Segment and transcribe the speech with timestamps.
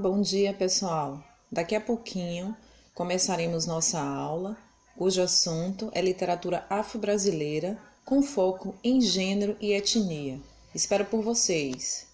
[0.00, 1.20] Bom dia, pessoal.
[1.50, 2.56] Daqui a pouquinho
[2.94, 4.56] começaremos nossa aula,
[4.96, 10.40] cujo assunto é literatura afro-brasileira com foco em gênero e etnia.
[10.72, 12.06] Espero por vocês.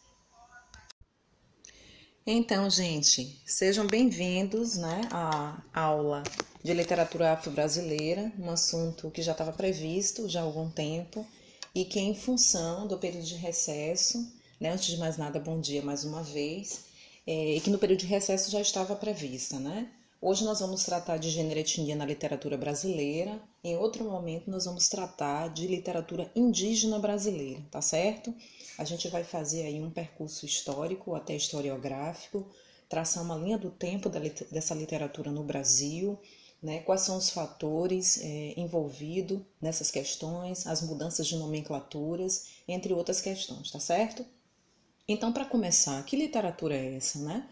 [2.27, 6.23] Então, gente, sejam bem-vindos né, à aula
[6.63, 11.27] de literatura afro-brasileira, um assunto que já estava previsto já há algum tempo
[11.75, 14.27] e que, em função do período de recesso,
[14.59, 16.94] né, antes de mais nada, bom dia mais uma vez
[17.27, 19.91] é, e que no período de recesso já estava prevista, né?
[20.21, 24.65] Hoje nós vamos tratar de gênero e etnia na literatura brasileira, em outro momento nós
[24.65, 28.35] vamos tratar de literatura indígena brasileira, tá certo?
[28.79, 32.47] A gente vai fazer aí um percurso histórico, até historiográfico,
[32.89, 34.09] traçar uma linha do tempo
[34.51, 36.19] dessa literatura no Brasil,
[36.63, 36.79] né?
[36.81, 43.71] quais são os fatores é, envolvidos nessas questões, as mudanças de nomenclaturas, entre outras questões,
[43.71, 44.25] tá certo?
[45.07, 47.47] Então, para começar, que literatura é essa, né?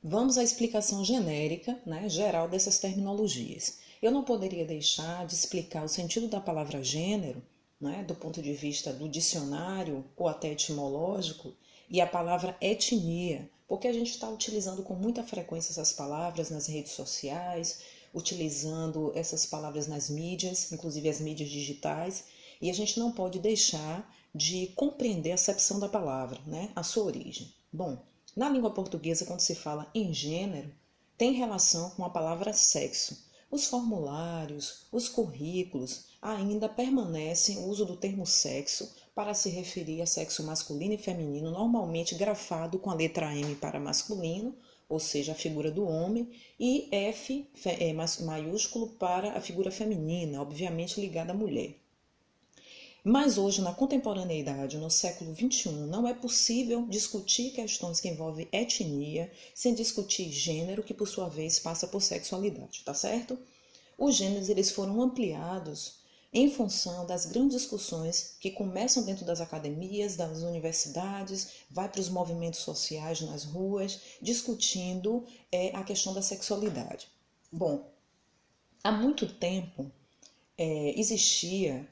[0.00, 3.78] Vamos à explicação genérica, né, geral dessas terminologias.
[4.00, 7.42] Eu não poderia deixar de explicar o sentido da palavra gênero,
[7.80, 11.52] né, do ponto de vista do dicionário ou até etimológico,
[11.90, 16.68] e a palavra etnia, porque a gente está utilizando com muita frequência essas palavras nas
[16.68, 17.80] redes sociais,
[18.14, 22.26] utilizando essas palavras nas mídias, inclusive as mídias digitais,
[22.62, 26.70] e a gente não pode deixar de compreender a acepção da palavra, né?
[26.76, 27.50] a sua origem.
[27.72, 28.04] Bom,
[28.36, 30.70] na língua portuguesa, quando se fala em gênero,
[31.16, 33.24] tem relação com a palavra sexo.
[33.50, 40.06] Os formulários, os currículos ainda permanecem o uso do termo sexo para se referir a
[40.06, 44.54] sexo masculino e feminino, normalmente grafado com a letra M para masculino,
[44.86, 46.28] ou seja, a figura do homem,
[46.60, 51.85] e F é, maiúsculo para a figura feminina, obviamente ligada à mulher.
[53.08, 59.30] Mas hoje, na contemporaneidade, no século XXI, não é possível discutir questões que envolvem etnia
[59.54, 63.38] sem discutir gênero, que por sua vez passa por sexualidade, tá certo?
[63.96, 66.00] Os gêneros eles foram ampliados
[66.32, 72.08] em função das grandes discussões que começam dentro das academias, das universidades, vai para os
[72.08, 77.06] movimentos sociais nas ruas, discutindo é, a questão da sexualidade.
[77.52, 77.88] Bom,
[78.82, 79.92] há muito tempo
[80.58, 81.88] é, existia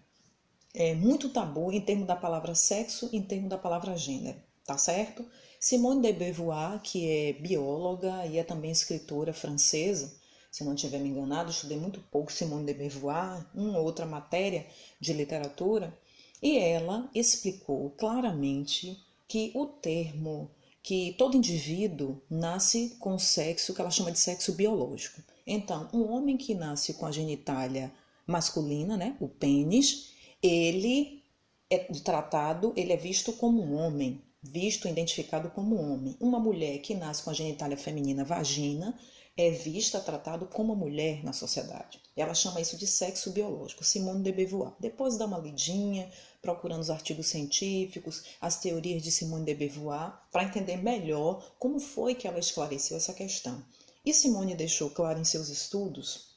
[0.74, 5.24] é, muito tabu em termos da palavra sexo, em termos da palavra gênero, tá certo?
[5.60, 10.12] Simone de Beauvoir, que é bióloga e é também escritora francesa,
[10.50, 14.66] se não tiver me enganado, estudei muito pouco Simone de Beauvoir, uma ou outra matéria
[15.00, 15.96] de literatura,
[16.40, 18.96] e ela explicou claramente
[19.26, 25.22] que o termo que todo indivíduo nasce com sexo que ela chama de sexo biológico.
[25.46, 27.90] Então, um homem que nasce com a genitália
[28.26, 30.13] masculina, né, o pênis,
[30.44, 31.22] ele
[31.70, 36.16] é tratado, ele é visto como um homem, visto, identificado como um homem.
[36.20, 38.94] Uma mulher que nasce com a genitália feminina vagina
[39.38, 41.98] é vista, tratado como mulher na sociedade.
[42.14, 44.74] Ela chama isso de sexo biológico, Simone de Beauvoir.
[44.78, 46.12] Depois dá uma lidinha,
[46.42, 52.14] procurando os artigos científicos, as teorias de Simone de Beauvoir, para entender melhor como foi
[52.14, 53.64] que ela esclareceu essa questão.
[54.04, 56.34] E Simone deixou claro em seus estudos,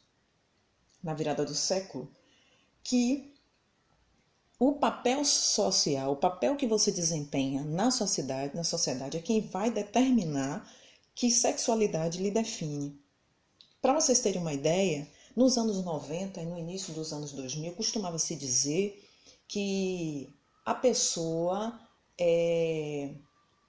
[1.04, 2.10] na virada do século,
[2.82, 3.37] que
[4.60, 9.70] o papel social, o papel que você desempenha na sociedade, na sociedade é quem vai
[9.70, 10.68] determinar
[11.14, 13.00] que sexualidade lhe define.
[13.82, 18.18] Para vocês terem uma ideia, nos anos 90 e no início dos anos 2000 costumava
[18.18, 19.04] se dizer
[19.48, 20.34] que
[20.66, 21.80] a pessoa
[22.20, 23.14] é,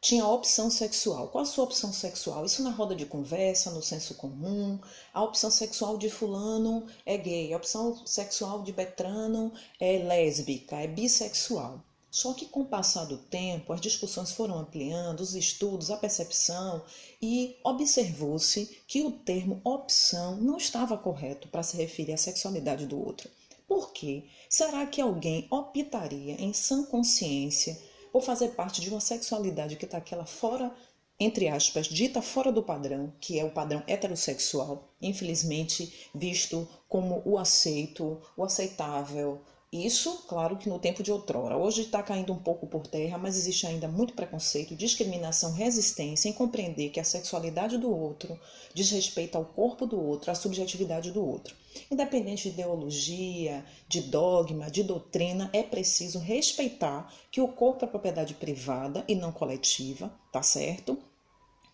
[0.01, 1.29] tinha opção sexual.
[1.29, 2.45] Qual a sua opção sexual?
[2.45, 4.79] Isso na roda de conversa, no senso comum.
[5.13, 10.87] A opção sexual de fulano é gay, a opção sexual de Betrano é lésbica, é
[10.87, 11.83] bissexual.
[12.11, 16.83] Só que com o passar do tempo, as discussões foram ampliando, os estudos, a percepção,
[17.21, 22.99] e observou-se que o termo opção não estava correto para se referir à sexualidade do
[22.99, 23.29] outro.
[23.67, 24.25] Por quê?
[24.49, 27.79] Será que alguém optaria em sã consciência
[28.19, 30.75] ou fazer parte de uma sexualidade que está aquela fora,
[31.21, 37.39] entre aspas, dita fora do padrão, que é o padrão heterossexual, infelizmente visto como o
[37.39, 39.41] aceito, o aceitável,
[39.71, 41.55] isso, claro que no tempo de outrora.
[41.55, 46.33] Hoje está caindo um pouco por terra, mas existe ainda muito preconceito, discriminação, resistência em
[46.33, 48.41] compreender que a sexualidade do outro
[48.73, 51.55] diz respeito ao corpo do outro, à subjetividade do outro.
[51.91, 58.33] Independente de ideologia, de dogma, de doutrina, é preciso respeitar que o corpo é propriedade
[58.35, 60.97] privada e não coletiva, tá certo?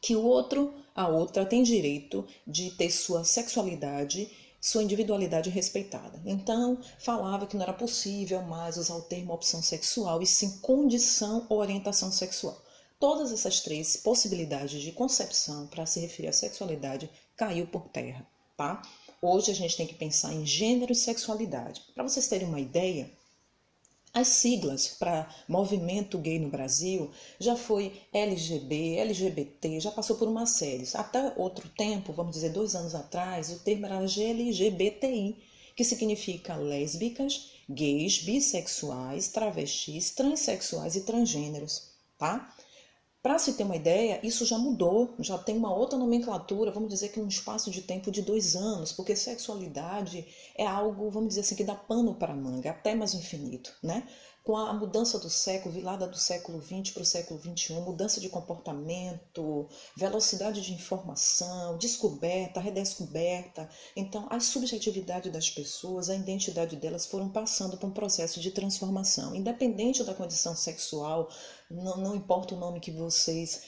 [0.02, 4.28] Que o outro, a outra, tem direito de ter sua sexualidade
[4.64, 6.18] sua individualidade respeitada.
[6.24, 11.44] Então, falava que não era possível mais usar o termo opção sexual e sim condição
[11.50, 12.58] ou orientação sexual.
[12.98, 18.26] todas essas três possibilidades de concepção para se referir à sexualidade caiu por terra,
[18.56, 18.80] tá?
[19.20, 21.82] Hoje a gente tem que pensar em gênero e sexualidade.
[21.94, 23.12] Para vocês terem uma ideia,
[24.14, 30.46] as siglas para movimento gay no Brasil já foi LGB, LGBT, já passou por uma
[30.46, 30.88] série.
[30.94, 35.36] Até outro tempo, vamos dizer dois anos atrás, o termo era GLGBTI,
[35.74, 42.53] que significa lésbicas, gays, bissexuais, travestis, transexuais e transgêneros, tá?
[43.24, 47.08] Para se ter uma ideia, isso já mudou, já tem uma outra nomenclatura, vamos dizer
[47.08, 51.54] que num espaço de tempo de dois anos, porque sexualidade é algo, vamos dizer assim,
[51.56, 54.04] que dá pano para manga, até mais infinito, né?
[54.44, 58.28] Com a mudança do século, virada do século XX para o século XXI, mudança de
[58.28, 63.66] comportamento, velocidade de informação, descoberta, redescoberta.
[63.96, 69.34] Então, a subjetividade das pessoas, a identidade delas foram passando por um processo de transformação.
[69.34, 71.30] Independente da condição sexual,
[71.70, 73.62] não, não importa o nome que vocês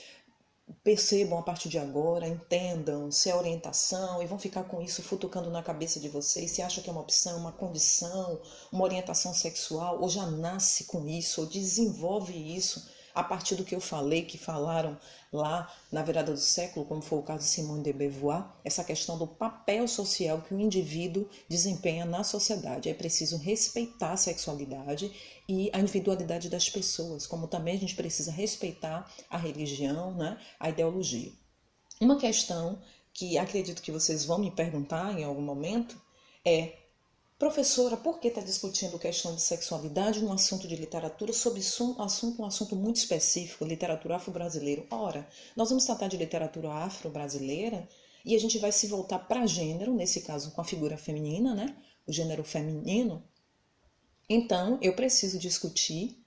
[0.82, 5.50] percebam a partir de agora, entendam se é orientação e vão ficar com isso futucando
[5.50, 8.40] na cabeça de vocês, se acha que é uma opção, uma condição,
[8.72, 13.74] uma orientação sexual, ou já nasce com isso, ou desenvolve isso a partir do que
[13.74, 14.98] eu falei, que falaram
[15.32, 19.16] lá na virada do século, como foi o caso de Simone de Beauvoir, essa questão
[19.16, 22.90] do papel social que o indivíduo desempenha na sociedade.
[22.90, 25.10] É preciso respeitar a sexualidade
[25.48, 30.68] e a individualidade das pessoas, como também a gente precisa respeitar a religião, né, a
[30.68, 31.32] ideologia.
[31.98, 32.82] Uma questão
[33.14, 35.98] que acredito que vocês vão me perguntar em algum momento
[36.44, 36.85] é
[37.38, 42.42] Professora, por que está discutindo questão de sexualidade num assunto de literatura sobre um assunto,
[42.42, 44.86] um assunto muito específico, literatura afro-brasileira?
[44.90, 47.86] Ora, nós vamos tratar de literatura afro-brasileira
[48.24, 51.76] e a gente vai se voltar para gênero, nesse caso com a figura feminina, né?
[52.06, 53.22] O gênero feminino,
[54.28, 56.18] então, eu preciso discutir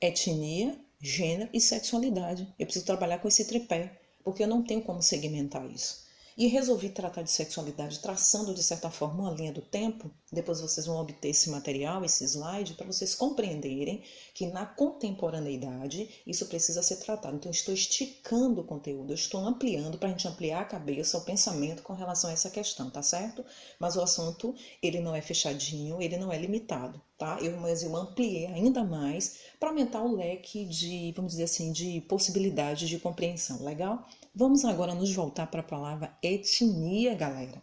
[0.00, 2.52] etnia, gênero e sexualidade.
[2.58, 6.03] Eu preciso trabalhar com esse tripé, porque eu não tenho como segmentar isso.
[6.36, 10.10] E resolvi tratar de sexualidade traçando de certa forma uma linha do tempo.
[10.32, 14.02] Depois vocês vão obter esse material, esse slide, para vocês compreenderem
[14.34, 17.36] que na contemporaneidade isso precisa ser tratado.
[17.36, 21.24] Então, estou esticando o conteúdo, eu estou ampliando para a gente ampliar a cabeça, o
[21.24, 23.44] pensamento com relação a essa questão, tá certo?
[23.78, 24.52] Mas o assunto,
[24.82, 27.38] ele não é fechadinho, ele não é limitado, tá?
[27.40, 32.00] Eu, mas eu ampliei ainda mais para aumentar o leque de, vamos dizer assim, de
[32.08, 34.04] possibilidades de compreensão, legal?
[34.36, 37.62] Vamos agora nos voltar para a palavra etnia, galera.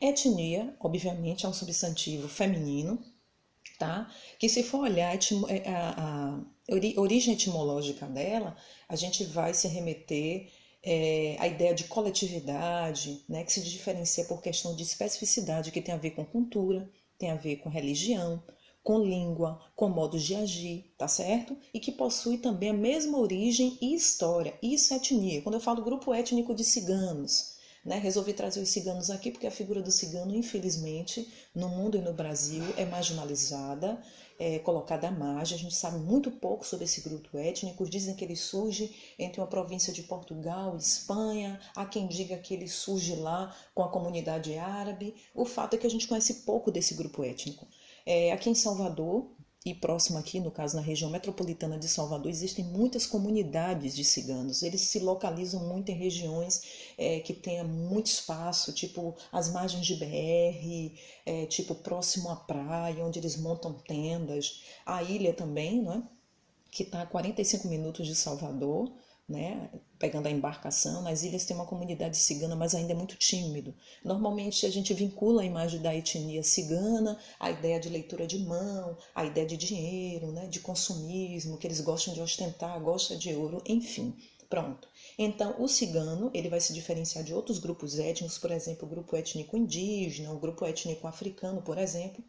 [0.00, 3.00] Etnia, obviamente, é um substantivo feminino,
[3.78, 4.12] tá?
[4.36, 8.56] Que se for olhar é, a, a, a origem etimológica dela,
[8.88, 10.50] a gente vai se remeter
[10.82, 13.44] é, à ideia de coletividade, né?
[13.44, 17.36] Que se diferencia por questão de especificidade, que tem a ver com cultura, tem a
[17.36, 18.42] ver com religião,
[18.82, 21.56] com língua, com modos de agir, tá certo?
[21.74, 24.58] E que possui também a mesma origem e história.
[24.62, 25.42] Isso é etnia.
[25.42, 29.50] Quando eu falo grupo étnico de ciganos, né, resolvi trazer os ciganos aqui porque a
[29.50, 34.02] figura do cigano, infelizmente, no mundo e no Brasil é marginalizada,
[34.38, 35.56] é colocada à margem.
[35.56, 37.88] A gente sabe muito pouco sobre esse grupo étnico.
[37.88, 41.60] Dizem que ele surge entre uma província de Portugal Espanha.
[41.74, 45.14] Há quem diga que ele surge lá com a comunidade árabe.
[45.34, 47.66] O fato é que a gente conhece pouco desse grupo étnico.
[48.10, 49.26] É, aqui em Salvador,
[49.66, 54.62] e próximo aqui, no caso na região metropolitana de Salvador, existem muitas comunidades de ciganos.
[54.62, 56.62] Eles se localizam muito em regiões
[56.96, 63.04] é, que tenha muito espaço, tipo as margens de BR, é, tipo próximo à praia,
[63.04, 64.62] onde eles montam tendas.
[64.86, 66.02] A ilha também, não é?
[66.70, 68.90] que está a 45 minutos de Salvador,
[69.28, 73.74] né, pegando a embarcação, nas ilhas tem uma comunidade cigana, mas ainda é muito tímido.
[74.04, 78.96] Normalmente a gente vincula a imagem da etnia cigana à ideia de leitura de mão,
[79.14, 83.62] à ideia de dinheiro, né, de consumismo, que eles gostam de ostentar, gostam de ouro,
[83.66, 84.16] enfim.
[84.48, 84.88] Pronto.
[85.18, 89.14] Então, o cigano ele vai se diferenciar de outros grupos étnicos, por exemplo, o grupo
[89.14, 92.24] étnico indígena, o grupo étnico africano, por exemplo,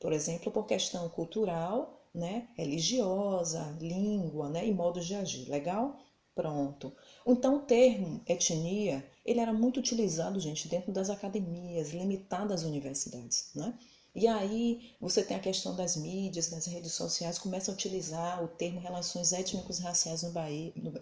[0.00, 5.48] por exemplo, por questão cultural, né, religiosa, língua, né, e modos de agir.
[5.48, 5.96] Legal?
[6.36, 6.92] Pronto.
[7.26, 13.48] Então, o termo etnia, ele era muito utilizado, gente, dentro das academias, limitado às universidades,
[13.54, 13.72] né?
[14.14, 18.48] E aí você tem a questão das mídias, das redes sociais, começa a utilizar o
[18.48, 20.92] termo relações étnicos raciais no Bahia, no,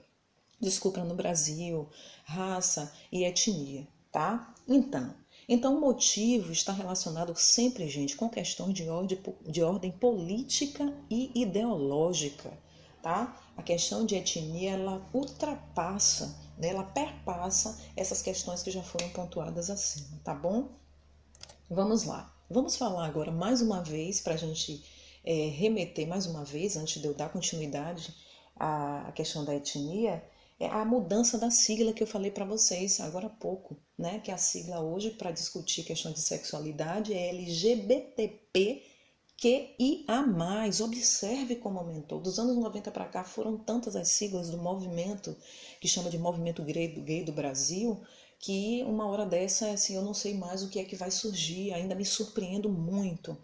[0.60, 1.88] desculpa, no Brasil,
[2.24, 4.54] raça e etnia, tá?
[4.68, 5.12] Então,
[5.48, 11.32] então o motivo está relacionado sempre, gente, com questões de ordem, de ordem política e
[11.34, 12.56] ideológica
[13.04, 13.38] tá?
[13.56, 16.68] A questão de etnia, ela ultrapassa, né?
[16.68, 20.68] ela perpassa essas questões que já foram pontuadas acima, tá bom?
[21.70, 22.32] Vamos lá.
[22.50, 24.84] Vamos falar agora mais uma vez, para a gente
[25.24, 28.14] é, remeter mais uma vez, antes de eu dar continuidade
[28.56, 30.22] à questão da etnia,
[30.60, 34.20] é a mudança da sigla que eu falei para vocês agora há pouco, né?
[34.20, 38.82] Que a sigla hoje para discutir questão de sexualidade é LGBTP
[40.26, 42.20] mais Observe como aumentou.
[42.20, 45.36] Dos anos 90 para cá foram tantas as siglas do movimento
[45.80, 48.00] que chama de movimento gay, gay do Brasil
[48.38, 51.72] que uma hora dessa assim eu não sei mais o que é que vai surgir.
[51.72, 53.36] Ainda me surpreendo muito.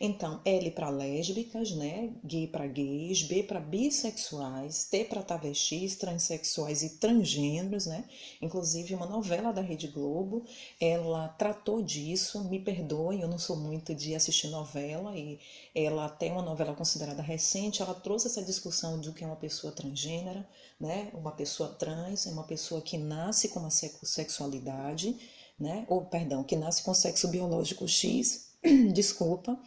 [0.00, 2.12] Então, L para lésbicas, né?
[2.24, 8.04] Gay para gays, B para bissexuais, T para travestis, transexuais e transgêneros, né?
[8.40, 10.44] Inclusive, uma novela da Rede Globo,
[10.80, 12.44] ela tratou disso.
[12.44, 15.40] Me perdoem, eu não sou muito de assistir novela e
[15.74, 19.72] ela até uma novela considerada recente, ela trouxe essa discussão do que é uma pessoa
[19.72, 21.10] transgênera, né?
[21.12, 25.16] Uma pessoa trans, é uma pessoa que nasce com uma sexualidade,
[25.58, 25.84] né?
[25.88, 28.52] Ou perdão, que nasce com sexo biológico X,
[28.94, 29.58] desculpa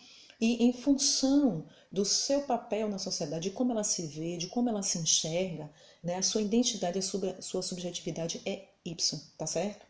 [0.42, 4.70] e em função do seu papel na sociedade, de como ela se vê, de como
[4.70, 5.72] ela se enxerga,
[6.04, 9.86] né, a sua identidade, a sua, a sua subjetividade é Y, tá certo?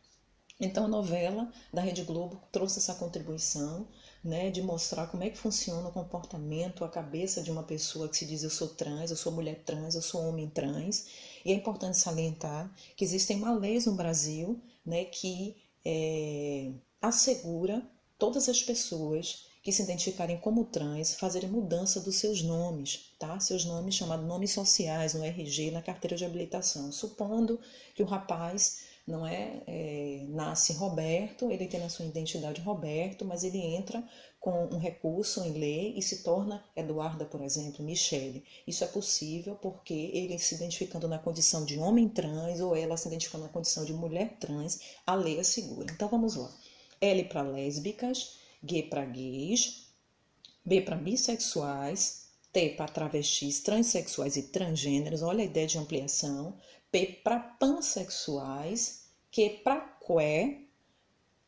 [0.60, 3.88] Então a novela da Rede Globo trouxe essa contribuição
[4.24, 8.18] né, de mostrar como é que funciona o comportamento, a cabeça de uma pessoa que
[8.18, 11.08] se diz eu sou trans, eu sou mulher trans, eu sou homem trans.
[11.44, 17.82] E é importante salientar que existem uma leis no Brasil né, que é, assegura
[18.20, 23.40] todas as pessoas que se identificarem como trans fazerem mudança dos seus nomes, tá?
[23.40, 26.92] Seus nomes chamados nomes sociais no RG na carteira de habilitação.
[26.92, 27.60] Supondo
[27.94, 33.44] que o rapaz não é, é, nasce Roberto, ele tem a sua identidade Roberto, mas
[33.44, 34.04] ele entra
[34.40, 38.44] com um recurso em lei e se torna Eduarda, por exemplo, Michele.
[38.66, 43.08] Isso é possível porque ele se identificando na condição de homem trans ou ela se
[43.08, 45.92] identificando na condição de mulher trans, a lei assegura.
[45.92, 46.52] Então vamos lá.
[47.00, 49.88] L para lésbicas, G para gays,
[50.64, 56.58] B para bissexuais, T para travestis, transexuais e transgêneros, olha a ideia de ampliação,
[56.92, 60.68] P para pansexuais, Q para queer,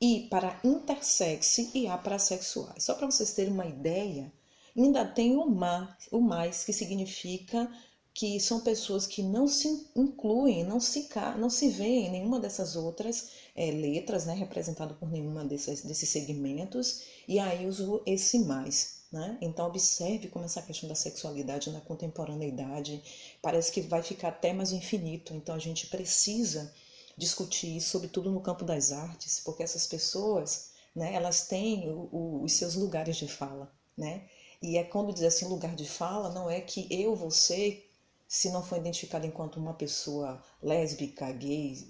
[0.02, 2.84] I para intersex e A para sexuais.
[2.84, 4.32] Só para vocês terem uma ideia,
[4.76, 7.70] ainda tem o, mais, o mais, que significa
[8.14, 12.76] que são pessoas que não se incluem, não se, não se veem em nenhuma dessas
[12.76, 19.02] outras é, letras, né, representado por nenhuma desses, desses segmentos, e aí uso esse mais.
[19.12, 19.38] Né?
[19.42, 23.04] Então, observe como essa questão da sexualidade na contemporaneidade
[23.42, 25.36] parece que vai ficar até mais infinito.
[25.36, 26.74] Então, a gente precisa
[27.16, 32.54] discutir sobretudo no campo das artes, porque essas pessoas, né, elas têm o, o, os
[32.54, 34.28] seus lugares de fala, né?
[34.62, 37.86] E é quando diz assim lugar de fala, não é que eu, você,
[38.34, 41.88] se não for identificado enquanto uma pessoa lésbica, gay,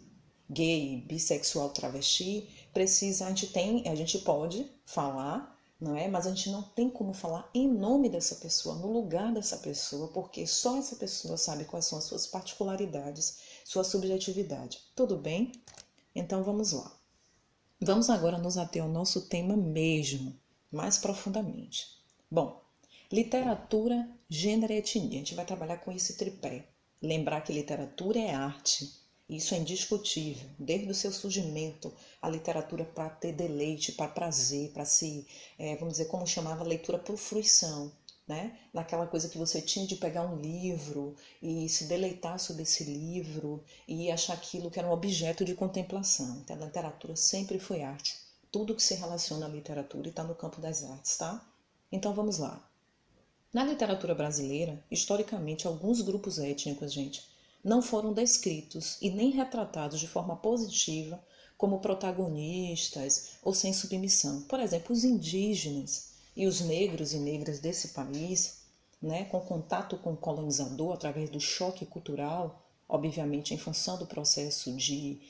[0.49, 6.09] gay, bissexual, travesti, precisa, a gente tem, a gente pode falar, não é?
[6.09, 10.09] Mas a gente não tem como falar em nome dessa pessoa, no lugar dessa pessoa,
[10.09, 14.81] porque só essa pessoa sabe quais são as suas particularidades, sua subjetividade.
[14.93, 15.49] Tudo bem?
[16.13, 16.93] Então vamos lá.
[17.79, 20.37] Vamos agora nos ater ao nosso tema mesmo,
[20.69, 22.03] mais profundamente.
[22.29, 22.62] Bom,
[23.13, 25.07] literatura, gênero e etnia.
[25.07, 26.65] A gente vai trabalhar com esse tripé.
[26.99, 28.91] Lembrar que literatura é arte,
[29.29, 30.49] isso é indiscutível.
[30.57, 35.27] Desde o seu surgimento, a literatura para ter deleite, para prazer, para se,
[35.59, 37.91] é, vamos dizer, como chamava, leitura por fruição.
[38.27, 38.57] Né?
[38.73, 43.63] Naquela coisa que você tinha de pegar um livro e se deleitar sobre esse livro
[43.87, 46.41] e achar aquilo que era um objeto de contemplação.
[46.43, 48.17] Então, a literatura sempre foi arte.
[48.51, 51.47] Tudo que se relaciona à literatura está no campo das artes, tá?
[51.91, 52.72] Então vamos lá.
[53.53, 57.23] Na literatura brasileira, historicamente, alguns grupos étnicos, gente,
[57.63, 61.23] não foram descritos e nem retratados de forma positiva
[61.55, 64.41] como protagonistas ou sem submissão.
[64.41, 68.63] Por exemplo, os indígenas e os negros e negras desse país,
[68.99, 74.75] né, com contato com o colonizador através do choque cultural, obviamente em função do processo
[74.75, 75.21] de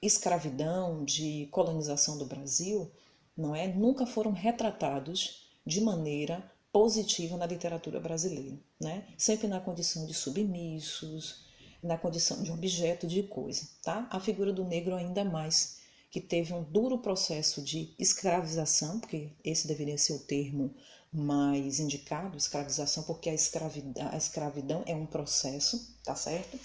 [0.00, 2.90] escravidão, de colonização do Brasil,
[3.36, 9.06] não é, nunca foram retratados de maneira positiva na literatura brasileira, né?
[9.16, 11.46] Sempre na condição de submissos,
[11.82, 14.06] na condição de objeto de coisa, tá?
[14.10, 15.78] A figura do negro ainda mais,
[16.10, 20.74] que teve um duro processo de escravização, porque esse deveria ser o termo
[21.10, 26.60] mais indicado, escravização, porque a escravidão, a escravidão é um processo, tá certo?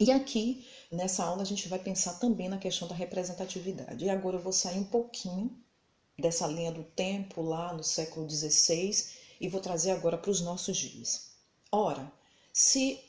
[0.00, 4.06] E aqui, nessa aula, a gente vai pensar também na questão da representatividade.
[4.06, 5.54] E agora eu vou sair um pouquinho
[6.18, 10.76] dessa linha do tempo lá no século XVI e vou trazer agora para os nossos
[10.76, 11.32] dias.
[11.70, 12.10] Ora,
[12.52, 13.00] se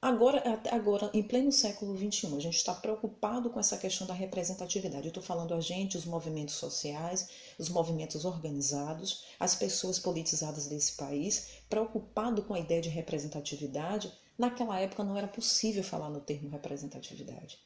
[0.00, 5.04] Agora, agora, em pleno século XXI, a gente está preocupado com essa questão da representatividade.
[5.04, 10.94] Eu estou falando a gente, os movimentos sociais, os movimentos organizados, as pessoas politizadas desse
[10.94, 16.48] país, preocupado com a ideia de representatividade, Naquela época não era possível falar no termo
[16.48, 17.58] representatividade.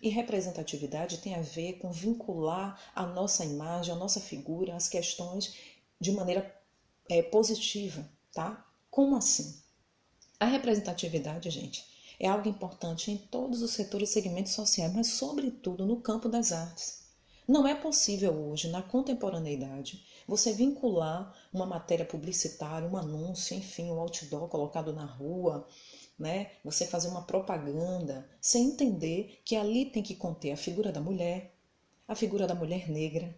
[0.00, 5.54] E representatividade tem a ver com vincular a nossa imagem, a nossa figura, as questões
[6.00, 6.57] de maneira
[7.08, 8.66] é, positiva, tá?
[8.90, 9.60] Como assim?
[10.40, 11.84] A representatividade, gente,
[12.20, 16.52] é algo importante em todos os setores e segmentos sociais, mas sobretudo no campo das
[16.52, 17.06] artes.
[17.46, 23.98] Não é possível hoje, na contemporaneidade, você vincular uma matéria publicitária, um anúncio, enfim, um
[23.98, 25.66] outdoor colocado na rua,
[26.18, 26.50] né?
[26.62, 31.54] Você fazer uma propaganda sem entender que ali tem que conter a figura da mulher,
[32.06, 33.34] a figura da mulher negra,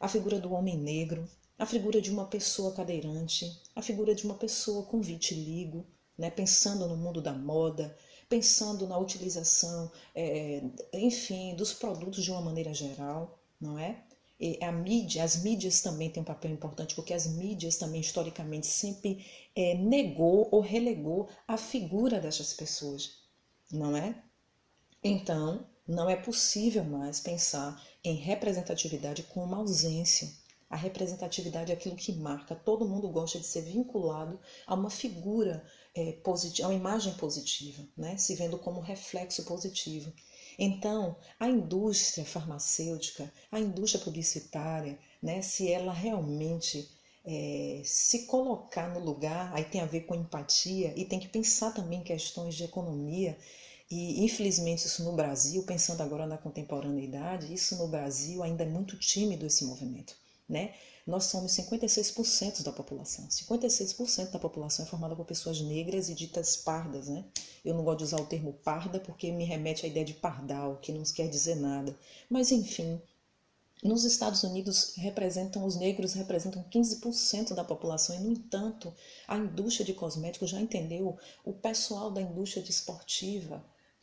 [0.00, 4.34] a figura do homem negro, a figura de uma pessoa cadeirante, a figura de uma
[4.34, 6.30] pessoa com vitiligo, né?
[6.30, 7.96] Pensando no mundo da moda,
[8.28, 14.02] pensando na utilização, é, enfim, dos produtos de uma maneira geral, não é?
[14.38, 18.66] E a mídia, as mídias também têm um papel importante, porque as mídias também historicamente
[18.66, 23.22] sempre é, negou ou relegou a figura dessas pessoas,
[23.70, 24.14] não é?
[25.02, 30.28] Então, não é possível mais pensar em representatividade com uma ausência.
[30.74, 32.52] A representatividade é aquilo que marca.
[32.52, 35.64] Todo mundo gosta de ser vinculado a uma figura
[35.94, 38.16] é, positiva, a uma imagem positiva, né?
[38.16, 40.12] se vendo como reflexo positivo.
[40.58, 46.90] Então, a indústria farmacêutica, a indústria publicitária, né, se ela realmente
[47.24, 51.72] é, se colocar no lugar, aí tem a ver com empatia e tem que pensar
[51.72, 53.38] também em questões de economia.
[53.88, 58.98] E infelizmente isso no Brasil, pensando agora na contemporaneidade, isso no Brasil ainda é muito
[58.98, 60.16] tímido esse movimento,
[60.48, 60.74] né?
[61.06, 63.26] Nós somos 56% da população.
[63.28, 67.24] 56% da população é formada por pessoas negras e ditas pardas, né?
[67.64, 70.78] Eu não gosto de usar o termo parda porque me remete à ideia de pardal,
[70.78, 71.96] que não quer dizer nada.
[72.30, 73.00] Mas enfim,
[73.82, 78.94] nos Estados Unidos representam os negros representam 15% da população e no entanto,
[79.28, 83.62] a indústria de cosméticos já entendeu, o pessoal da indústria desportiva,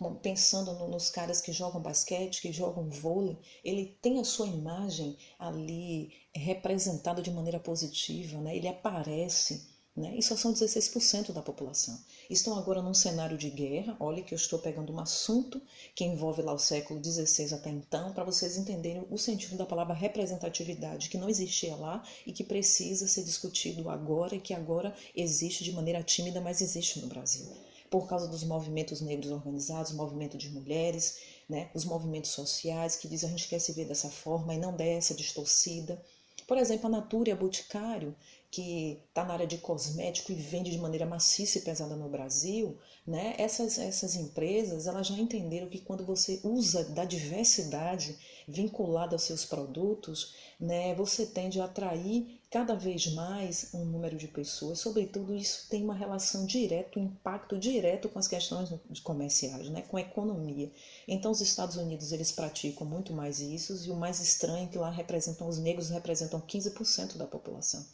[0.09, 6.11] pensando nos caras que jogam basquete, que jogam vôlei, ele tem a sua imagem ali
[6.33, 8.55] representada de maneira positiva, né?
[8.55, 10.15] ele aparece, né?
[10.17, 11.99] e só são 16% da população.
[12.29, 15.61] Estão agora num cenário de guerra, olha que eu estou pegando um assunto
[15.93, 19.93] que envolve lá o século XVI até então, para vocês entenderem o sentido da palavra
[19.93, 25.63] representatividade, que não existia lá e que precisa ser discutido agora e que agora existe
[25.63, 30.49] de maneira tímida, mas existe no Brasil por causa dos movimentos negros organizados, movimento de
[30.49, 34.57] mulheres, né, os movimentos sociais que dizem a gente quer se ver dessa forma e
[34.57, 36.01] não dessa, distorcida.
[36.47, 38.15] Por exemplo, a Natura Boticário,
[38.51, 42.77] que está na área de cosmético e vende de maneira maciça e pesada no Brasil,
[43.07, 43.33] né?
[43.37, 49.45] essas, essas empresas elas já entenderam que quando você usa da diversidade vinculada aos seus
[49.45, 54.79] produtos, né, você tende a atrair cada vez mais um número de pessoas.
[54.79, 58.69] Sobretudo, isso tem uma relação direta, um impacto direto com as questões
[59.01, 60.69] comerciais, né, com a economia.
[61.07, 64.77] Então, os Estados Unidos eles praticam muito mais isso e o mais estranho é que
[64.77, 67.85] lá representam os negros representam 15% da população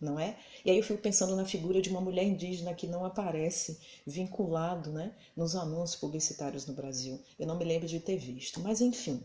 [0.00, 0.36] não é?
[0.64, 4.90] E aí eu fico pensando na figura de uma mulher indígena que não aparece vinculado
[4.90, 7.20] né, nos anúncios publicitários no Brasil.
[7.38, 9.22] Eu não me lembro de ter visto, mas enfim.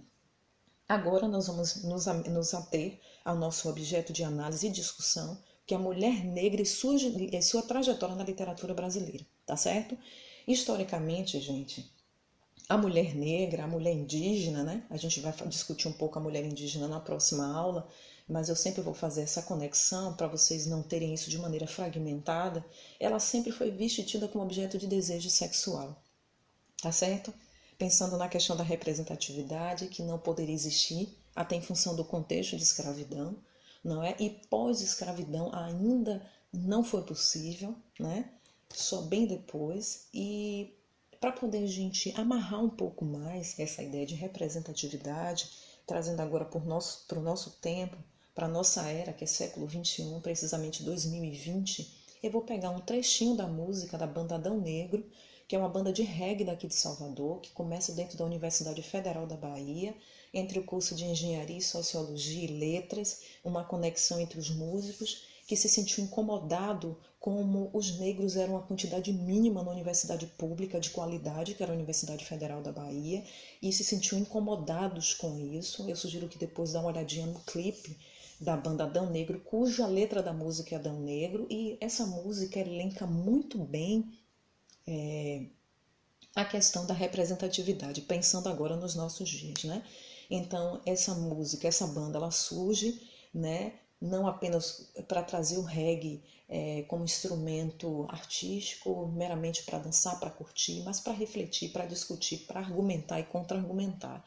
[0.88, 5.78] Agora nós vamos nos, nos ater ao nosso objeto de análise e discussão, que é
[5.78, 9.98] a mulher negra e sua, e sua trajetória na literatura brasileira, tá certo?
[10.48, 11.92] Historicamente, gente,
[12.70, 14.84] a mulher negra, a mulher indígena, né?
[14.90, 17.88] A gente vai discutir um pouco a mulher indígena na próxima aula,
[18.28, 22.66] mas eu sempre vou fazer essa conexão para vocês não terem isso de maneira fragmentada,
[23.00, 26.02] ela sempre foi vista e tida como objeto de desejo sexual.
[26.82, 27.34] Tá certo?
[27.78, 32.64] Pensando na questão da representatividade, que não poderia existir, até em função do contexto de
[32.64, 33.38] escravidão,
[33.84, 34.16] não é?
[34.20, 38.32] E pós-escravidão ainda não foi possível, né?
[38.74, 40.08] Só bem depois.
[40.14, 40.74] E
[41.20, 45.50] para poder a gente amarrar um pouco mais essa ideia de representatividade,
[45.86, 47.98] trazendo agora para o nosso, nosso tempo,
[48.36, 51.90] para a nossa era, que é século 21, precisamente 2020,
[52.22, 55.06] eu vou pegar um trechinho da música da banda Adão Negro,
[55.48, 59.26] que é uma banda de reggae daqui de Salvador, que começa dentro da Universidade Federal
[59.26, 59.96] da Bahia,
[60.34, 65.70] entre o curso de Engenharia, Sociologia e Letras, uma conexão entre os músicos, que se
[65.70, 71.64] sentiu incomodado como os negros eram uma quantidade mínima na universidade pública de qualidade, que
[71.64, 73.24] era a Universidade Federal da Bahia,
[73.62, 75.88] e se sentiu incomodados com isso.
[75.90, 77.96] Eu sugiro que depois dá uma olhadinha no clipe
[78.40, 83.06] da banda Adão Negro, cuja letra da música é Adão Negro, e essa música elenca
[83.06, 84.14] muito bem
[84.88, 85.46] é,
[86.36, 89.84] a questão da representatividade, pensando agora nos nossos dias, né?
[90.30, 93.02] Então, essa música, essa banda, ela surge,
[93.34, 100.30] né, não apenas para trazer o reggae é, como instrumento artístico, meramente para dançar, para
[100.30, 104.24] curtir, mas para refletir, para discutir, para argumentar e contra-argumentar.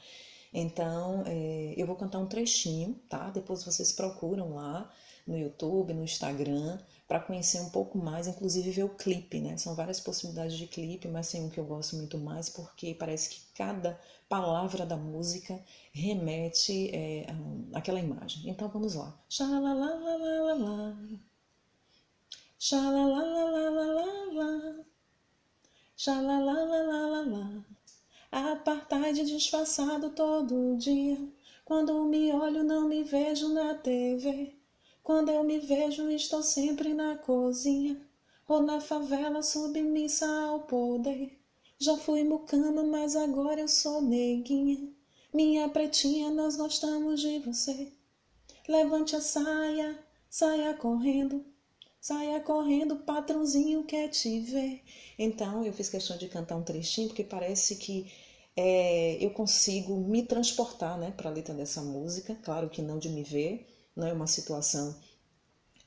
[0.53, 3.31] Então, é, eu vou cantar um trechinho, tá?
[3.31, 4.91] Depois vocês procuram lá
[5.27, 9.57] no YouTube, no Instagram, para conhecer um pouco mais, inclusive ver o clipe, né?
[9.59, 13.29] São várias possibilidades de clipe, mas tem um que eu gosto muito mais porque parece
[13.29, 15.61] que cada palavra da música
[15.93, 17.27] remete é,
[17.75, 18.49] àquela imagem.
[18.49, 19.15] Então vamos lá.
[19.29, 20.97] Xalalalala.
[22.59, 24.85] Xalalalala.
[25.97, 27.65] Xalalalala.
[28.31, 31.19] Apartheid disfarçado todo dia.
[31.65, 34.55] Quando me olho, não me vejo na TV.
[35.03, 37.99] Quando eu me vejo, estou sempre na cozinha.
[38.47, 41.39] Ou na favela submissa ao poder.
[41.79, 44.93] Já fui mucama, mas agora eu sou neguinha.
[45.33, 47.93] Minha pretinha, nós gostamos de você.
[48.69, 51.45] Levante a saia, saia correndo.
[52.09, 54.83] Saia correndo, patrãozinho quer te ver.
[55.19, 58.11] Então eu fiz questão de cantar um trechinho, porque parece que
[58.57, 62.35] é, eu consigo me transportar né, para a letra dessa música.
[62.43, 64.99] Claro que não de me ver, não é uma situação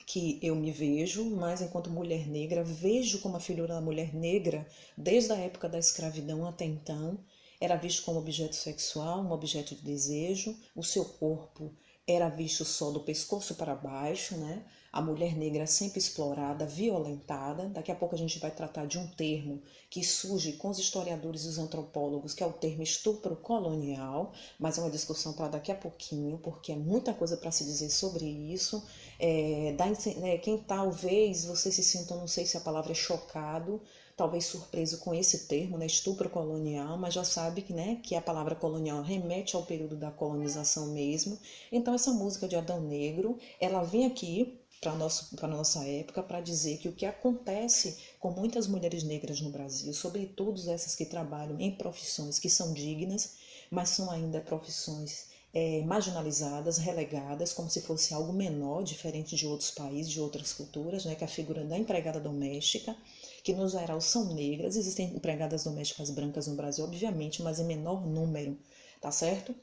[0.05, 4.67] que eu me vejo, mas enquanto mulher negra, vejo como a figura da mulher negra,
[4.95, 7.17] desde a época da escravidão até então,
[7.59, 11.73] era visto como objeto sexual, um objeto de desejo, o seu corpo
[12.07, 14.63] era visto só do pescoço para baixo, né?
[14.91, 17.69] A mulher negra sempre explorada, violentada.
[17.69, 21.45] Daqui a pouco a gente vai tratar de um termo que surge com os historiadores
[21.45, 25.71] e os antropólogos, que é o termo estupro colonial, mas é uma discussão para daqui
[25.71, 28.83] a pouquinho, porque é muita coisa para se dizer sobre isso.
[29.17, 29.85] É, dá,
[30.23, 33.81] é, quem talvez você se sinta, não sei se a palavra é chocado,
[34.15, 38.21] talvez surpreso com esse termo, né, estupro colonial, mas já sabe que, né, que a
[38.21, 41.39] palavra colonial remete ao período da colonização mesmo.
[41.71, 46.89] Então essa música de Adão Negro, ela vem aqui para nossa época para dizer que
[46.89, 52.39] o que acontece com muitas mulheres negras no Brasil, sobretudo essas que trabalham em profissões
[52.39, 53.35] que são dignas,
[53.69, 59.69] mas são ainda profissões é, marginalizadas, relegadas, como se fosse algo menor, diferente de outros
[59.69, 62.95] países, de outras culturas, né, que a figura da empregada doméstica,
[63.43, 68.07] que no geral são negras, existem empregadas domésticas brancas no Brasil, obviamente, mas em menor
[68.07, 68.57] número,
[68.99, 69.53] tá certo?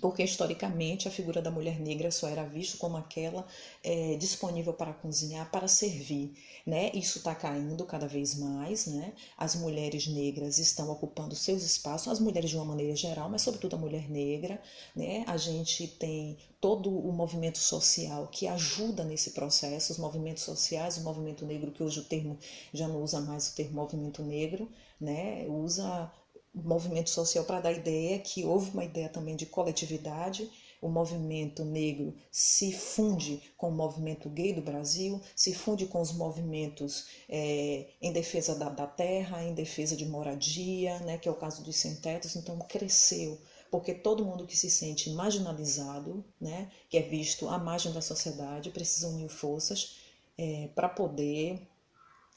[0.00, 3.46] Porque historicamente a figura da mulher negra só era vista como aquela
[3.84, 6.32] é, disponível para cozinhar, para servir,
[6.66, 6.90] né?
[6.94, 9.12] Isso está caindo cada vez mais, né?
[9.36, 13.76] As mulheres negras estão ocupando seus espaços, as mulheres de uma maneira geral, mas sobretudo
[13.76, 14.60] a mulher negra,
[14.96, 15.24] né?
[15.26, 21.02] A gente tem todo o movimento social que ajuda nesse processo, os movimentos sociais, o
[21.02, 22.38] movimento negro que hoje o termo
[22.72, 25.46] já não usa mais o termo movimento negro, né?
[25.48, 26.10] Usa
[26.54, 30.50] movimento social para dar ideia que houve uma ideia também de coletividade.
[30.82, 36.12] O movimento negro se funde com o movimento gay do Brasil, se funde com os
[36.12, 41.36] movimentos é, em defesa da, da, terra, em defesa de moradia, né, que é o
[41.36, 42.34] caso dos sem-tetos.
[42.34, 43.38] Então, cresceu,
[43.70, 48.70] porque todo mundo que se sente marginalizado, né, que é visto à margem da sociedade,
[48.70, 49.98] precisa unir forças
[50.38, 51.60] é, para poder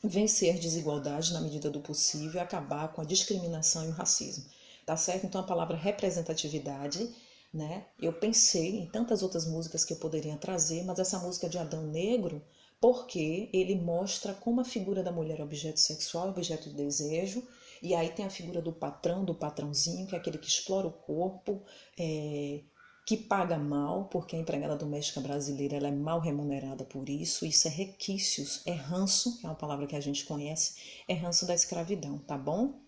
[0.03, 4.45] vencer as desigualdades na medida do possível acabar com a discriminação e o racismo.
[4.85, 5.25] Tá certo?
[5.25, 7.09] Então a palavra representatividade,
[7.53, 7.85] né?
[8.01, 11.87] Eu pensei em tantas outras músicas que eu poderia trazer, mas essa música de Adão
[11.87, 12.43] Negro,
[12.81, 17.47] porque ele mostra como a figura da mulher é objeto sexual, objeto de desejo,
[17.81, 20.91] e aí tem a figura do patrão, do patrãozinho, que é aquele que explora o
[20.91, 21.63] corpo,
[21.97, 22.61] é,
[23.05, 27.67] que paga mal, porque a empregada doméstica brasileira ela é mal remunerada por isso, isso
[27.67, 30.75] é requisitos, é ranço, é uma palavra que a gente conhece,
[31.07, 32.79] é ranço da escravidão, tá bom?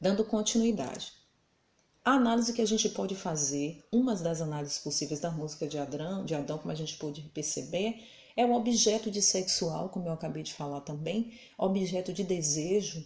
[0.00, 1.12] Dando continuidade.
[2.04, 6.24] A análise que a gente pode fazer, uma das análises possíveis da música de Adão,
[6.24, 8.02] de Adão, como a gente pôde perceber,
[8.36, 13.04] é o objeto de sexual, como eu acabei de falar também, objeto de desejo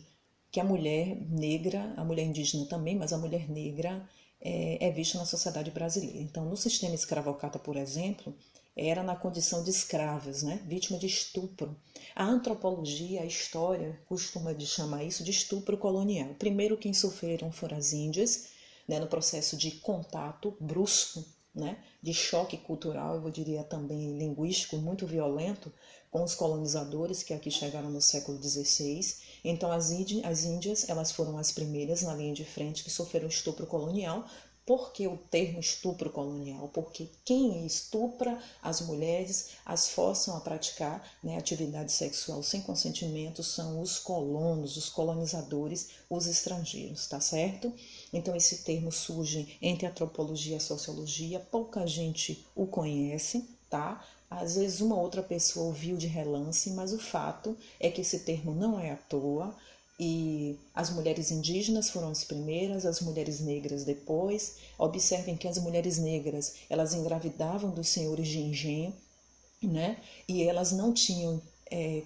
[0.51, 4.07] que a mulher negra, a mulher indígena também, mas a mulher negra
[4.43, 6.19] é, é visto na sociedade brasileira.
[6.19, 8.35] Então, no sistema escravocrata, por exemplo,
[8.77, 10.61] era na condição de escravas, né?
[10.67, 11.77] vítima de estupro.
[12.15, 16.35] A antropologia, a história, costuma de chamar isso de estupro colonial.
[16.39, 18.49] Primeiro, quem sofreram foram as índias,
[18.89, 18.99] né?
[18.99, 21.25] no processo de contato brusco,
[21.55, 21.79] né?
[22.03, 25.73] de choque cultural, eu diria também linguístico, muito violento,
[26.13, 29.01] com os colonizadores que aqui chegaram no século XVI.
[29.43, 29.91] Então as,
[30.25, 34.27] as índias elas foram as primeiras na linha de frente que sofreram estupro colonial.
[34.67, 36.69] Por que o termo estupro colonial?
[36.69, 43.81] Porque quem estupra as mulheres, as forçam a praticar né, atividade sexual sem consentimento são
[43.81, 47.73] os colonos, os colonizadores, os estrangeiros, tá certo?
[48.13, 54.07] Então esse termo surge entre antropologia e sociologia, pouca gente o conhece, tá?
[54.41, 58.55] Às vezes uma outra pessoa ouviu de relance, mas o fato é que esse termo
[58.55, 59.55] não é à toa
[59.99, 64.57] e as mulheres indígenas foram as primeiras, as mulheres negras depois.
[64.79, 68.95] Observem que as mulheres negras, elas engravidavam dos senhores de engenho,
[69.63, 69.99] né?
[70.27, 71.41] E elas não tinham
[71.71, 72.03] é,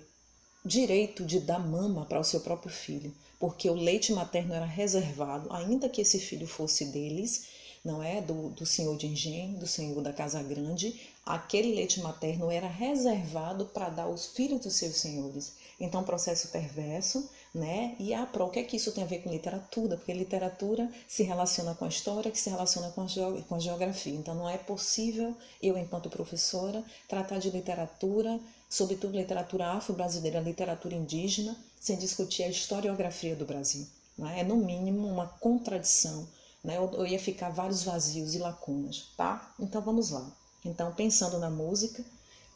[0.65, 5.51] direito de dar mama para o seu próprio filho, porque o leite materno era reservado,
[5.53, 7.47] ainda que esse filho fosse deles,
[7.87, 12.51] não é do, do senhor de engenho, do senhor da casa grande, aquele leite materno
[12.51, 15.55] era reservado para dar aos filhos dos seus senhores.
[15.79, 17.95] Então, processo perverso, né?
[18.01, 19.97] E a pro, o que é que isso tem a ver com literatura?
[19.97, 23.03] Porque literatura se relaciona com a história, que se relaciona com
[23.55, 24.15] a, geografia.
[24.15, 31.57] Então, não é possível eu, enquanto professora, tratar de literatura, sobretudo literatura afro-brasileira, literatura indígena,
[31.79, 33.87] sem discutir a historiografia do Brasil.
[34.19, 34.41] Né?
[34.41, 36.27] É, no mínimo, uma contradição.
[36.67, 36.77] Né?
[36.77, 39.55] Eu, eu ia ficar vários vazios e lacunas, tá?
[39.57, 40.29] Então, vamos lá.
[40.65, 42.05] Então, pensando na música,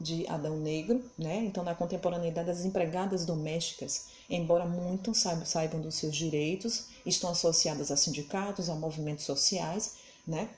[0.01, 1.45] de Adão Negro, né?
[1.45, 7.97] Então, na contemporaneidade das empregadas domésticas, embora muito saibam dos seus direitos, estão associadas a
[7.97, 9.97] sindicatos, a movimentos sociais,
[10.27, 10.49] né?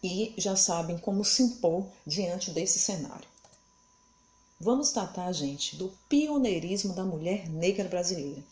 [0.00, 3.26] E já sabem como se impor diante desse cenário.
[4.60, 8.42] Vamos tratar, gente, do pioneirismo da mulher negra brasileira.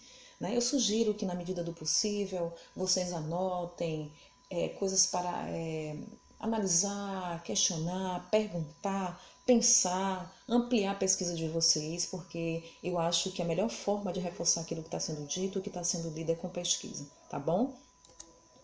[0.45, 0.55] Né?
[0.55, 4.13] Eu sugiro que, na medida do possível, vocês anotem
[4.51, 5.97] é, coisas para é,
[6.39, 13.71] analisar, questionar, perguntar, pensar, ampliar a pesquisa de vocês, porque eu acho que a melhor
[13.71, 17.07] forma de reforçar aquilo que está sendo dito, que está sendo lido é com pesquisa,
[17.31, 17.75] tá bom?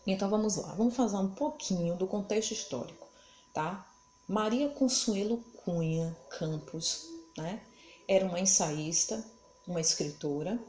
[0.06, 3.08] Então vamos lá, vamos fazer um pouquinho do contexto histórico,
[3.54, 3.86] tá?
[4.28, 7.06] Maria Consuelo Cunha Campos,
[7.38, 7.62] né?
[8.06, 9.24] Era uma ensaísta,
[9.66, 10.60] uma escritora,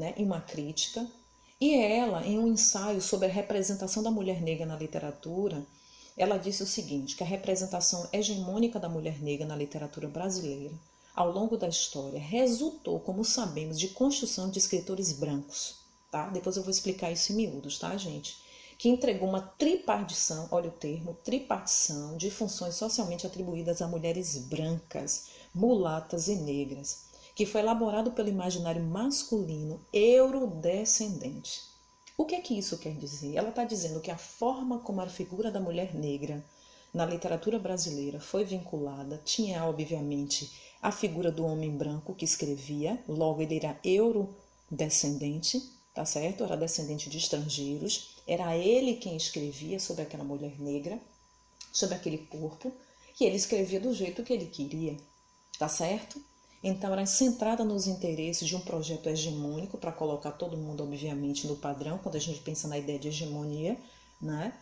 [0.00, 0.14] né?
[0.16, 1.06] E uma crítica.
[1.60, 5.62] E ela, em um ensaio sobre a representação da mulher negra na literatura,
[6.16, 10.72] ela disse o seguinte, que a representação hegemônica da mulher negra na literatura brasileira,
[11.14, 15.76] ao longo da história, resultou, como sabemos, de construção de escritores brancos,
[16.10, 16.28] tá?
[16.28, 18.38] Depois eu vou explicar isso em miúdos, tá, gente?
[18.78, 25.26] Que entregou uma tripartição, olha o termo, tripartição de funções socialmente atribuídas a mulheres brancas,
[25.54, 27.09] mulatas e negras,
[27.40, 31.70] que foi elaborado pelo imaginário masculino eurodescendente
[32.20, 33.34] o que é que isso quer dizer?
[33.34, 36.44] Ela está dizendo que a forma como a figura da mulher negra
[36.92, 43.40] na literatura brasileira foi vinculada tinha, obviamente, a figura do homem branco que escrevia, logo
[43.40, 46.44] ele era eurodescendente, tá certo?
[46.44, 51.00] Era descendente de estrangeiros, era ele quem escrevia sobre aquela mulher negra,
[51.72, 52.70] sobre aquele corpo,
[53.18, 54.98] e ele escrevia do jeito que ele queria,
[55.58, 56.22] tá certo?
[56.62, 61.56] Então, era centrada nos interesses de um projeto hegemônico, para colocar todo mundo, obviamente, no
[61.56, 63.78] padrão, quando a gente pensa na ideia de hegemonia,
[64.20, 64.52] né?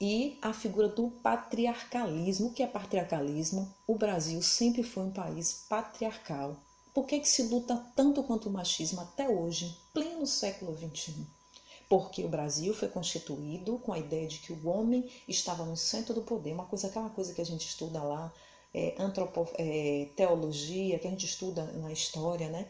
[0.00, 2.48] e a figura do patriarcalismo.
[2.48, 3.72] O que é patriarcalismo?
[3.86, 6.56] O Brasil sempre foi um país patriarcal.
[6.92, 11.26] Por que, que se luta tanto contra o machismo até hoje, pleno século XXI?
[11.88, 16.14] Porque o Brasil foi constituído com a ideia de que o homem estava no centro
[16.14, 18.32] do poder, uma coisa, aquela coisa que a gente estuda lá
[18.76, 22.68] é, antropo, é, teologia, que a gente estuda na história, né?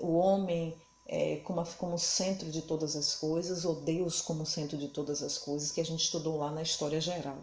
[0.00, 0.76] o homem
[1.06, 5.38] é, como, como centro de todas as coisas, ou Deus como centro de todas as
[5.38, 7.38] coisas, que a gente estudou lá na história geral.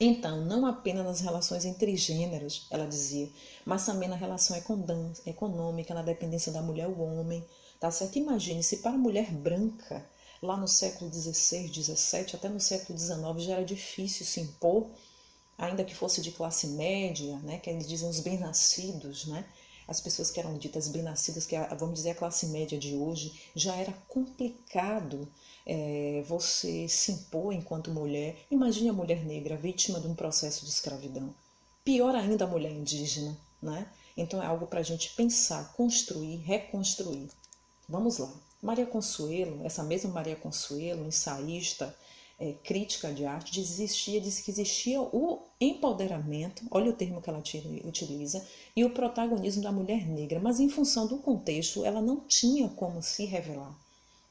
[0.00, 3.30] Então, não apenas nas relações entre gêneros, ela dizia,
[3.64, 4.56] mas também na relação
[5.24, 7.44] econômica, na dependência da mulher ao homem,
[7.78, 8.18] tá certo?
[8.18, 10.04] Imagine se para a mulher branca,
[10.42, 14.90] lá no século XVI, XVII, até no século XIX, já era difícil se impor
[15.58, 19.44] ainda que fosse de classe média, né, que eles dizem os bem-nascidos, né,
[19.86, 23.74] as pessoas que eram ditas bem-nascidas, que vamos dizer a classe média de hoje, já
[23.76, 25.28] era complicado
[25.66, 28.36] é, você se impor enquanto mulher.
[28.50, 31.34] Imagine a mulher negra vítima de um processo de escravidão.
[31.84, 33.86] Pior ainda a mulher indígena, né?
[34.16, 37.28] Então é algo para a gente pensar, construir, reconstruir.
[37.88, 38.32] Vamos lá.
[38.62, 41.94] Maria Consuelo, essa mesma Maria Consuelo, ensaísta,
[42.38, 47.42] é, crítica de arte, desistia, disse que existia o empoderamento, olha o termo que ela
[47.84, 48.44] utiliza,
[48.74, 53.02] e o protagonismo da mulher negra, mas em função do contexto, ela não tinha como
[53.02, 53.78] se revelar.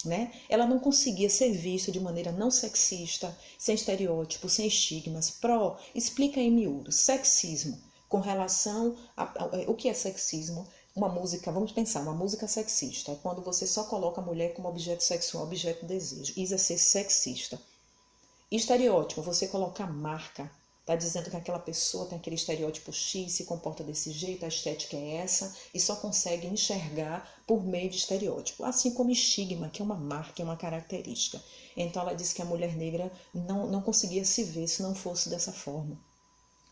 [0.04, 0.34] Né?
[0.50, 5.30] Ela não conseguia ser vista de maneira não sexista, sem estereótipos, sem estigmas.
[5.30, 11.10] Pro, explica em miúdo, sexismo, com relação a, a, a, o que é sexismo, uma
[11.10, 15.04] música, vamos pensar, uma música sexista, é quando você só coloca a mulher como objeto
[15.04, 16.34] sexual, objeto de desejo.
[16.38, 17.60] Isso é ser sexista.
[18.56, 20.48] Estereótipo, você coloca marca.
[20.86, 24.96] Tá dizendo que aquela pessoa tem aquele estereótipo X, se comporta desse jeito, a estética
[24.96, 28.64] é essa, e só consegue enxergar por meio de estereótipo.
[28.64, 31.42] Assim como estigma, que é uma marca, é uma característica.
[31.76, 35.30] Então ela disse que a mulher negra não, não conseguia se ver se não fosse
[35.30, 36.00] dessa forma.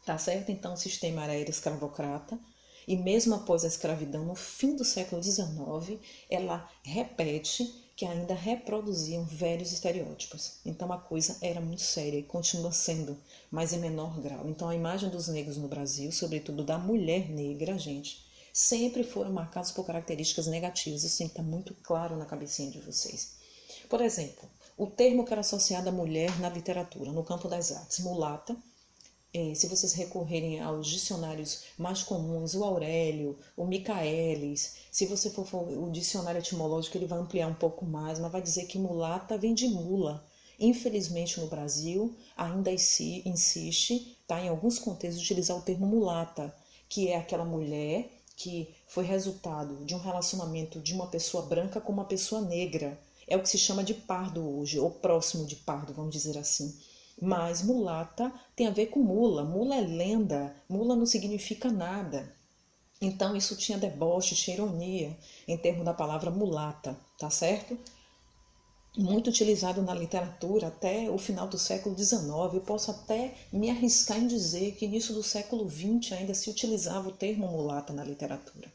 [0.06, 0.52] Tá certo?
[0.52, 2.40] Então o sistema era escravocrata.
[2.88, 9.24] E mesmo após a escravidão, no fim do século XIX, ela repete que ainda reproduziam
[9.26, 10.54] velhos estereótipos.
[10.66, 13.18] Então a coisa era muito séria e continua sendo,
[13.50, 14.50] mas em menor grau.
[14.50, 19.72] Então a imagem dos negros no Brasil, sobretudo da mulher negra, gente, sempre foram marcados
[19.72, 21.04] por características negativas.
[21.04, 23.34] Isso tem que estar muito claro na cabecinha de vocês.
[23.90, 28.00] Por exemplo, o termo que era associado à mulher na literatura, no campo das artes,
[28.00, 28.56] mulata,
[29.34, 35.46] é, se vocês recorrerem aos dicionários mais comuns, o Aurélio, o Micaelis, se você for,
[35.46, 39.38] for o dicionário etimológico, ele vai ampliar um pouco mais, mas vai dizer que mulata
[39.38, 40.26] vem de mula.
[40.60, 46.54] Infelizmente, no Brasil, ainda insiste, tá, em alguns contextos, utilizar o termo mulata,
[46.90, 51.94] que é aquela mulher que foi resultado de um relacionamento de uma pessoa branca com
[51.94, 53.00] uma pessoa negra.
[53.28, 56.78] É o que se chama de pardo hoje, ou próximo de pardo, vamos dizer assim.
[57.22, 59.44] Mas mulata tem a ver com mula.
[59.44, 62.36] Mula é lenda, mula não significa nada.
[63.00, 65.16] Então isso tinha deboche, tinha ironia
[65.48, 67.78] em termos da palavra mulata, tá certo?
[68.98, 72.26] Muito utilizado na literatura até o final do século XIX.
[72.54, 77.10] Eu posso até me arriscar em dizer que início do século XX ainda se utilizava
[77.10, 78.72] o termo mulata na literatura.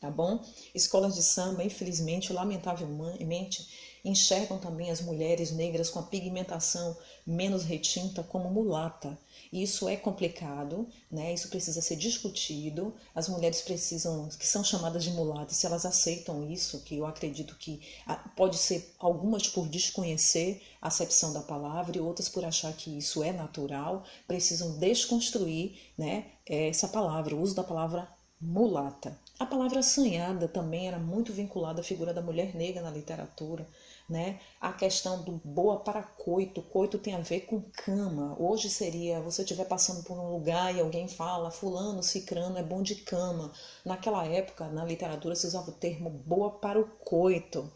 [0.00, 0.44] Tá bom?
[0.74, 8.22] Escolas de samba, infelizmente, lamentavelmente, enxergam também as mulheres negras com a pigmentação menos retinta
[8.22, 9.18] como mulata.
[9.50, 11.32] Isso é complicado, né?
[11.32, 12.94] Isso precisa ser discutido.
[13.14, 17.56] As mulheres precisam, que são chamadas de mulatas, se elas aceitam isso, que eu acredito
[17.56, 22.72] que ah, pode ser algumas por desconhecer a acepção da palavra e outras por achar
[22.74, 28.08] que isso é natural, precisam desconstruir, né, essa palavra, o uso da palavra
[28.40, 29.18] mulata.
[29.38, 33.66] A palavra assanhada também era muito vinculada à figura da mulher negra na literatura
[34.08, 34.38] né?
[34.60, 38.36] A questão do boa para coito, coito tem a ver com cama.
[38.38, 42.82] Hoje seria você estiver passando por um lugar e alguém fala fulano, cicrano é bom
[42.82, 43.52] de cama.
[43.84, 47.70] Naquela época, na literatura se usava o termo boa para o coito.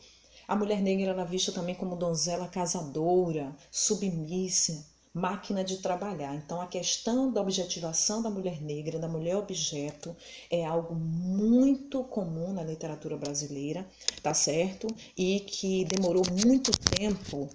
[0.47, 4.87] A mulher negra era vista também como donzela casadora, submissa,
[5.19, 6.35] máquina de trabalhar.
[6.35, 10.17] Então, a questão da objetivação da mulher negra, da mulher objeto,
[10.51, 13.87] é algo muito comum na literatura brasileira,
[14.23, 14.87] tá certo?
[15.17, 17.49] E que demorou muito tempo,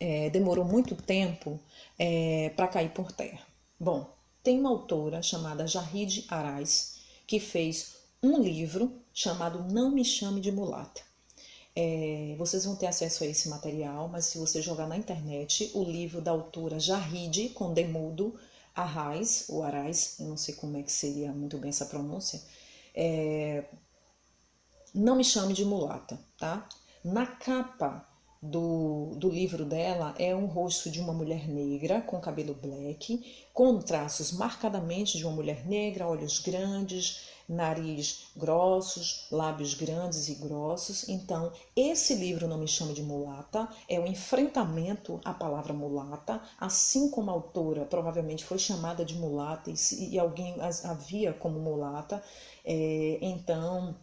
[0.00, 1.60] é, demorou muito tempo
[1.98, 3.46] é, para cair por terra.
[3.78, 10.40] Bom, tem uma autora chamada Jarride Arais que fez um livro chamado Não Me Chame
[10.40, 11.07] de Mulata.
[11.80, 15.84] É, vocês vão ter acesso a esse material, mas se você jogar na internet o
[15.84, 18.34] livro da autora Jarride, com Demudo,
[18.74, 22.42] Arrais, ou Arais, eu não sei como é que seria muito bem essa pronúncia,
[22.92, 23.62] é,
[24.92, 26.68] não me chame de mulata, tá?
[27.04, 28.04] Na capa
[28.42, 33.78] do, do livro dela é um rosto de uma mulher negra com cabelo black, com
[33.78, 41.08] traços marcadamente de uma mulher negra, olhos grandes, nariz grossos, lábios grandes e grossos.
[41.08, 46.42] Então, esse livro Não Me Chame de Mulata é o um enfrentamento à palavra mulata,
[46.60, 49.74] assim como a autora provavelmente foi chamada de mulata e,
[50.10, 52.22] e alguém a via como mulata,
[52.64, 53.96] é, então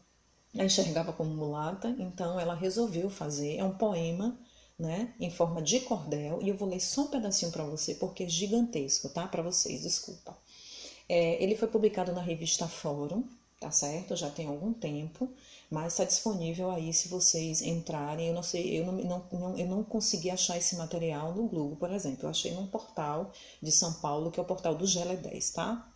[0.58, 4.38] a enxergava como mulata, então ela resolveu fazer, é um poema
[4.78, 8.24] né, em forma de cordel, e eu vou ler só um pedacinho para você, porque
[8.24, 9.28] é gigantesco, tá?
[9.28, 10.38] Para vocês, desculpa.
[11.10, 13.24] É, ele foi publicado na revista Fórum,
[13.60, 14.16] tá certo?
[14.16, 15.30] Já tem algum tempo,
[15.70, 18.28] mas está disponível aí se vocês entrarem.
[18.28, 18.94] Eu não sei, eu não,
[19.32, 22.26] não, eu não consegui achar esse material no Google, por exemplo.
[22.26, 25.92] Eu achei num portal de São Paulo, que é o portal do Gele 10, tá?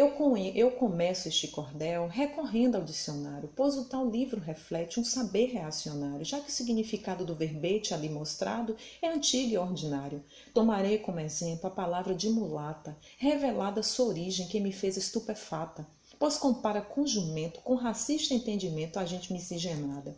[0.00, 0.14] Eu,
[0.54, 6.24] eu começo este cordel recorrendo ao dicionário, pois o tal livro reflete um saber reacionário,
[6.24, 10.22] já que o significado do verbete ali mostrado é antigo e ordinário.
[10.54, 15.84] Tomarei como exemplo a palavra de mulata, revelada sua origem que me fez estupefata,
[16.16, 20.16] pois compara com jumento, com racista entendimento a gente miscigenada.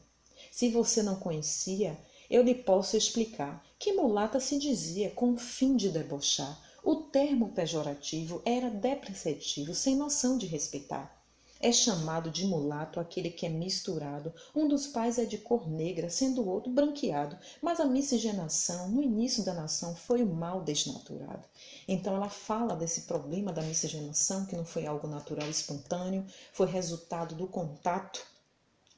[0.50, 5.74] Se você não conhecia, eu lhe posso explicar que mulata se dizia com o fim
[5.74, 11.20] de debochar, o termo pejorativo era depreciativo, sem noção de respeitar.
[11.62, 14.32] É chamado de mulato aquele que é misturado.
[14.55, 17.36] Um dos pais é de cor negra, sendo o outro branqueado.
[17.61, 21.46] Mas a miscigenação, no início da nação, foi o mal desnaturado.
[21.86, 27.34] Então ela fala desse problema da miscigenação, que não foi algo natural espontâneo, foi resultado
[27.34, 28.26] do contato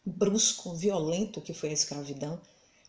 [0.06, 2.40] brusco, violento que foi a escravidão,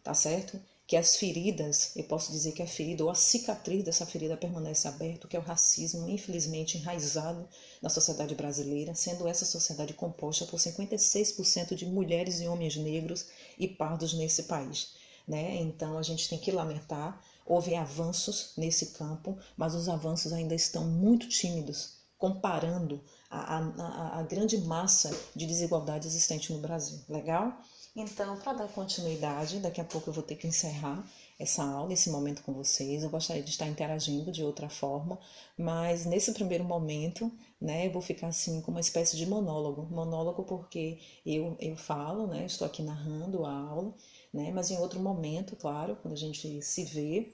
[0.04, 0.62] tá certo?
[0.94, 4.88] Que as feridas, eu posso dizer que a ferida ou a cicatriz dessa ferida permanece
[4.88, 7.50] aberta, que é o racismo, infelizmente enraizado
[7.82, 13.26] na sociedade brasileira, sendo essa sociedade composta por 56% de mulheres e homens negros
[13.58, 14.90] e pardos nesse país.
[15.28, 15.56] Né?
[15.62, 20.86] Então a gente tem que lamentar Houve avanços nesse campo, mas os avanços ainda estão
[20.86, 27.00] muito tímidos, comparando a, a, a grande massa de desigualdade existente no Brasil.
[27.10, 27.52] Legal?
[27.96, 31.04] Então, para dar continuidade, daqui a pouco eu vou ter que encerrar
[31.40, 33.02] essa aula, esse momento com vocês.
[33.04, 35.20] Eu gostaria de estar interagindo de outra forma,
[35.58, 37.32] mas nesse primeiro momento,
[37.62, 39.88] né, eu vou ficar assim com uma espécie de monólogo.
[39.92, 43.94] Monólogo porque eu, eu falo, né, estou aqui narrando a aula,
[44.34, 47.32] né, mas em outro momento, claro, quando a gente se vê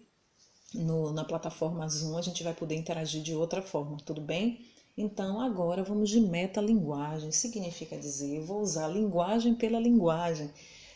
[0.73, 4.65] no, na plataforma Zoom, a gente vai poder interagir de outra forma, tudo bem?
[4.97, 7.31] Então, agora vamos de metalinguagem.
[7.31, 10.51] Significa dizer, eu vou usar linguagem pela linguagem,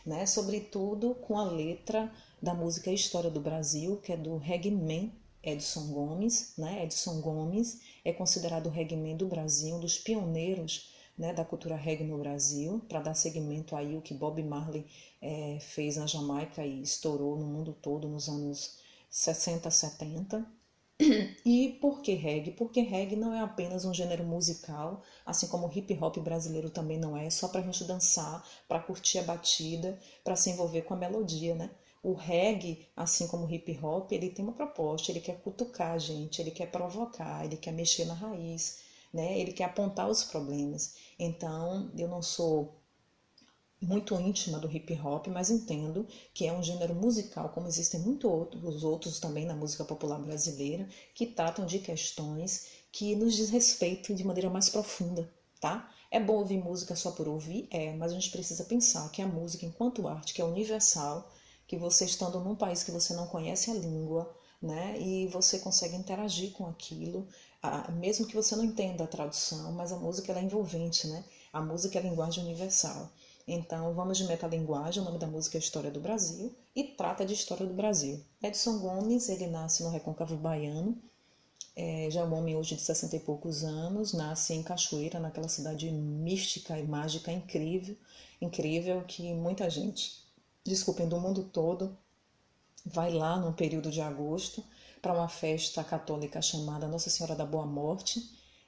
[0.05, 0.25] né?
[0.25, 6.53] Sobretudo com a letra da música História do Brasil, que é do reggaeman Edson Gomes,
[6.57, 6.83] né?
[6.83, 12.03] Edson Gomes é considerado o reggaeman do Brasil, um dos pioneiros né, da cultura reggae
[12.03, 14.85] no Brasil, para dar seguimento aí o que Bob Marley
[15.21, 18.77] é, fez na Jamaica e estourou no mundo todo nos anos
[19.09, 20.45] 60, 70.
[21.45, 22.51] E por que reggae?
[22.51, 26.97] Porque reggae não é apenas um gênero musical, assim como o hip hop brasileiro também
[26.97, 30.93] não é, só para a gente dançar, para curtir a batida, para se envolver com
[30.93, 31.69] a melodia, né?
[32.01, 35.97] O reggae, assim como o hip hop, ele tem uma proposta, ele quer cutucar a
[35.97, 38.77] gente, ele quer provocar, ele quer mexer na raiz,
[39.13, 39.37] né?
[39.39, 40.93] Ele quer apontar os problemas.
[41.17, 42.73] Então, eu não sou
[43.83, 48.29] muito íntima do hip hop, mas entendo que é um gênero musical, como existem muitos
[48.29, 54.13] outros, outros também na música popular brasileira, que tratam de questões que nos diz respeito
[54.13, 55.29] de maneira mais profunda,
[55.59, 55.89] tá?
[56.11, 57.67] É bom ouvir música só por ouvir?
[57.71, 61.29] É, mas a gente precisa pensar que a música, enquanto arte, que é universal,
[61.67, 64.31] que você estando num país que você não conhece a língua,
[64.61, 67.27] né, e você consegue interagir com aquilo,
[67.93, 71.23] mesmo que você não entenda a tradução, mas a música é envolvente, né?
[71.51, 73.09] A música é a linguagem universal.
[73.47, 77.33] Então, vamos de metalinguagem, o nome da música é História do Brasil, e trata de
[77.33, 78.23] História do Brasil.
[78.41, 80.97] Edson Gomes, ele nasce no Recôncavo Baiano,
[81.75, 85.49] é, já é um homem hoje de 60 e poucos anos, nasce em Cachoeira, naquela
[85.49, 87.97] cidade mística e mágica incrível,
[88.39, 90.23] incrível que muita gente
[90.63, 91.97] desculpem, do mundo todo,
[92.85, 94.63] vai lá no período de agosto
[95.01, 98.21] para uma festa católica chamada Nossa Senhora da Boa Morte,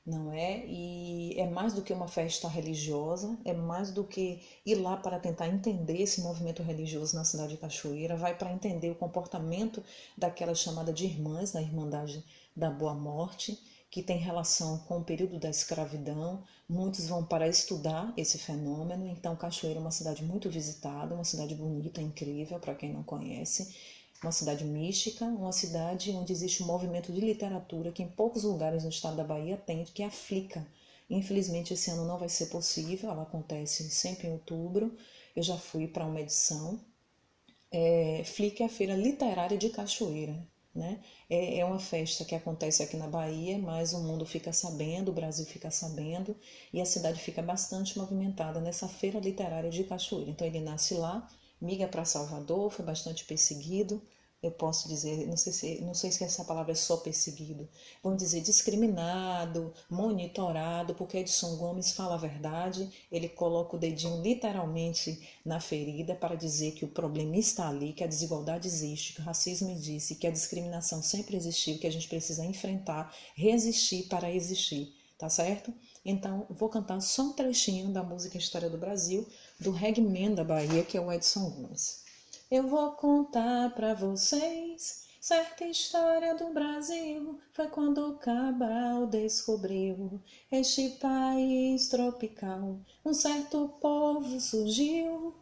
[0.06, 0.66] não é?
[0.68, 5.20] E é mais do que uma festa religiosa, é mais do que ir lá para
[5.20, 9.84] tentar entender esse movimento religioso na cidade de Cachoeira, vai para entender o comportamento
[10.18, 12.24] daquela chamada de irmãs, da Irmandade
[12.56, 16.44] da Boa Morte, que tem relação com o período da escravidão.
[16.68, 19.08] Muitos vão para estudar esse fenômeno.
[19.08, 23.74] Então, Cachoeira é uma cidade muito visitada, uma cidade bonita, incrível, para quem não conhece.
[24.24, 28.84] Uma cidade mística, uma cidade onde existe um movimento de literatura que em poucos lugares
[28.84, 30.66] no estado da Bahia tem, que é a Flica.
[31.10, 34.96] Infelizmente, esse ano não vai ser possível, ela acontece sempre em outubro.
[35.36, 36.80] Eu já fui para uma edição.
[37.72, 40.36] É, Flica é a Feira Literária de Cachoeira.
[40.74, 41.00] Né?
[41.30, 45.14] É, é uma festa que acontece aqui na Bahia, mas o mundo fica sabendo, o
[45.14, 46.36] Brasil fica sabendo
[46.74, 50.32] e a cidade fica bastante movimentada nessa feira literária de Cachoeira.
[50.32, 51.30] Então ele nasce lá,
[51.62, 54.02] migra para Salvador, foi bastante perseguido,
[54.46, 57.68] eu posso dizer, não sei se, não sei se essa palavra é só perseguido,
[58.04, 65.20] vamos dizer discriminado, monitorado, porque Edson Gomes fala a verdade, ele coloca o dedinho literalmente
[65.44, 69.24] na ferida para dizer que o problema está ali, que a desigualdade existe, que o
[69.24, 74.94] racismo existe, que a discriminação sempre existiu, que a gente precisa enfrentar, resistir para existir,
[75.18, 75.74] tá certo?
[76.06, 79.28] Então, vou cantar só um trechinho da música História do Brasil,
[79.60, 82.04] do reggae da Bahia, que é o Edson Gomes.
[82.52, 87.40] Eu vou contar para vocês certa história do Brasil.
[87.52, 92.80] Foi quando Cabral descobriu este país tropical.
[93.04, 95.34] Um certo povo surgiu,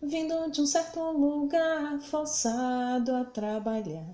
[0.00, 4.08] vindo de um certo lugar, forçado a trabalhar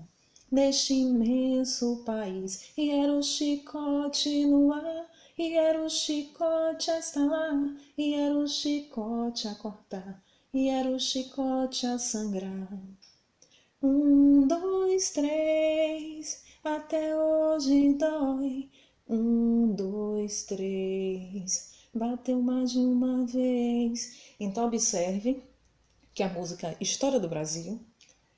[0.51, 2.71] neste imenso país.
[2.75, 5.05] E era o chicote no ar,
[5.37, 10.23] e era o chicote a estalar, e era o chicote a cortar
[10.55, 12.79] e era o chicote a sangrar.
[13.83, 18.69] Um, dois, três, até hoje dói.
[19.05, 24.33] Um, dois, três, bateu mais de uma vez.
[24.39, 25.43] Então, observe
[26.13, 27.77] que a música História do Brasil,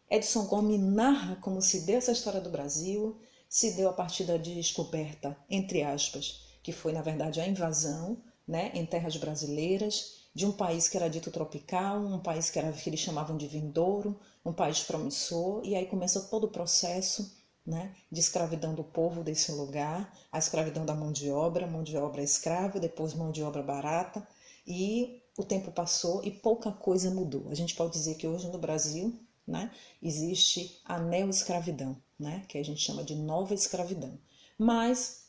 [0.10, 3.16] Edson Gomes narra como se deu essa história do Brasil,
[3.48, 8.72] se deu a partir da descoberta, entre aspas, que foi na verdade a invasão né,
[8.74, 12.89] em terras brasileiras, de um país que era dito tropical, um país que, era, que
[12.89, 17.34] eles chamavam de vindouro, um país promissor, e aí começa todo o processo
[17.65, 21.95] né, de escravidão do povo desse lugar, a escravidão da mão de obra, mão de
[21.95, 24.28] obra escrava, depois mão de obra barata,
[24.68, 27.47] e o tempo passou e pouca coisa mudou.
[27.49, 29.72] A gente pode dizer que hoje no Brasil né?
[30.03, 32.43] Existe a neo-escravidão, né?
[32.49, 34.20] Que a gente chama de nova escravidão.
[34.57, 35.26] Mas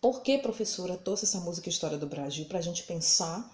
[0.00, 3.50] por que, professora, trouxe essa música História do Brasil para a gente pensar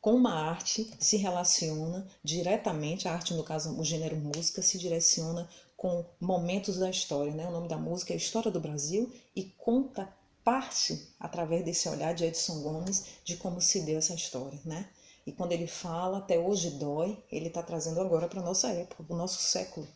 [0.00, 5.48] como a arte se relaciona diretamente, a arte, no caso, o gênero música, se direciona
[5.76, 7.32] com momentos da história.
[7.32, 7.46] Né?
[7.48, 10.08] O nome da música é História do Brasil e conta
[10.44, 14.60] parte, através desse olhar de Edson Gomes, de como se deu essa história.
[14.64, 14.88] Né?
[15.26, 19.02] E quando ele fala até hoje dói, ele está trazendo agora para a nossa época,
[19.02, 19.88] para o nosso século.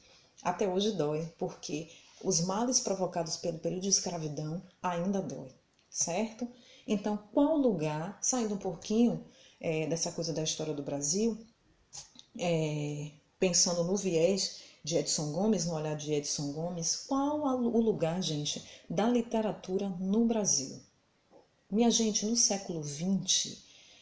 [0.42, 1.88] Até hoje dói, porque
[2.22, 5.52] os males provocados pelo período de escravidão ainda dói,
[5.90, 6.48] certo?
[6.86, 9.24] Então, qual lugar, saindo um pouquinho
[9.60, 11.36] é, dessa coisa da história do Brasil,
[12.38, 18.22] é, pensando no viés de Edson Gomes, no olhar de Edson Gomes, qual o lugar,
[18.22, 20.80] gente, da literatura no Brasil?
[21.70, 23.58] Minha gente, no século XX,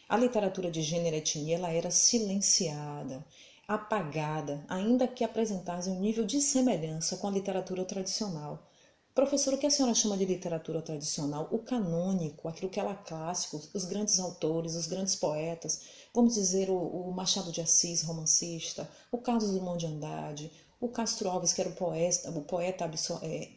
[0.08, 3.26] a literatura de gênero e etnia ela era silenciada,
[3.66, 8.66] apagada, ainda que apresentasse um nível de semelhança com a literatura tradicional.
[9.18, 11.48] Professor, o que a senhora chama de literatura tradicional?
[11.50, 15.80] O canônico, aquilo que ela é clássico, os grandes autores, os grandes poetas,
[16.14, 21.28] vamos dizer o, o Machado de Assis, romancista, o Carlos Drummond de Andrade, o Castro
[21.28, 22.88] Alves, que era o poeta, o poeta
[23.22, 23.48] é,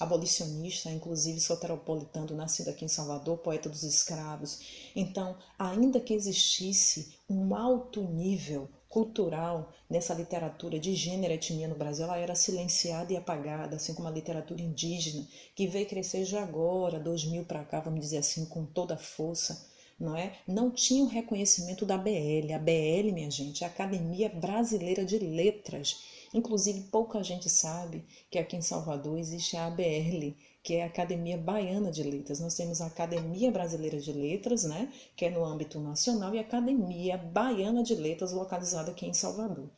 [0.00, 4.90] abolicionista, inclusive soteropolitano, nascido aqui em Salvador, poeta dos escravos.
[4.96, 11.76] Então, ainda que existisse um alto nível cultural nessa literatura de gênero e etnia no
[11.76, 15.24] Brasil, ela era silenciada e apagada, assim como a literatura indígena,
[15.54, 19.64] que veio crescer já agora, 2000 para cá, vamos dizer assim, com toda a força,
[19.98, 20.32] não é?
[20.46, 22.52] Não tinha o reconhecimento da BL.
[22.52, 26.02] A BL, minha gente, é a Academia Brasileira de Letras.
[26.34, 30.34] Inclusive, pouca gente sabe que aqui em Salvador existe a ABL,
[30.70, 32.38] que é a Academia Baiana de Letras.
[32.38, 36.42] Nós temos a Academia Brasileira de Letras, né, que é no âmbito nacional, e a
[36.42, 39.68] Academia Baiana de Letras, localizada aqui em Salvador.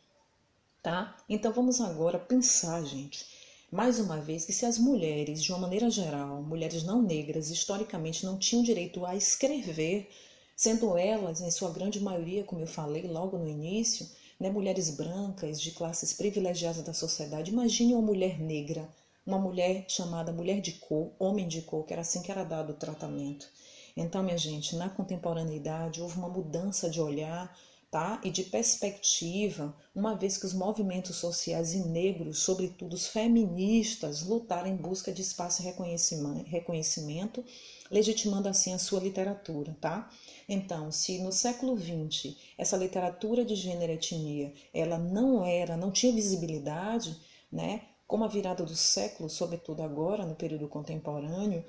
[0.82, 1.16] Tá?
[1.26, 3.24] Então vamos agora pensar, gente,
[3.70, 8.26] mais uma vez, que se as mulheres, de uma maneira geral, mulheres não negras, historicamente
[8.26, 10.10] não tinham direito a escrever,
[10.54, 14.06] sendo elas, em sua grande maioria, como eu falei logo no início,
[14.38, 18.86] né, mulheres brancas de classes privilegiadas da sociedade, imagine uma mulher negra
[19.26, 22.70] uma mulher chamada mulher de cor, homem de cor, que era assim que era dado
[22.70, 23.48] o tratamento.
[23.96, 27.54] Então, minha gente, na contemporaneidade houve uma mudança de olhar
[27.92, 28.18] tá?
[28.24, 34.66] e de perspectiva, uma vez que os movimentos sociais e negros, sobretudo os feministas, lutaram
[34.66, 37.44] em busca de espaço e reconhecimento, reconhecimento
[37.90, 39.76] legitimando assim a sua literatura.
[39.78, 40.10] Tá?
[40.48, 45.92] Então, se no século XX essa literatura de gênero e etnia ela não era, não
[45.92, 47.14] tinha visibilidade,
[47.52, 47.82] né?
[48.12, 51.64] Com a virada do século, sobretudo agora, no período contemporâneo,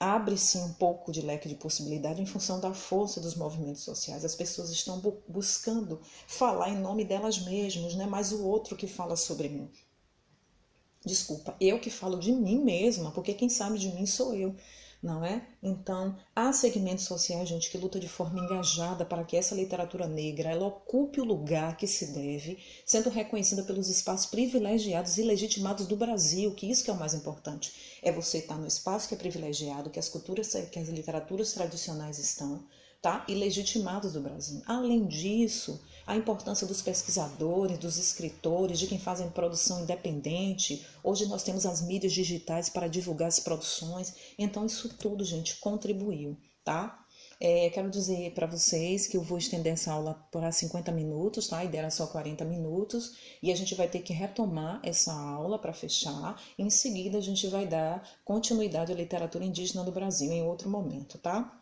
[0.00, 4.24] abre-se um pouco de leque de possibilidade em função da força dos movimentos sociais.
[4.24, 8.74] As pessoas estão bu buscando falar em nome delas mesmas, não é mais o outro
[8.74, 9.70] que fala sobre mim.
[11.04, 14.56] Desculpa, eu que falo de mim mesma, porque quem sabe de mim sou eu
[15.02, 15.44] não é?
[15.60, 20.50] Então, há segmentos sociais, gente, que luta de forma engajada para que essa literatura negra
[20.50, 25.96] ela ocupe o lugar que se deve, sendo reconhecida pelos espaços privilegiados e legitimados do
[25.96, 27.98] Brasil, que isso que é o mais importante.
[28.00, 32.20] É você estar no espaço que é privilegiado, que as culturas, que as literaturas tradicionais
[32.20, 32.64] estão,
[33.00, 33.24] tá?
[33.26, 34.62] E legitimados do Brasil.
[34.66, 40.84] Além disso, a importância dos pesquisadores, dos escritores, de quem fazem produção independente.
[41.02, 44.14] Hoje nós temos as mídias digitais para divulgar as produções.
[44.38, 46.98] Então, isso tudo, gente, contribuiu, tá?
[47.44, 51.58] É, quero dizer para vocês que eu vou estender essa aula por 50 minutos, tá?
[51.58, 53.16] A ideia era só 40 minutos.
[53.42, 56.40] E a gente vai ter que retomar essa aula para fechar.
[56.56, 61.18] Em seguida, a gente vai dar continuidade à literatura indígena do Brasil em outro momento,
[61.18, 61.60] tá?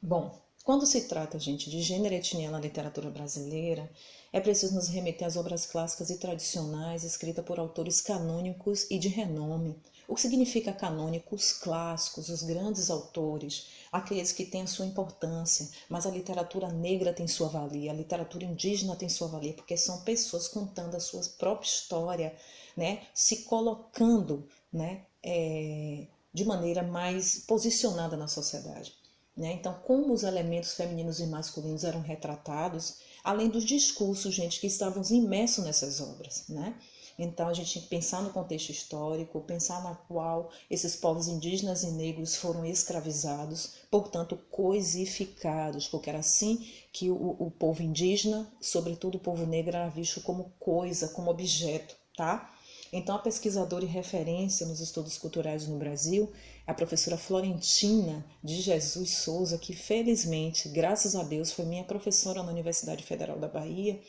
[0.00, 3.90] Bom, quando se trata, gente, de gênero e etnia na literatura brasileira,
[4.32, 9.08] é preciso nos remeter às obras clássicas e tradicionais escritas por autores canônicos e de
[9.08, 9.76] renome.
[10.06, 11.52] O que significa canônicos?
[11.52, 17.26] Clássicos, os grandes autores, aqueles que têm a sua importância, mas a literatura negra tem
[17.26, 21.66] sua valia, a literatura indígena tem sua valia, porque são pessoas contando a sua própria
[21.66, 22.36] história,
[22.76, 29.01] né, se colocando né, é, de maneira mais posicionada na sociedade.
[29.36, 29.52] Né?
[29.52, 35.02] Então, como os elementos femininos e masculinos eram retratados, além dos discursos, gente, que estavam
[35.10, 36.44] imersos nessas obras.
[36.48, 36.74] Né?
[37.18, 41.82] Então, a gente tem que pensar no contexto histórico, pensar na qual esses povos indígenas
[41.82, 49.16] e negros foram escravizados, portanto, coisificados, porque era assim que o, o povo indígena, sobretudo
[49.16, 52.50] o povo negro, era visto como coisa, como objeto, tá?
[52.92, 56.30] Então, a pesquisadora e referência nos estudos culturais no Brasil
[56.66, 62.52] a professora Florentina de Jesus Souza, que felizmente, graças a Deus, foi minha professora na
[62.52, 64.00] Universidade Federal da Bahia.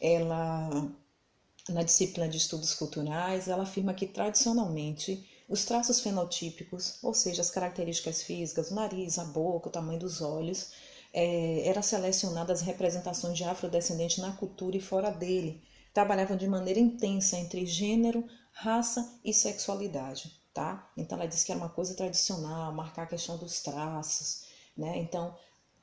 [0.00, 0.90] Ela
[1.68, 7.50] na disciplina de estudos culturais, ela afirma que tradicionalmente os traços fenotípicos, ou seja, as
[7.50, 10.70] características físicas, o nariz, a boca, o tamanho dos olhos,
[11.12, 15.62] é, eram selecionadas representações de afrodescendente na cultura e fora dele.
[15.92, 20.90] Trabalhavam de maneira intensa entre gênero, raça e sexualidade, tá?
[20.96, 24.44] Então ela diz que era uma coisa tradicional, marcar a questão dos traços,
[24.76, 24.98] né?
[24.98, 25.36] Então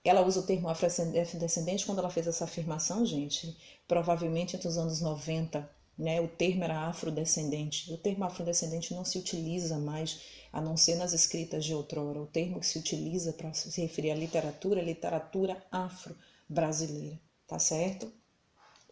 [0.03, 5.01] ela usa o termo afrodescendente quando ela fez essa afirmação, gente, provavelmente entre os anos
[5.01, 6.19] 90 né?
[6.19, 7.91] O termo era afrodescendente.
[7.91, 12.21] O termo afrodescendente não se utiliza mais, a não ser nas escritas de outrora.
[12.21, 18.11] O termo que se utiliza para se referir à literatura é literatura afro-brasileira, tá certo?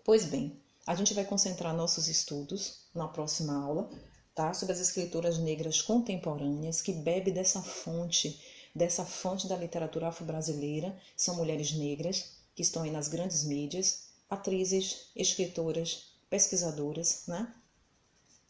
[0.03, 3.89] Pois bem, a gente vai concentrar nossos estudos na próxima aula,
[4.35, 4.53] tá?
[4.53, 8.39] Sobre as escritoras negras contemporâneas que bebe dessa fonte,
[8.75, 10.97] dessa fonte da literatura afro-brasileira.
[11.15, 17.53] São mulheres negras que estão aí nas grandes mídias, atrizes, escritoras, pesquisadoras, né?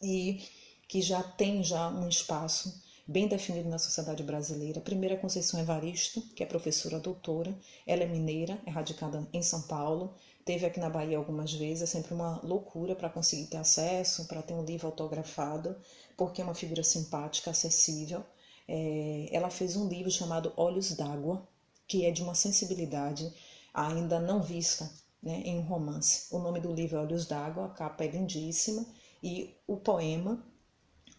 [0.02, 0.42] E
[0.88, 4.80] que já tem já um espaço bem definido na sociedade brasileira.
[4.80, 7.56] A primeira é Conceição Evaristo, que é professora doutora.
[7.86, 10.14] Ela é mineira, é radicada em São Paulo.
[10.44, 14.42] Teve aqui na Bahia algumas vezes, é sempre uma loucura para conseguir ter acesso, para
[14.42, 15.74] ter um livro autografado,
[16.16, 18.22] porque é uma figura simpática, acessível.
[18.68, 21.48] É, ela fez um livro chamado Olhos d'Água,
[21.86, 23.32] que é de uma sensibilidade
[23.72, 24.90] ainda não vista
[25.22, 26.26] né, em um romance.
[26.30, 28.86] O nome do livro é Olhos d'Água, a capa é lindíssima,
[29.22, 30.44] e o poema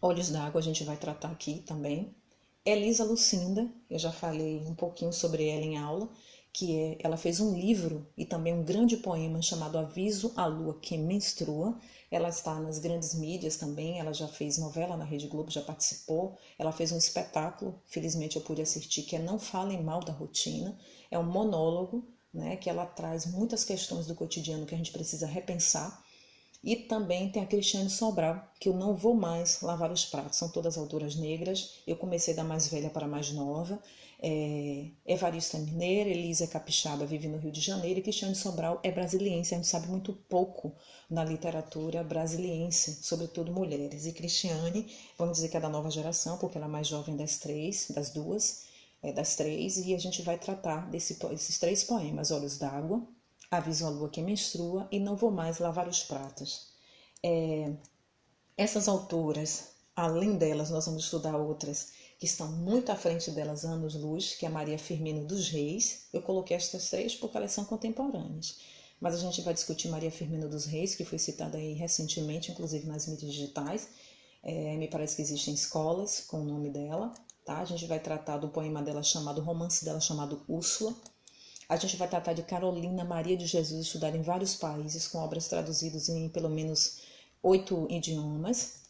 [0.01, 2.15] Olhos d'Água a gente vai tratar aqui também.
[2.63, 6.09] Elisa Lucinda, eu já falei um pouquinho sobre ela em aula,
[6.55, 10.79] que é, ela fez um livro e também um grande poema chamado Aviso à Lua
[10.79, 11.77] que Menstrua.
[12.09, 16.37] Ela está nas grandes mídias também, ela já fez novela na Rede Globo, já participou.
[16.57, 20.79] Ela fez um espetáculo, felizmente eu pude assistir, que é Não Falem Mal da Rotina.
[21.11, 25.27] É um monólogo né, que ela traz muitas questões do cotidiano que a gente precisa
[25.27, 26.04] repensar.
[26.65, 30.39] E também tem a Cristiane Sobral, que eu não vou mais lavar os pratos.
[30.39, 31.75] São todas autoras negras.
[31.85, 33.79] Eu comecei da mais velha para a mais nova.
[34.19, 39.53] É, Evarista Mineira, Elisa Capixaba vive no Rio de Janeiro e Cristiane Sobral é brasiliense.
[39.53, 40.73] A gente sabe muito pouco
[41.07, 44.07] na literatura brasiliense, sobretudo mulheres.
[44.07, 44.87] E Cristiane,
[45.19, 48.09] vamos dizer que é da nova geração, porque ela é mais jovem das três, das
[48.09, 48.63] duas
[49.03, 53.07] é, das três, e a gente vai tratar desse, desses três poemas: Olhos d'Água,
[53.49, 56.67] Aviso à Lua que Menstrua e Não Vou Mais Lavar os Pratos.
[57.23, 57.73] É,
[58.57, 64.35] essas autoras, além delas, nós vamos estudar outras que estão muito à frente delas, anos-luz,
[64.35, 66.07] que é a Maria Firmino dos Reis.
[66.13, 68.59] Eu coloquei estas três porque elas são contemporâneas.
[68.99, 72.87] Mas a gente vai discutir Maria Firmino dos Reis, que foi citada aí recentemente, inclusive
[72.87, 73.89] nas mídias digitais.
[74.41, 77.13] É, me parece que existem escolas com o nome dela
[77.45, 77.59] tá?
[77.59, 80.93] A gente vai tratar do poema dela chamado, romance dela chamado Úrsula.
[81.67, 85.47] A gente vai tratar de Carolina Maria de Jesus, estudada em vários países, com obras
[85.47, 86.97] traduzidas em pelo menos
[87.41, 88.81] oito idiomas,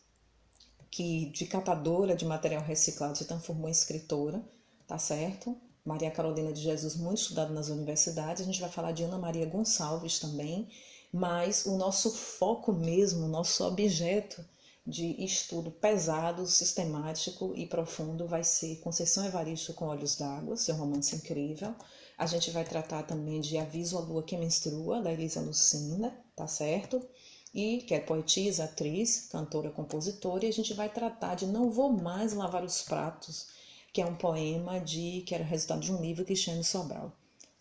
[0.91, 4.43] que de catadora de material reciclado se transformou em escritora,
[4.87, 5.57] tá certo?
[5.85, 8.41] Maria Carolina de Jesus, muito estudada nas universidades.
[8.41, 10.67] A gente vai falar de Ana Maria Gonçalves também,
[11.13, 14.43] mas o nosso foco mesmo, o nosso objeto
[14.85, 21.15] de estudo pesado, sistemático e profundo vai ser Conceição Evaristo com Olhos d'Água, seu romance
[21.15, 21.73] incrível.
[22.17, 26.47] A gente vai tratar também de Aviso à Lua que Menstrua, da Elisa Lucinda, tá
[26.47, 27.05] certo?
[27.53, 31.91] E que é poetisa, atriz, cantora, compositora, e a gente vai tratar de Não Vou
[31.91, 33.47] Mais Lavar os Pratos,
[33.93, 37.11] que é um poema de que era resultado de um livro que Cristiane Sobral.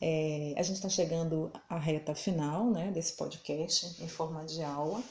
[0.00, 5.02] É, a gente está chegando à reta final né, desse podcast em forma de aula.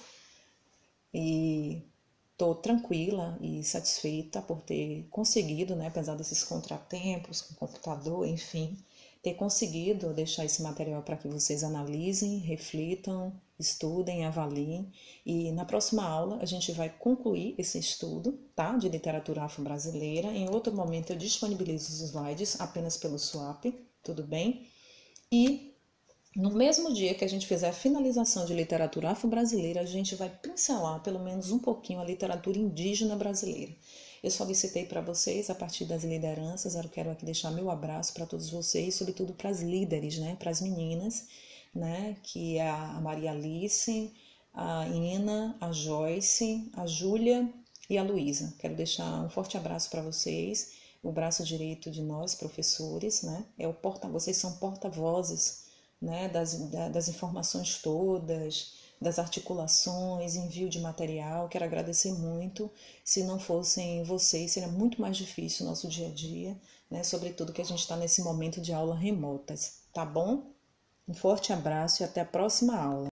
[1.14, 1.82] E
[2.34, 8.76] Estou tranquila e satisfeita por ter conseguido, né, apesar desses contratempos com o computador, enfim,
[9.24, 14.92] ter conseguido deixar esse material para que vocês analisem, reflitam, estudem, avaliem.
[15.26, 20.28] E na próxima aula a gente vai concluir esse estudo tá, de literatura afro-brasileira.
[20.28, 23.64] Em outro momento eu disponibilizo os slides apenas pelo swap,
[24.04, 24.68] tudo bem?
[25.32, 25.74] E
[26.36, 30.30] no mesmo dia que a gente fizer a finalização de literatura afro-brasileira, a gente vai
[30.30, 33.72] pincelar pelo menos um pouquinho a literatura indígena brasileira.
[34.24, 38.26] Eu solicitei para vocês, a partir das lideranças, eu quero aqui deixar meu abraço para
[38.26, 41.28] todos vocês, sobretudo para as líderes, né, para as meninas,
[41.76, 44.14] né, que é a Maria Alice,
[44.54, 47.54] a Ina, a Joyce, a Júlia
[47.90, 48.54] e a Luísa.
[48.60, 50.72] Quero deixar um forte abraço para vocês,
[51.04, 55.66] o braço direito de nós, professores, né, é o porta, vocês são porta-vozes
[56.02, 58.72] né, das, das informações todas,
[59.04, 61.48] das articulações, envio de material.
[61.50, 62.72] Quero agradecer muito.
[63.04, 66.58] Se não fossem vocês, seria muito mais difícil o nosso dia a dia,
[66.90, 67.04] né?
[67.04, 70.52] sobretudo que a gente está nesse momento de aula remotas, tá bom?
[71.08, 73.08] Um forte abraço e até a próxima aula.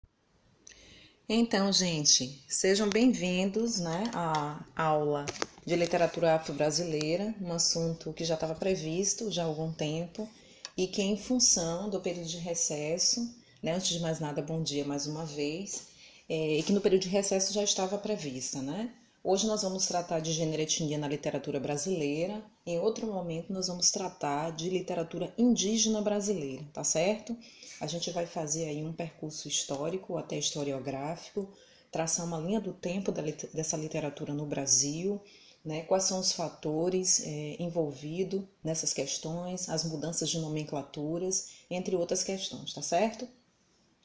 [1.27, 5.27] Então, gente, sejam bem-vindos né, à aula
[5.65, 10.27] de literatura afro-brasileira, um assunto que já estava previsto já há algum tempo
[10.75, 13.29] e que, em função do período de recesso,
[13.63, 15.89] né, antes de mais nada, bom dia mais uma vez,
[16.29, 18.93] é, e que no período de recesso já estava prevista, né?
[19.25, 23.67] Hoje nós vamos tratar de gênero e etnia na literatura brasileira, em outro momento nós
[23.67, 27.37] vamos tratar de literatura indígena brasileira, tá certo?
[27.81, 31.49] A gente vai fazer aí um percurso histórico, até historiográfico,
[31.91, 33.13] traçar uma linha do tempo
[33.53, 35.21] dessa literatura no Brasil,
[35.65, 35.83] né?
[35.83, 42.73] quais são os fatores é, envolvidos nessas questões, as mudanças de nomenclaturas, entre outras questões,
[42.73, 43.29] tá certo?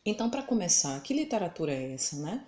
[0.06, 2.45] Então, para começar, que literatura é essa, né?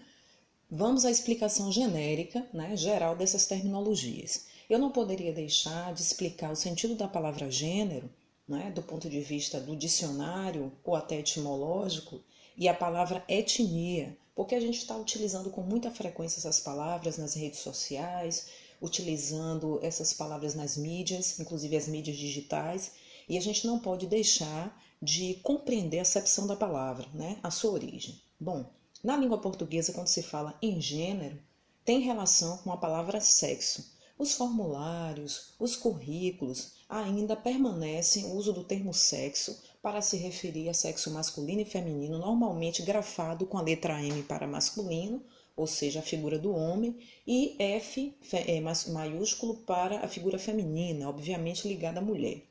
[0.69, 4.45] Vamos à explicação genérica, né, geral dessas terminologias.
[4.69, 8.09] Eu não poderia deixar de explicar o sentido da palavra gênero
[8.47, 12.21] né, do ponto de vista do dicionário ou até etimológico,
[12.57, 17.33] e a palavra etnia, porque a gente está utilizando com muita frequência essas palavras nas
[17.33, 18.47] redes sociais,
[18.81, 22.91] utilizando essas palavras nas mídias, inclusive as mídias digitais,
[23.27, 27.71] e a gente não pode deixar de compreender a acepção da palavra, né, a sua
[27.71, 28.19] origem.
[28.39, 28.65] Bom,
[29.03, 31.37] na língua portuguesa, quando se fala em gênero,
[31.85, 33.93] tem relação com a palavra sexo.
[34.17, 40.73] Os formulários, os currículos, ainda permanecem o uso do termo sexo para se referir a
[40.73, 45.21] sexo masculino e feminino, normalmente grafado com a letra M para masculino,
[45.55, 46.97] ou seja, a figura do homem,
[47.27, 48.59] e F é,
[48.91, 52.41] maiúsculo para a figura feminina, obviamente ligada à mulher.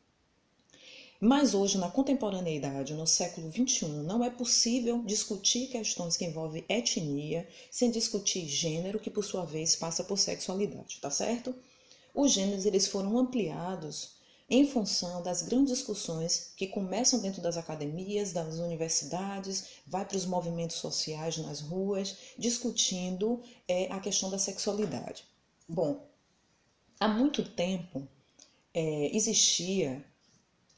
[1.26, 7.48] Mas hoje, na contemporaneidade, no século XXI, não é possível discutir questões que envolvem etnia
[7.70, 11.54] sem discutir gênero, que por sua vez passa por sexualidade, tá certo?
[12.14, 14.16] Os gêneros eles foram ampliados
[14.50, 20.26] em função das grandes discussões que começam dentro das academias, das universidades, vai para os
[20.26, 25.24] movimentos sociais nas ruas, discutindo é, a questão da sexualidade.
[25.66, 26.06] Bom,
[27.00, 28.06] há muito tempo
[28.74, 30.04] é, existia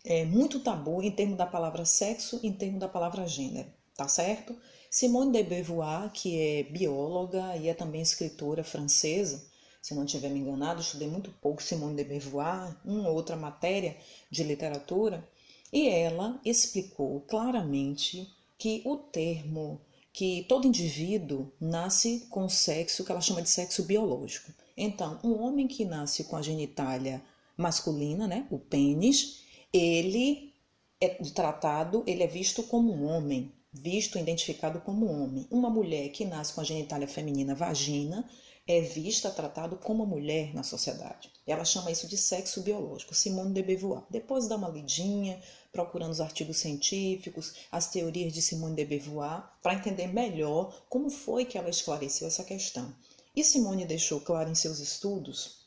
[0.07, 4.57] é, muito tabu em termos da palavra sexo, em termos da palavra gênero, tá certo?
[4.91, 9.45] Simone de Beauvoir, que é bióloga e é também escritora francesa,
[9.83, 13.97] se não tiver me enganado, estudei muito pouco Simone de Beauvoir, uma ou outra matéria
[14.31, 15.29] de literatura,
[15.73, 18.29] e ela explicou claramente
[18.59, 19.81] que o termo
[20.13, 24.51] que todo indivíduo nasce com sexo que ela chama de sexo biológico.
[24.77, 27.23] Então, um homem que nasce com a genitália
[27.57, 29.45] masculina, né, o pênis,
[29.77, 30.53] ele
[31.01, 35.47] é tratado, ele é visto como um homem, visto, identificado como homem.
[35.51, 38.29] Uma mulher que nasce com a genitália feminina, vagina,
[38.67, 41.31] é vista, tratado como mulher na sociedade.
[41.47, 44.03] Ela chama isso de sexo biológico, Simone de Beauvoir.
[44.11, 49.75] Depois dá uma lidinha, procurando os artigos científicos, as teorias de Simone de Beauvoir, para
[49.75, 52.93] entender melhor como foi que ela esclareceu essa questão.
[53.37, 55.67] E Simone deixou claro em seus estudos,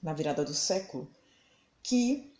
[0.00, 1.10] na virada do século,
[1.82, 2.32] que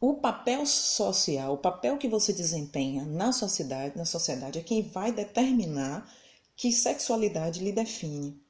[0.00, 5.12] o papel social, o papel que você desempenha na sociedade, na sociedade é quem vai
[5.12, 6.10] determinar
[6.56, 8.40] que sexualidade lhe define.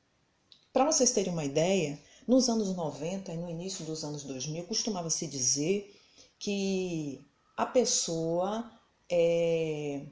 [0.72, 5.10] Para vocês terem uma ideia, nos anos 90 e no início dos anos 2000, costumava
[5.10, 5.92] se dizer
[6.38, 7.20] que
[7.56, 8.70] a pessoa
[9.10, 10.06] é,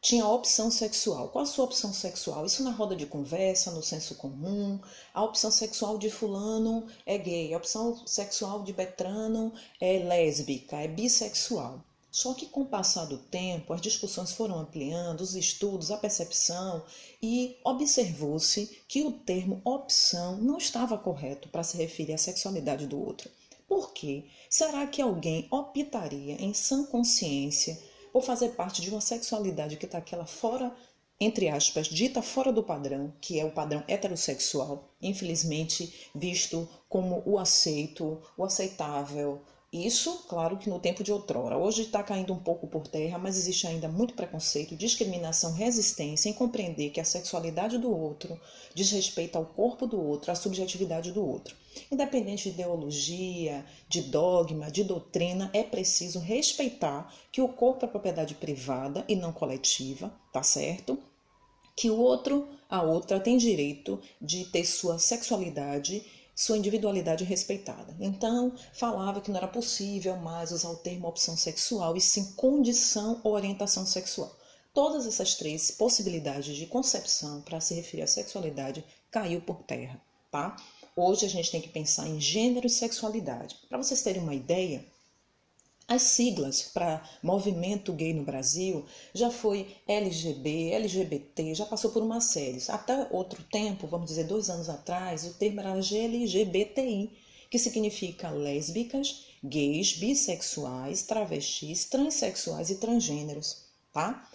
[0.00, 1.28] tinha opção sexual.
[1.28, 2.46] Qual a sua opção sexual?
[2.46, 4.80] Isso na roda de conversa, no senso comum.
[5.12, 10.88] A opção sexual de fulano é gay, a opção sexual de Betrano é lésbica, é
[10.88, 11.84] bissexual.
[12.10, 16.82] Só que com o passar do tempo, as discussões foram ampliando, os estudos, a percepção,
[17.22, 22.98] e observou-se que o termo opção não estava correto para se referir à sexualidade do
[22.98, 23.30] outro.
[23.68, 24.24] Por quê?
[24.48, 27.78] Será que alguém optaria em sã consciência
[28.12, 30.74] por fazer parte de uma sexualidade que está aquela fora,
[31.20, 37.38] entre aspas, dita fora do padrão, que é o padrão heterossexual, infelizmente visto como o
[37.38, 39.42] aceito, o aceitável,
[39.72, 41.56] isso, claro que no tempo de outrora.
[41.56, 46.32] Hoje está caindo um pouco por terra, mas existe ainda muito preconceito, discriminação, resistência em
[46.32, 48.36] compreender que a sexualidade do outro
[48.74, 51.54] diz respeito ao corpo do outro, à subjetividade do outro.
[51.88, 58.34] Independente de ideologia, de dogma, de doutrina, é preciso respeitar que o corpo é propriedade
[58.34, 60.98] privada e não coletiva, tá certo?
[61.76, 66.04] Que o outro, a outra, tem direito de ter sua sexualidade
[66.40, 67.94] sua individualidade respeitada.
[68.00, 73.20] Então, falava que não era possível mais usar o termo opção sexual e sim condição
[73.22, 74.34] ou orientação sexual.
[74.72, 80.56] Todas essas três possibilidades de concepção para se referir à sexualidade caiu por terra, tá?
[80.96, 83.56] Hoje a gente tem que pensar em gênero e sexualidade.
[83.68, 84.82] Para vocês terem uma ideia,
[85.90, 92.20] As siglas para movimento gay no Brasil já foi LGB, LGBT, já passou por uma
[92.20, 92.62] série.
[92.68, 97.10] Até outro tempo, vamos dizer dois anos atrás, o termo era GLGBTI,
[97.50, 104.30] que significa lésbicas, gays, bissexuais, travestis, transexuais e transgêneros, tá?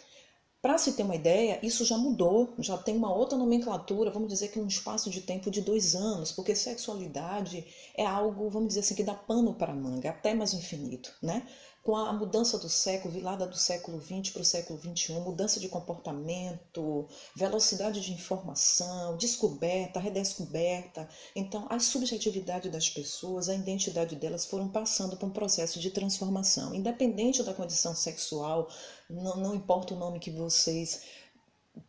[0.66, 4.48] Para se ter uma ideia, isso já mudou, já tem uma outra nomenclatura, vamos dizer
[4.48, 7.64] que num espaço de tempo de dois anos, porque sexualidade
[7.96, 11.48] é algo, vamos dizer assim, que dá pano para manga, até mais infinito, né?
[11.86, 15.70] Com a mudança do século, virada do século XX para o século XXI, mudança de
[15.70, 21.08] comportamento, velocidade de informação, descoberta, redescoberta.
[21.36, 26.74] Então, a subjetividade das pessoas, a identidade delas foram passando por um processo de transformação.
[26.74, 28.68] Independente da condição sexual,
[29.08, 31.04] não, não importa o nome que vocês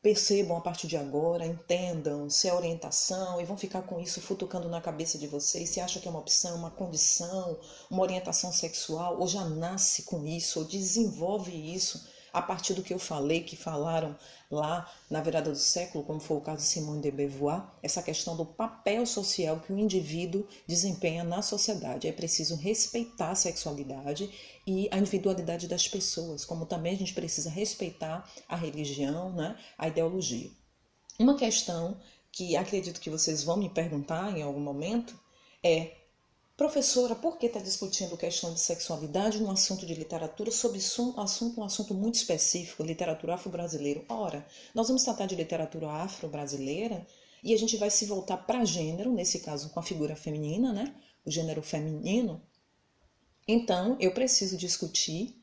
[0.03, 4.69] percebam a partir de agora, entendam se é orientação e vão ficar com isso futucando
[4.69, 7.59] na cabeça de vocês, se acha que é uma opção, uma condição,
[7.91, 12.93] uma orientação sexual, ou já nasce com isso, ou desenvolve isso a partir do que
[12.93, 14.15] eu falei, que falaram
[14.51, 18.37] lá na virada do século, como foi o caso de Simone de Beauvoir, essa questão
[18.37, 22.07] do papel social que o indivíduo desempenha na sociedade.
[22.07, 24.31] É preciso respeitar a sexualidade
[24.67, 29.89] e a individualidade das pessoas, como também a gente precisa respeitar a religião, né, a
[29.89, 30.51] ideologia.
[31.19, 31.99] Uma questão
[32.31, 35.19] que acredito que vocês vão me perguntar em algum momento
[35.65, 36.06] é
[36.57, 41.61] Professora, por que está discutindo questão de sexualidade num assunto de literatura sobre um assunto,
[41.61, 44.03] um assunto muito específico, literatura afro-brasileira?
[44.09, 47.07] Ora, nós vamos tratar de literatura afro-brasileira
[47.45, 50.95] e a gente vai se voltar para gênero, nesse caso com a figura feminina, né?
[51.27, 52.41] O gênero feminino.
[53.47, 55.39] Então, eu preciso discutir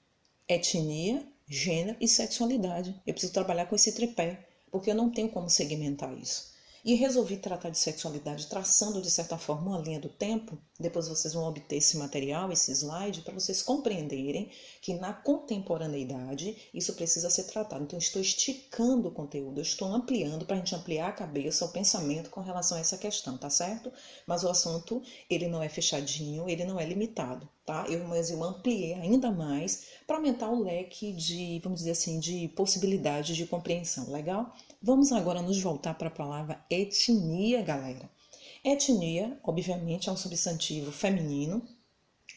[0.47, 2.99] etnia, gênero e sexualidade.
[3.05, 6.53] Eu preciso trabalhar com esse tripé, porque eu não tenho como segmentar isso.
[6.86, 10.57] E resolvi tratar de sexualidade traçando de certa forma uma linha do tempo.
[10.77, 16.93] Depois vocês vão obter esse material, esse slide, para vocês compreenderem que na contemporaneidade isso
[16.93, 17.86] precisa ser tratado.
[17.86, 22.29] Então, estou esticando o conteúdo, estou ampliando para a gente ampliar a cabeça, o pensamento
[22.29, 23.89] com relação a essa questão, tá certo?
[24.27, 27.86] Mas o assunto, ele não é fechadinho, ele não é limitado, tá?
[27.88, 32.49] Eu, mas eu ampliei ainda mais para aumentar o leque de, vamos dizer assim, de
[32.49, 34.53] possibilidades de compreensão, legal?
[34.86, 38.09] Vamos agora nos voltar para a palavra etnia, galera.
[38.65, 41.65] Etnia, obviamente, é um substantivo feminino,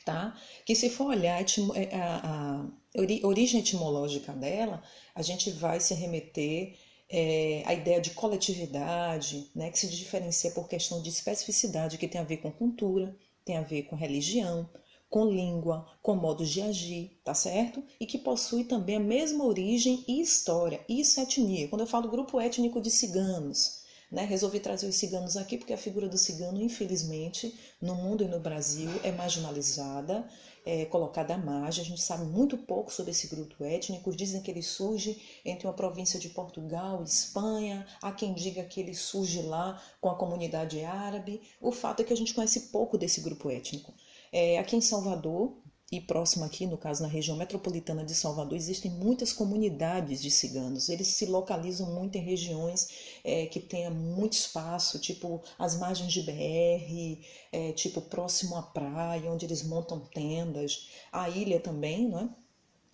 [0.04, 0.40] tá?
[0.64, 2.62] Que se for olhar é, a,
[2.94, 4.80] a origem etimológica dela,
[5.12, 6.76] a gente vai se remeter
[7.10, 12.20] é, a ideia de coletividade, né, que se diferencia por questão de especificidade, que tem
[12.20, 14.70] a ver com cultura, tem a ver com religião,
[15.08, 17.82] com língua, com modos de agir, tá certo?
[18.00, 20.84] E que possui também a mesma origem e história.
[20.88, 21.68] Isso é etnia.
[21.68, 25.78] Quando eu falo grupo étnico de ciganos, né, resolvi trazer os ciganos aqui porque a
[25.78, 30.28] figura do cigano, infelizmente, no mundo e no Brasil é marginalizada,
[30.64, 31.84] é colocada à margem.
[31.84, 34.14] A gente sabe muito pouco sobre esse grupo étnico.
[34.14, 37.86] Dizem que ele surge entre uma província de Portugal Espanha.
[38.02, 41.40] Há quem diga que ele surge lá com a comunidade árabe.
[41.60, 43.94] O fato é que a gente conhece pouco desse grupo étnico.
[44.38, 45.56] É, aqui em Salvador,
[45.90, 50.90] e próximo aqui, no caso na região metropolitana de Salvador, existem muitas comunidades de ciganos.
[50.90, 56.20] Eles se localizam muito em regiões é, que tenha muito espaço, tipo as margens de
[56.20, 60.90] BR, é, tipo próximo à praia, onde eles montam tendas.
[61.10, 62.28] A ilha também, não é?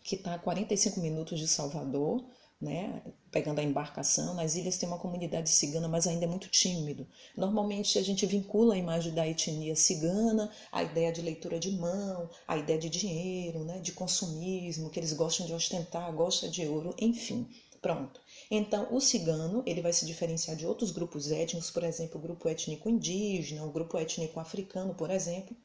[0.05, 2.25] que está a 45 minutos de Salvador,
[2.63, 7.07] né, pegando a embarcação, nas ilhas tem uma comunidade cigana, mas ainda é muito tímido.
[7.37, 12.31] Normalmente a gente vincula a imagem da etnia cigana à ideia de leitura de mão,
[12.47, 16.95] à ideia de dinheiro, né, de consumismo, que eles gostam de ostentar, gostam de ouro,
[17.01, 17.49] enfim.
[17.81, 18.21] Pronto.
[18.49, 22.49] Então, o cigano ele vai se diferenciar de outros grupos étnicos, por exemplo, o grupo
[22.49, 25.57] étnico indígena, o grupo étnico africano, por exemplo,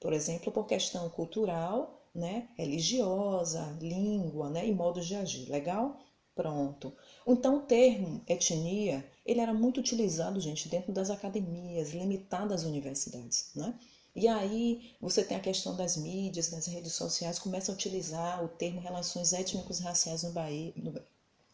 [0.00, 5.48] por exemplo, por questão cultural, né, religiosa, língua, né, e modos de agir.
[5.48, 5.98] Legal?
[6.38, 6.92] Pronto.
[7.26, 13.50] Então, o termo etnia, ele era muito utilizado, gente, dentro das academias, limitado às universidades,
[13.56, 13.74] né?
[14.14, 18.46] E aí você tem a questão das mídias, das redes sociais, começam a utilizar o
[18.46, 20.94] termo relações étnicos raciais no Bahia, no,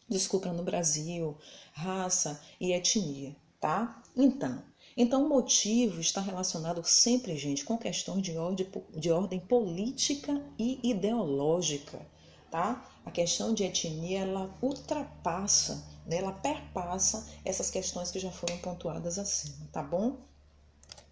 [0.07, 1.35] desculpa, no Brasil,
[1.73, 4.03] raça e etnia, tá?
[4.15, 4.63] Então,
[4.95, 10.79] então o motivo está relacionado sempre, gente, com questões de ordem, de ordem política e
[10.83, 12.13] ideológica
[12.55, 12.89] tá?
[13.05, 16.19] A questão de etnia ela ultrapassa, né?
[16.19, 20.19] ela perpassa essas questões que já foram pontuadas acima, tá bom?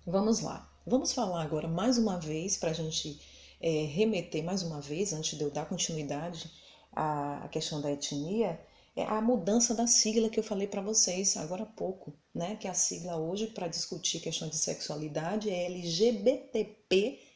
[0.07, 0.70] Vamos lá.
[0.86, 3.20] Vamos falar agora mais uma vez para a gente
[3.61, 6.49] é, remeter mais uma vez, antes de eu dar continuidade
[6.93, 8.61] à questão da etnia,
[8.95, 12.55] é a mudança da sigla que eu falei para vocês agora há pouco, né?
[12.55, 17.32] Que a sigla hoje para discutir questão de sexualidade é LGBTP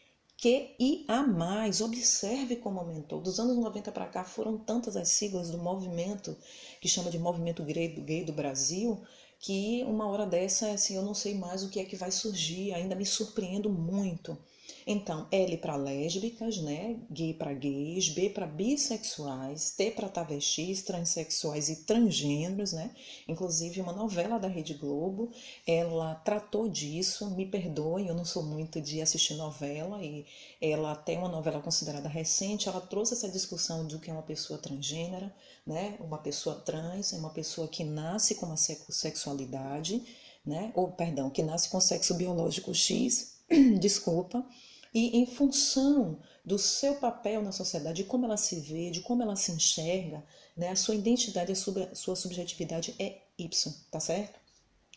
[1.22, 3.20] mais Observe como aumentou.
[3.20, 6.36] Dos anos 90 para cá foram tantas as siglas do movimento,
[6.80, 9.00] que chama de Movimento Gay, gay do Brasil,
[9.40, 12.72] que uma hora dessa, assim, eu não sei mais o que é que vai surgir,
[12.72, 14.36] ainda me surpreendo muito.
[14.86, 16.96] Então, L para lésbicas, né?
[17.10, 22.94] Gay para gays, B para bissexuais, T para travestis, transexuais e transgêneros, né?
[23.26, 25.30] Inclusive, uma novela da Rede Globo,
[25.66, 27.30] ela tratou disso.
[27.30, 30.24] Me perdoem, eu não sou muito de assistir novela e
[30.60, 34.58] ela até uma novela considerada recente, ela trouxe essa discussão do que é uma pessoa
[34.58, 35.34] transgênera,
[35.66, 35.96] né?
[36.00, 40.02] Uma pessoa trans é uma pessoa que nasce com uma sexualidade,
[40.44, 40.72] né?
[40.74, 43.35] Ou perdão, que nasce com sexo biológico X,
[43.80, 44.46] desculpa
[44.94, 49.22] e em função do seu papel na sociedade, de como ela se vê, de como
[49.22, 50.24] ela se enxerga,
[50.56, 54.40] né, a sua identidade, a sua subjetividade é Y, tá certo?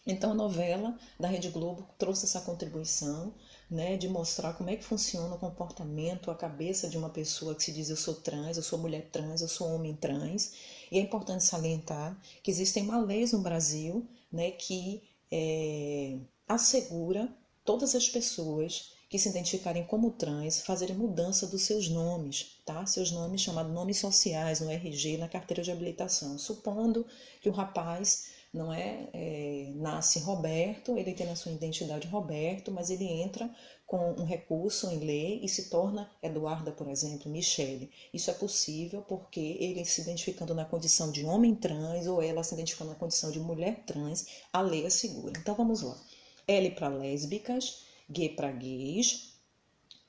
[0.08, 3.34] Então a novela da Rede Globo trouxe essa contribuição,
[3.70, 7.64] né, de mostrar como é que funciona o comportamento, a cabeça de uma pessoa que
[7.64, 10.54] se diz eu sou trans, eu sou mulher trans, eu sou homem trans.
[10.92, 17.32] E é importante salientar que existem uma lei no Brasil, né, que é, assegura
[17.70, 22.84] todas as pessoas que se identificarem como trans fazerem mudança dos seus nomes, tá?
[22.88, 26.36] Seus nomes chamados nomes sociais no RG, na carteira de habilitação.
[26.40, 27.06] Supondo
[27.40, 32.90] que o rapaz não é, é, nasce Roberto, ele tem a sua identidade Roberto, mas
[32.90, 33.48] ele entra
[33.86, 37.92] com um recurso em lei e se torna Eduarda, por exemplo, Michele.
[38.12, 42.56] Isso é possível porque ele se identificando na condição de homem trans ou ela se
[42.56, 45.38] identificando na condição de mulher trans, a lei assegura.
[45.38, 45.96] Então vamos lá.
[46.50, 49.36] L para lésbicas, G para gays,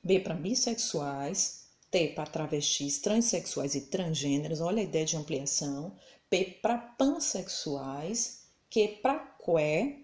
[0.03, 5.95] B para bissexuais, T para travestis, transexuais e transgêneros, olha a ideia de ampliação,
[6.31, 10.03] P para pansexuais, Q para que,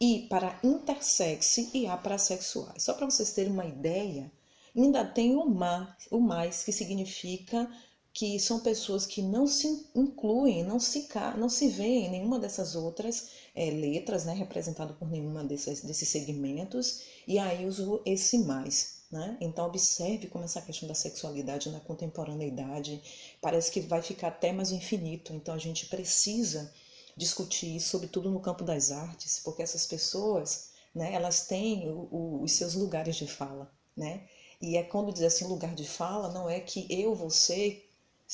[0.00, 2.82] I para intersex e A para sexuais.
[2.82, 4.32] Só para vocês terem uma ideia,
[4.76, 7.70] ainda tem o, mais, o mais, que significa
[8.14, 12.76] que são pessoas que não se incluem, não se, não se veem em nenhuma dessas
[12.76, 19.02] outras é, letras, né, representado por nenhuma desses, segmentos, e aí uso esse mais.
[19.10, 19.36] Né?
[19.40, 23.02] Então, observe como essa questão da sexualidade na contemporaneidade
[23.40, 25.32] parece que vai ficar até mais infinito.
[25.32, 26.72] Então, a gente precisa
[27.16, 32.42] discutir isso, sobretudo no campo das artes, porque essas pessoas, né, elas têm o, o,
[32.42, 34.28] os seus lugares de fala, né?
[34.60, 37.83] E é quando diz assim lugar de fala, não é que eu, você,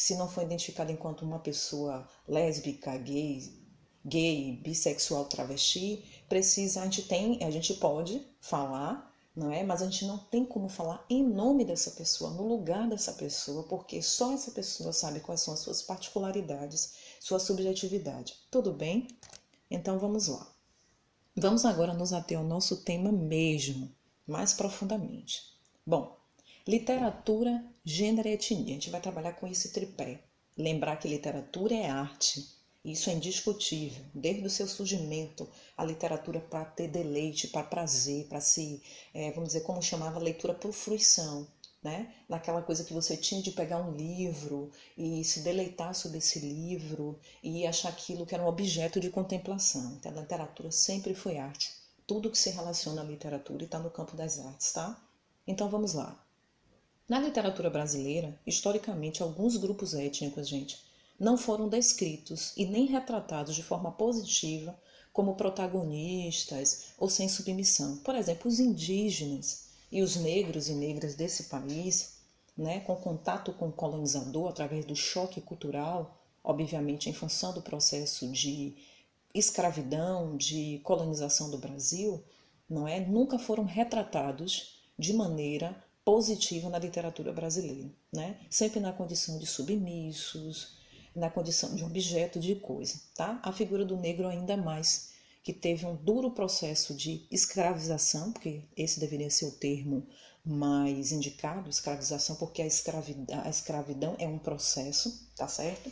[0.00, 3.52] se não for identificado enquanto uma pessoa lésbica, gay,
[4.02, 9.62] gay, bissexual, travesti, precisa, a gente tem, a gente pode falar, não é?
[9.62, 13.64] Mas a gente não tem como falar em nome dessa pessoa, no lugar dessa pessoa,
[13.64, 18.36] porque só essa pessoa sabe quais são as suas particularidades, sua subjetividade.
[18.50, 19.06] Tudo bem?
[19.70, 20.50] Então vamos lá.
[21.36, 23.94] Vamos agora nos ater ao nosso tema mesmo,
[24.26, 25.42] mais profundamente.
[25.86, 26.19] Bom,
[26.66, 28.64] literatura, gênero e etnia.
[28.64, 30.20] A gente vai trabalhar com esse tripé.
[30.56, 32.46] Lembrar que literatura é arte,
[32.84, 34.04] isso é indiscutível.
[34.14, 38.82] Desde o seu surgimento, a literatura para ter deleite, para prazer, para se,
[39.12, 41.46] é, vamos dizer, como chamava, leitura por fruição.
[41.82, 42.12] Né?
[42.28, 47.18] Naquela coisa que você tinha de pegar um livro e se deleitar sobre esse livro
[47.42, 49.96] e achar aquilo que era um objeto de contemplação.
[49.98, 51.72] Então, a literatura sempre foi arte.
[52.06, 55.00] Tudo que se relaciona à literatura está no campo das artes, tá?
[55.46, 56.22] Então vamos lá.
[57.10, 60.78] Na literatura brasileira, historicamente, alguns grupos étnicos, gente,
[61.18, 64.78] não foram descritos e nem retratados de forma positiva
[65.12, 67.96] como protagonistas ou sem submissão.
[67.96, 72.18] Por exemplo, os indígenas e os negros e negras desse país,
[72.56, 78.30] né, com contato com o colonizador através do choque cultural, obviamente em função do processo
[78.30, 78.76] de
[79.34, 82.22] escravidão, de colonização do Brasil,
[82.68, 88.38] não é, nunca foram retratados de maneira positiva na literatura brasileira, né?
[88.50, 90.78] Sempre na condição de submissos,
[91.14, 93.40] na condição de objeto de coisa, tá?
[93.42, 95.10] A figura do negro ainda mais,
[95.42, 100.06] que teve um duro processo de escravização, porque esse deveria ser o termo
[100.44, 105.90] mais indicado, escravização, porque a escravidão, a escravidão é um processo, tá certo?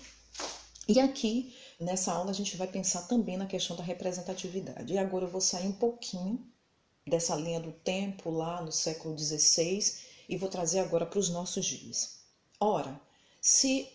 [0.89, 4.93] E aqui, nessa aula, a gente vai pensar também na questão da representatividade.
[4.93, 6.51] E agora eu vou sair um pouquinho
[7.09, 9.81] dessa linha do tempo lá no século XVI
[10.29, 12.21] e vou trazer agora para os nossos dias.
[12.61, 13.01] Ora,
[13.41, 13.89] se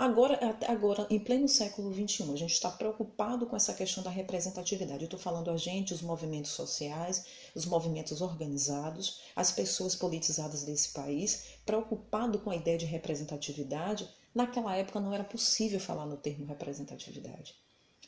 [0.00, 5.02] Agora, agora, em pleno século XXI, a gente está preocupado com essa questão da representatividade.
[5.02, 10.94] Eu estou falando a gente, os movimentos sociais, os movimentos organizados, as pessoas politizadas desse
[10.94, 14.08] país, preocupado com a ideia de representatividade.
[14.34, 17.54] Naquela época não era possível falar no termo representatividade.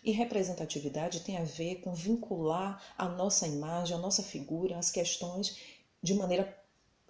[0.03, 5.57] E representatividade tem a ver com vincular a nossa imagem, a nossa figura, as questões
[6.03, 6.61] de maneira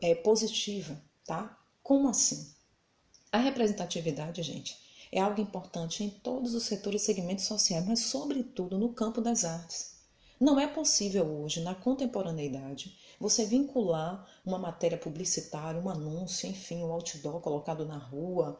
[0.02, 1.58] é, positiva, tá?
[1.82, 2.52] Como assim?
[3.30, 4.76] A representatividade, gente,
[5.10, 9.44] é algo importante em todos os setores e segmentos sociais, mas sobretudo no campo das
[9.44, 9.92] artes.
[10.38, 16.92] Não é possível hoje, na contemporaneidade, você vincular uma matéria publicitária, um anúncio, enfim, um
[16.92, 18.58] outdoor colocado na rua,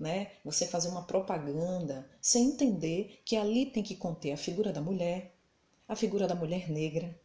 [0.00, 0.32] né?
[0.42, 5.36] Você fazer uma propaganda sem entender que ali tem que conter a figura da mulher,
[5.86, 7.20] a figura da mulher negra,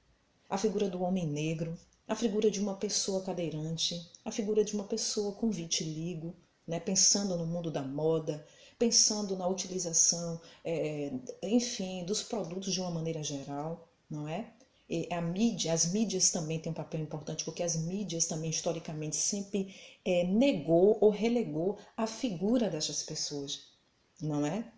[0.49, 4.83] a figura do homem negro, a figura de uma pessoa cadeirante, a figura de uma
[4.83, 6.35] pessoa com vitiligo,
[6.67, 6.79] né?
[6.79, 8.45] pensando no mundo da moda,
[8.77, 14.51] pensando na utilização, é, enfim, dos produtos de uma maneira geral, não é?
[15.11, 19.73] A mídia, as mídias também têm um papel importante, porque as mídias também historicamente sempre
[20.05, 23.71] é, negou ou relegou a figura dessas pessoas,
[24.21, 24.71] não é?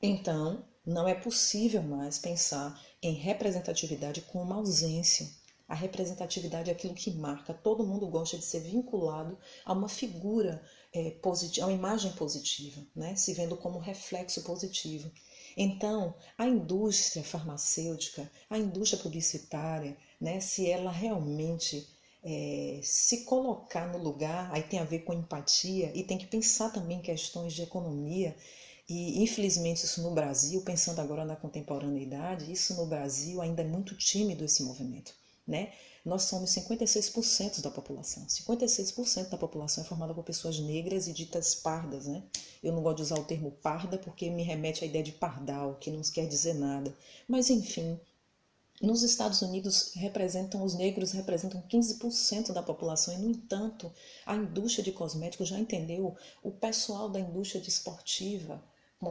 [0.00, 5.28] Então, não é possível mais pensar em representatividade com uma ausência.
[5.66, 7.54] A representatividade é aquilo que marca.
[7.54, 10.62] Todo mundo gosta de ser vinculado a uma figura
[10.92, 13.16] é, positiva, a uma imagem positiva, né?
[13.16, 15.10] se vendo como reflexo positivo.
[15.56, 21.86] Então, a indústria farmacêutica, a indústria publicitária, né, se ela realmente
[22.24, 26.70] é, se colocar no lugar, aí tem a ver com empatia e tem que pensar
[26.70, 28.34] também em questões de economia.
[28.88, 33.96] E infelizmente isso no Brasil, pensando agora na contemporaneidade, isso no Brasil ainda é muito
[33.96, 35.14] tímido esse movimento,
[35.46, 35.72] né?
[36.04, 38.26] Nós somos 56% da população.
[38.26, 42.22] 56% da população é formada por pessoas negras e ditas pardas, né?
[42.62, 45.76] Eu não gosto de usar o termo parda porque me remete à ideia de pardal,
[45.76, 46.94] que não quer dizer nada.
[47.26, 47.98] Mas enfim,
[48.82, 53.90] nos Estados Unidos representam os negros representam 15% da população e no entanto,
[54.26, 58.62] a indústria de cosméticos já entendeu, o pessoal da indústria desportiva,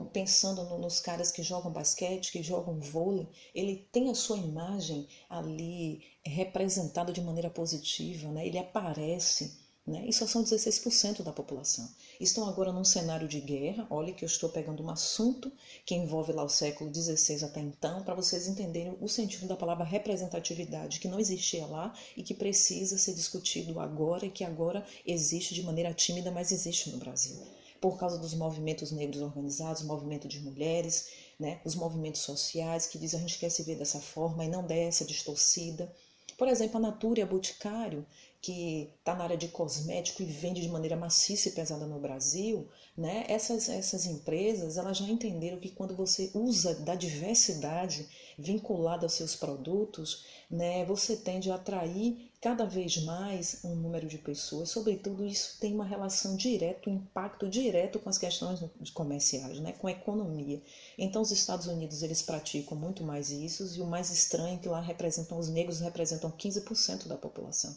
[0.05, 6.01] pensando nos caras que jogam basquete, que jogam vôlei, ele tem a sua imagem ali
[6.25, 8.47] representada de maneira positiva, né?
[8.47, 9.61] ele aparece.
[9.85, 10.05] Né?
[10.07, 11.89] E só são 16% da população.
[12.17, 13.85] Estão agora num cenário de guerra.
[13.89, 15.51] Olha que eu estou pegando um assunto
[15.85, 19.83] que envolve lá o século XVI até então, para vocês entenderem o sentido da palavra
[19.83, 25.53] representatividade, que não existia lá e que precisa ser discutido agora e que agora existe
[25.53, 27.45] de maneira tímida, mas existe no Brasil
[27.83, 33.19] por causa dos movimentos negros organizados, movimento de mulheres, né, os movimentos sociais que dizem
[33.19, 35.93] a gente quer se ver dessa forma e não dessa distorcida.
[36.37, 38.05] Por exemplo, a Natura e a Boticário,
[38.41, 42.69] que está na área de cosmético e vende de maneira maciça e pesada no Brasil,
[42.95, 43.25] né?
[43.27, 48.07] essas, essas empresas elas já entenderam que quando você usa da diversidade
[48.39, 54.17] vinculada aos seus produtos, né, você tende a atrair cada vez mais um número de
[54.17, 54.69] pessoas.
[54.69, 58.59] Sobretudo, isso tem uma relação direta, um impacto direto com as questões
[58.93, 60.61] comerciais, né, com a economia.
[60.97, 64.67] Então, os Estados Unidos eles praticam muito mais isso e o mais estranho é que
[64.67, 67.73] lá representam os negros representam 15% da população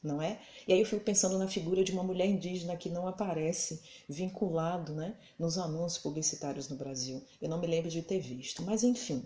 [0.00, 0.38] não é?
[0.68, 4.92] E aí eu fico pensando na figura de uma mulher indígena que não aparece vinculado,
[4.92, 7.22] né, nos anúncios publicitários no Brasil.
[7.40, 9.24] Eu não me lembro de ter visto, mas enfim.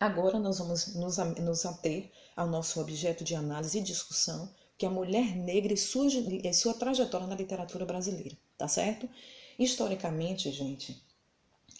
[0.00, 4.92] Agora nós vamos nos ater ao nosso objeto de análise e discussão, que é a
[4.92, 9.08] mulher negra e sua, e sua trajetória na literatura brasileira, tá certo?
[9.58, 11.02] Historicamente, gente,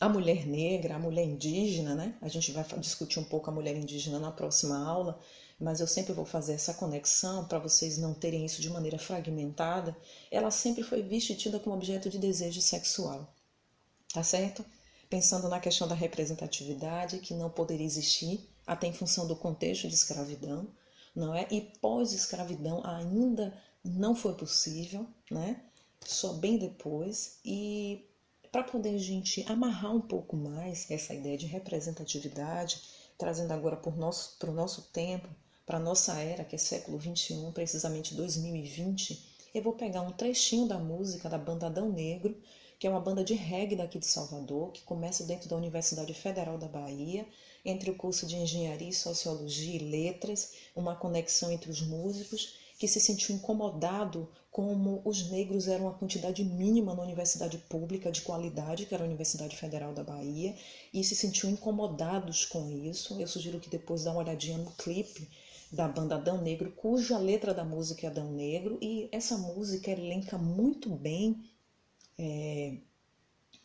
[0.00, 2.16] a mulher negra, a mulher indígena, né?
[2.20, 5.20] A gente vai discutir um pouco a mulher indígena na próxima aula,
[5.60, 9.96] mas eu sempre vou fazer essa conexão para vocês não terem isso de maneira fragmentada,
[10.28, 13.32] ela sempre foi vista e tida como objeto de desejo sexual.
[14.12, 14.64] Tá certo?
[15.08, 19.94] Pensando na questão da representatividade, que não poderia existir, até em função do contexto de
[19.94, 20.68] escravidão,
[21.14, 21.46] não é?
[21.50, 25.62] E pós-escravidão ainda não foi possível, né?
[26.04, 27.38] Só bem depois.
[27.44, 28.04] E
[28.52, 32.82] para poder a gente amarrar um pouco mais essa ideia de representatividade,
[33.16, 35.28] trazendo agora para o nosso, nosso tempo,
[35.66, 40.66] para a nossa era, que é século 21, precisamente 2020, eu vou pegar um trechinho
[40.66, 42.36] da música da banda Adão Negro,
[42.78, 46.56] que é uma banda de reggae daqui de Salvador, que começa dentro da Universidade Federal
[46.56, 47.26] da Bahia,
[47.64, 53.00] entre o curso de Engenharia, Sociologia e Letras, uma conexão entre os músicos, que se
[53.00, 58.94] sentiu incomodado como os negros eram uma quantidade mínima na universidade pública de qualidade, que
[58.94, 60.54] era a Universidade Federal da Bahia,
[60.94, 63.20] e se sentiu incomodados com isso.
[63.20, 65.28] Eu sugiro que depois dá uma olhadinha no clipe
[65.70, 70.38] da banda Adão Negro, cuja letra da música é Adão Negro, e essa música elenca
[70.38, 71.44] muito bem
[72.18, 72.78] é,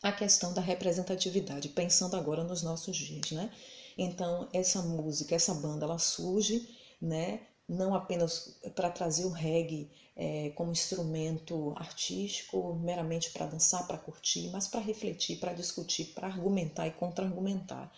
[0.02, 3.50] a questão da representatividade, pensando agora nos nossos dias, né?
[3.96, 6.68] Então, essa música, essa banda, ela surge,
[7.00, 7.40] né?
[7.68, 14.50] Não apenas para trazer o reggae é, como instrumento artístico, meramente para dançar, para curtir,
[14.50, 17.90] mas para refletir, para discutir, para argumentar e contra-argumentar.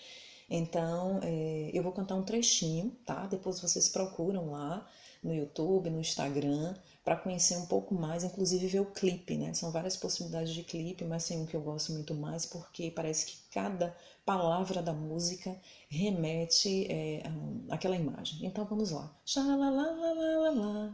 [0.48, 3.26] Então, é, eu vou cantar um trechinho, tá?
[3.26, 4.88] Depois vocês procuram lá
[5.22, 6.76] no YouTube, no Instagram,
[7.06, 9.54] para conhecer um pouco mais, inclusive ver o clipe, né?
[9.54, 13.26] São várias possibilidades de clipe, mas tem um que eu gosto muito mais porque parece
[13.26, 15.56] que cada palavra da música
[15.88, 17.22] remete é,
[17.70, 18.44] àquela imagem.
[18.44, 19.08] Então vamos lá.
[19.24, 20.92] Xalalalala.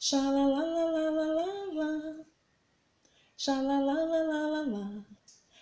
[0.00, 0.66] Xalalalala.
[3.36, 5.06] Xalalalala.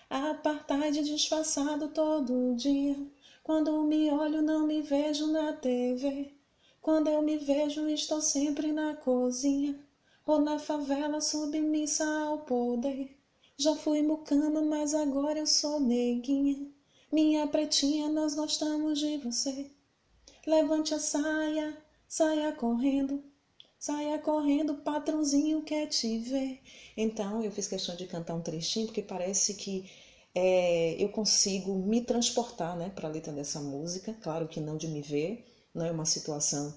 [0.09, 2.97] Apartheid disfarçado todo dia.
[3.43, 6.38] Quando me olho, não me vejo na TV.
[6.89, 9.79] Quando eu me vejo, estou sempre na cozinha.
[10.25, 13.15] Ou na favela submissa ao poder.
[13.59, 16.67] Já fui mucama, mas agora eu sou neguinha.
[17.13, 19.71] Minha pretinha, nós gostamos de você.
[20.47, 21.77] Levante a saia,
[22.09, 23.23] saia correndo.
[23.79, 26.59] Saia correndo, patrãozinho quer te ver.
[26.97, 29.85] Então eu fiz questão de cantar um trechinho porque parece que
[30.35, 34.17] é, eu consigo me transportar né, para a letra dessa música.
[34.23, 35.45] Claro que não de me ver,
[35.79, 36.75] não é uma situação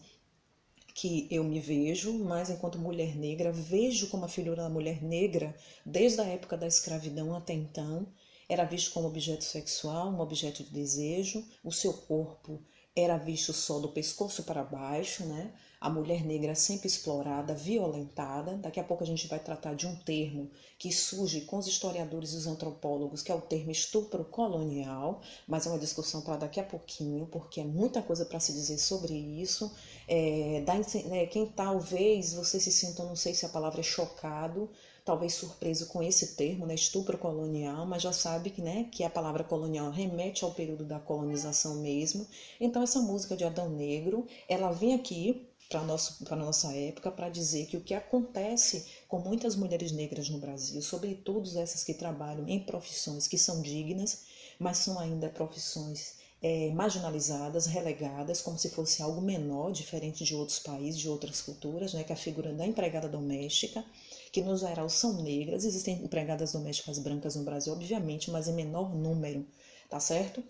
[0.94, 5.56] que eu me vejo, mas enquanto mulher negra, vejo como a figura da mulher negra,
[5.86, 8.07] desde a época da escravidão até então,
[8.48, 12.61] era visto como objeto sexual, um objeto de desejo, o seu corpo
[12.95, 15.53] era visto só do pescoço para baixo, né?
[15.82, 18.56] A mulher negra sempre explorada, violentada.
[18.56, 22.34] Daqui a pouco a gente vai tratar de um termo que surge com os historiadores
[22.34, 26.60] e os antropólogos, que é o termo estupro colonial, mas é uma discussão para daqui
[26.60, 29.74] a pouquinho, porque é muita coisa para se dizer sobre isso.
[30.08, 30.76] É, dá,
[31.16, 34.70] é, quem talvez você se sinta, não sei se a palavra é chocado,
[35.03, 39.10] talvez surpreso com esse termo, né, estupro colonial, mas já sabe que, né, que a
[39.10, 42.28] palavra colonial remete ao período da colonização mesmo.
[42.60, 47.65] Então essa música de Adão Negro, ela vem aqui para a nossa época para dizer
[47.65, 52.60] que o que acontece com muitas mulheres negras no Brasil, sobretudo essas que trabalham em
[52.60, 54.23] profissões que são dignas,
[54.60, 60.60] mas são ainda profissões é, marginalizadas, relegadas, como se fosse algo menor, diferente de outros
[60.60, 63.85] países, de outras culturas, né, que é a figura da empregada doméstica,
[64.31, 68.93] que no geral são negras, existem empregadas domésticas brancas no Brasil, obviamente, mas em menor
[68.95, 69.45] número,
[69.89, 70.43] tá certo?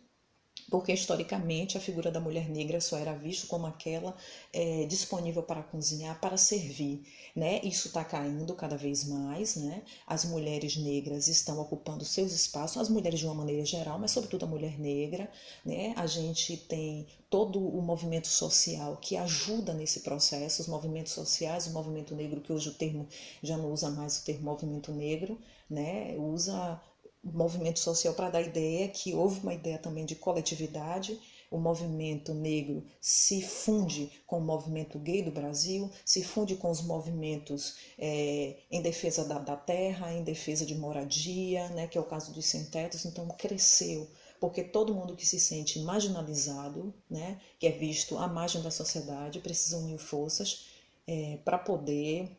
[0.69, 4.15] Porque historicamente a figura da mulher negra só era vista como aquela
[4.53, 7.03] é, disponível para cozinhar, para servir,
[7.35, 7.59] né?
[7.63, 9.83] Isso está caindo cada vez mais, né?
[10.05, 14.45] As mulheres negras estão ocupando seus espaços, as mulheres de uma maneira geral, mas sobretudo
[14.45, 15.29] a mulher negra,
[15.65, 15.93] né?
[15.95, 21.71] A gente tem todo o movimento social que ajuda nesse processo, os movimentos sociais, o
[21.71, 23.07] movimento negro que hoje o termo
[23.41, 25.39] já não usa mais o termo movimento negro,
[25.69, 26.15] né?
[26.17, 26.79] Usa
[27.23, 31.19] movimento social para dar ideia que houve uma ideia também de coletividade.
[31.51, 36.81] O movimento negro se funde com o movimento gay do Brasil, se funde com os
[36.81, 42.05] movimentos é, em defesa da, da, terra, em defesa de moradia, né, que é o
[42.05, 43.03] caso dos sem-tetos.
[43.05, 44.07] Então, cresceu,
[44.39, 49.41] porque todo mundo que se sente marginalizado, né, que é visto à margem da sociedade,
[49.41, 50.67] precisa unir forças
[51.05, 52.31] é, para poder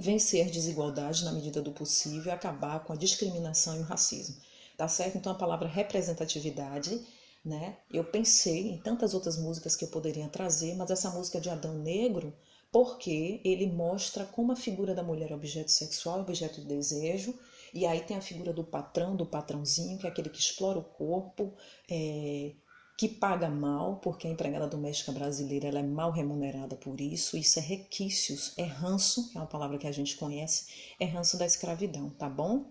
[0.00, 4.36] vencer desigualdades na medida do possível e acabar com a discriminação e o racismo.
[4.76, 5.16] Tá certo?
[5.16, 7.00] Então a palavra representatividade,
[7.44, 7.76] né?
[7.90, 11.78] Eu pensei em tantas outras músicas que eu poderia trazer, mas essa música de Adão
[11.78, 12.34] Negro,
[12.70, 17.34] porque ele mostra como a figura da mulher é objeto sexual, objeto de desejo,
[17.72, 20.84] e aí tem a figura do patrão, do patrãozinho, que é aquele que explora o
[20.84, 21.54] corpo,
[21.90, 22.52] é,
[22.96, 27.58] que paga mal, porque a empregada doméstica brasileira ela é mal remunerada por isso, isso
[27.58, 30.66] é requisitos, é ranço, que é uma palavra que a gente conhece,
[30.98, 32.64] é ranço da escravidão, tá bom?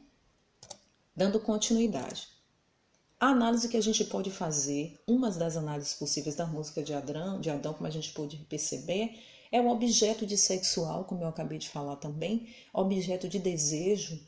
[1.15, 2.27] Dando continuidade.
[3.19, 7.39] A análise que a gente pode fazer, uma das análises possíveis da música de Adão,
[7.39, 9.19] de Adão como a gente pode perceber,
[9.51, 14.19] é o objeto de sexual, como eu acabei de falar também, objeto de desejo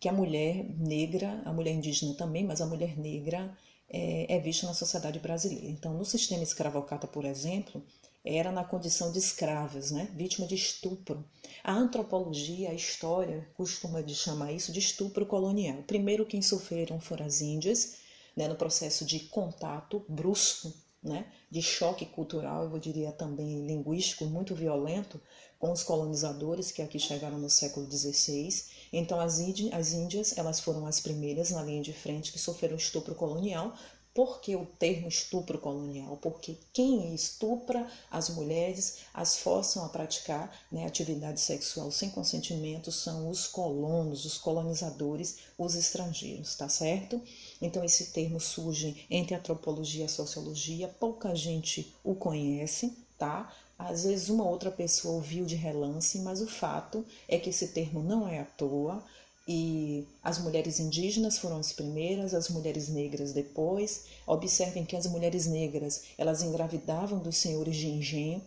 [0.00, 3.56] que a mulher negra, a mulher indígena também, mas a mulher negra
[3.92, 5.66] é, é visto na sociedade brasileira.
[5.66, 7.84] Então, no sistema escravocrata, por exemplo,
[8.24, 10.08] era na condição de escravas, né?
[10.14, 11.24] vítima de estupro.
[11.62, 15.82] A antropologia, a história, costuma de chamar isso de estupro colonial.
[15.82, 17.96] Primeiro, quem sofreram foram as índias,
[18.34, 18.48] né?
[18.48, 21.26] no processo de contato brusco, né?
[21.50, 25.20] de choque cultural, eu diria também linguístico, muito violento,
[25.58, 28.48] com os colonizadores que aqui chegaram no século XVI
[28.92, 29.40] então as,
[29.72, 33.74] as índias elas foram as primeiras na linha de frente que sofreram estupro colonial.
[34.14, 36.18] Por que o termo estupro colonial?
[36.18, 43.30] Porque quem estupra as mulheres, as forçam a praticar né, atividade sexual sem consentimento são
[43.30, 47.22] os colonos, os colonizadores, os estrangeiros, tá certo?
[47.58, 53.50] Então esse termo surge entre antropologia e sociologia, pouca gente o conhece, tá?
[53.88, 58.02] Às vezes uma outra pessoa ouviu de relance, mas o fato é que esse termo
[58.02, 59.02] não é à toa
[59.46, 64.04] e as mulheres indígenas foram as primeiras, as mulheres negras depois.
[64.26, 68.42] Observem que as mulheres negras, elas engravidavam dos senhores de engenho,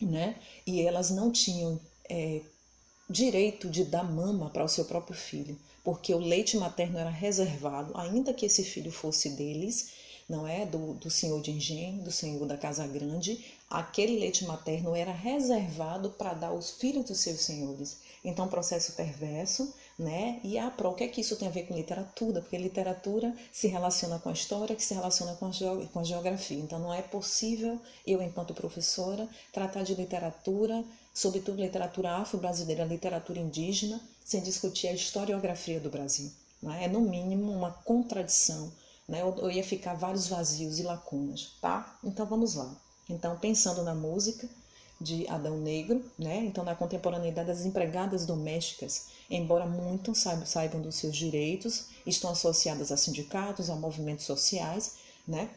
[0.00, 0.36] né?
[0.66, 1.78] E elas não tinham
[2.08, 2.40] é,
[3.08, 7.92] direito de dar mama para o seu próprio filho, porque o leite materno era reservado,
[7.94, 9.90] ainda que esse filho fosse deles,
[10.28, 14.94] não é do, do senhor de engenho, do senhor da casa grande, aquele leite materno
[14.94, 17.98] era reservado para dar aos filhos dos seus senhores.
[18.24, 20.40] Então, processo perverso, né?
[20.44, 22.40] E a pro, o que é que isso tem a ver com literatura?
[22.40, 26.58] Porque literatura se relaciona com a história, que se relaciona com a, geografia.
[26.58, 34.00] Então, não é possível eu, enquanto professora, tratar de literatura, sobretudo literatura afro-brasileira, literatura indígena,
[34.24, 36.30] sem discutir a historiografia do Brasil.
[36.62, 36.84] Né?
[36.84, 38.72] É, no mínimo, uma contradição.
[39.08, 39.22] Né?
[39.22, 41.98] Eu, eu ia ficar vários vazios e lacunas, tá?
[42.02, 42.74] Então, vamos lá.
[43.08, 44.48] Então, pensando na música,
[45.02, 46.44] de Adão Negro, né?
[46.44, 52.96] Então, na contemporaneidade, as empregadas domésticas, embora muito saibam dos seus direitos, estão associadas a
[52.96, 54.94] sindicatos, a movimentos sociais,
[55.26, 55.50] né?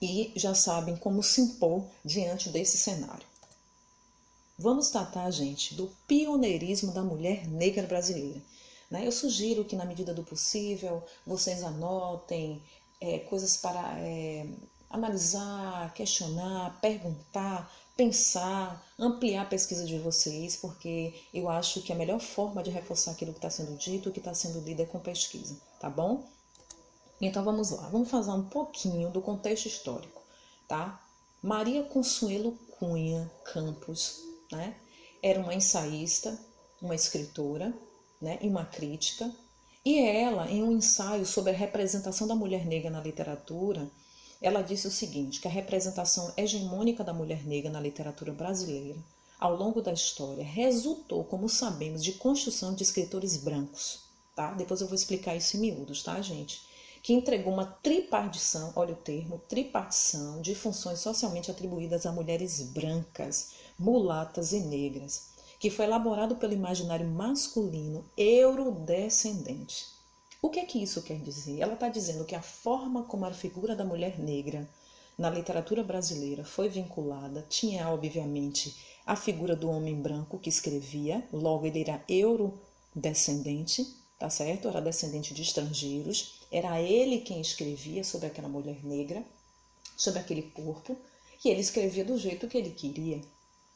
[0.00, 3.26] E já sabem como se impor diante desse cenário.
[4.58, 8.40] Vamos tratar, gente, do pioneirismo da mulher negra brasileira.
[8.90, 9.06] Né?
[9.06, 12.62] Eu sugiro que, na medida do possível, vocês anotem
[13.00, 14.46] é, coisas para é,
[14.88, 22.20] analisar, questionar, perguntar, pensar, ampliar a pesquisa de vocês, porque eu acho que a melhor
[22.20, 25.56] forma de reforçar aquilo que está sendo dito, que está sendo lido é com pesquisa,
[25.80, 26.24] tá bom?
[27.20, 30.22] Então vamos lá, vamos fazer um pouquinho do contexto histórico,
[30.68, 31.00] tá?
[31.42, 34.22] Maria Consuelo Cunha Campos,
[34.52, 34.76] né?
[35.22, 36.38] Era uma ensaísta,
[36.80, 37.72] uma escritora,
[38.20, 38.38] né?
[38.40, 39.30] E uma crítica.
[39.84, 43.88] E ela, em um ensaio sobre a representação da mulher negra na literatura,
[44.40, 48.98] ela disse o seguinte, que a representação hegemônica da mulher negra na literatura brasileira,
[49.38, 54.00] ao longo da história, resultou, como sabemos, de construção de escritores brancos,
[54.34, 54.52] tá?
[54.52, 56.62] Depois eu vou explicar isso em miúdos, tá, gente?
[57.02, 63.52] Que entregou uma tripartição, olha o termo, tripartição de funções socialmente atribuídas a mulheres brancas,
[63.78, 69.96] mulatas e negras, que foi elaborado pelo imaginário masculino eurodescendente
[70.46, 71.60] o que é que isso quer dizer?
[71.60, 74.68] Ela está dizendo que a forma como a figura da mulher negra
[75.18, 81.66] na literatura brasileira foi vinculada tinha, obviamente, a figura do homem branco que escrevia, logo
[81.66, 84.68] ele era eurodescendente, tá certo?
[84.68, 89.24] Era descendente de estrangeiros, era ele quem escrevia sobre aquela mulher negra,
[89.96, 90.96] sobre aquele corpo,
[91.44, 93.20] e ele escrevia do jeito que ele queria,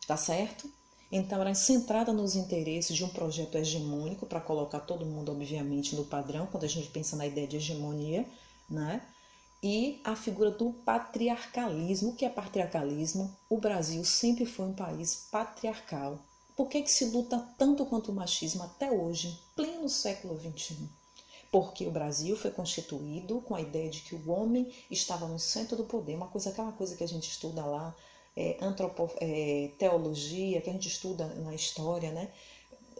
[0.06, 0.70] tá certo?
[1.10, 6.04] Então, era centrada nos interesses de um projeto hegemônico, para colocar todo mundo, obviamente, no
[6.04, 8.26] padrão, quando a gente pensa na ideia de hegemonia,
[8.68, 9.02] né?
[9.62, 12.10] e a figura do patriarcalismo.
[12.10, 13.34] O que é patriarcalismo?
[13.48, 16.18] O Brasil sempre foi um país patriarcal.
[16.56, 20.88] Por que, que se luta tanto contra o machismo até hoje, em pleno século XXI?
[21.50, 25.76] Porque o Brasil foi constituído com a ideia de que o homem estava no centro
[25.76, 27.94] do poder, uma coisa, aquela coisa que a gente estuda lá
[28.36, 32.30] é, antropo, é, teologia, que a gente estuda na história, né?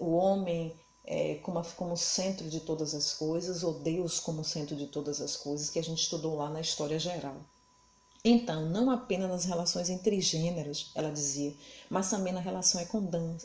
[0.00, 0.74] o homem
[1.04, 5.36] é, como, como centro de todas as coisas, ou Deus como centro de todas as
[5.36, 7.36] coisas, que a gente estudou lá na história geral.
[8.24, 11.54] Então, não apenas nas relações entre gêneros, ela dizia,
[11.88, 12.80] mas também na relação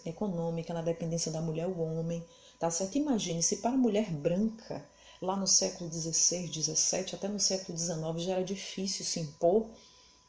[0.06, 2.24] econômica, na dependência da mulher ao homem,
[2.60, 2.98] tá certo?
[2.98, 4.86] Imagine se para a mulher branca,
[5.22, 9.70] lá no século XVI, XVII, até no século XIX, já era difícil se impor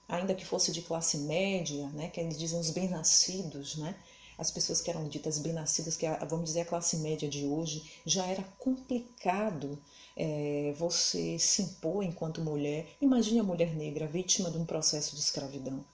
[0.09, 3.95] ainda que fosse de classe média, né, que eles dizem os bem-nascidos, né,
[4.39, 8.27] as pessoas que eram ditas bem-nascidas, que vamos dizer a classe média de hoje, já
[8.27, 9.79] era complicado
[10.17, 12.87] é, você se impor enquanto mulher.
[13.01, 15.85] Imagine a mulher negra vítima de um processo de escravidão.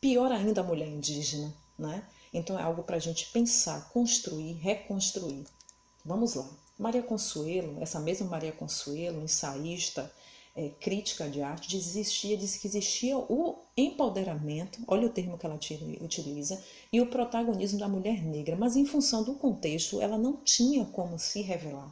[0.00, 2.04] Pior ainda a mulher indígena, né?
[2.32, 5.44] Então é algo para a gente pensar, construir, reconstruir.
[6.04, 6.48] Vamos lá.
[6.78, 10.12] Maria Consuelo, essa mesma Maria Consuelo, ensaísta,
[10.54, 15.58] é, crítica de arte, existia, disse que existia o empoderamento, olha o termo que ela
[16.00, 16.62] utiliza,
[16.92, 21.18] e o protagonismo da mulher negra, mas em função do contexto, ela não tinha como
[21.18, 21.90] se revelar.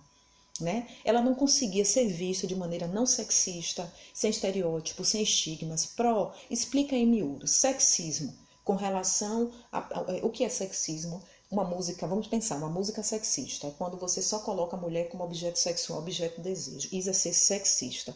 [0.61, 0.87] Né?
[1.07, 5.87] Ela não conseguia ser vista de maneira não sexista, sem estereótipos, sem estigmas.
[5.87, 11.65] Pro, explica em miúdo, sexismo, com relação a, a, a, o que é sexismo, uma
[11.65, 15.59] música, vamos pensar, uma música sexista, é quando você só coloca a mulher como objeto
[15.59, 16.89] sexual, objeto de desejo.
[16.93, 18.15] Isso é ser sexista.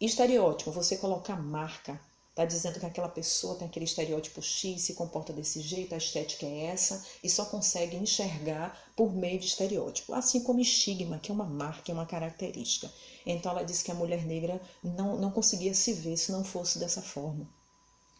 [0.00, 2.00] Estereótipo, você coloca marca,
[2.34, 6.44] tá dizendo que aquela pessoa tem aquele estereótipo X, se comporta desse jeito, a estética
[6.44, 10.12] é essa, e só consegue enxergar por meio de estereótipo.
[10.12, 12.92] Assim como estigma, que é uma marca, é uma característica.
[13.24, 16.78] Então ela disse que a mulher negra não, não conseguia se ver se não fosse
[16.78, 17.48] dessa forma.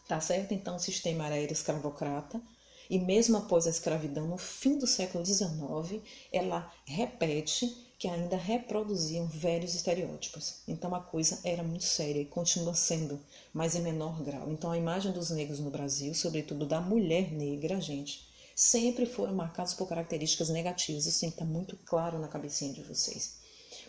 [0.07, 0.53] Tá certo?
[0.53, 2.41] Então o sistema era escravocrata,
[2.89, 9.25] e mesmo após a escravidão, no fim do século XIX, ela repete que ainda reproduziam
[9.27, 10.61] velhos estereótipos.
[10.67, 13.19] Então a coisa era muito séria e continua sendo,
[13.53, 14.51] mas em menor grau.
[14.51, 19.73] Então a imagem dos negros no Brasil, sobretudo da mulher negra, gente, sempre foram marcados
[19.73, 21.05] por características negativas.
[21.05, 23.37] Isso tem que estar muito claro na cabecinha de vocês.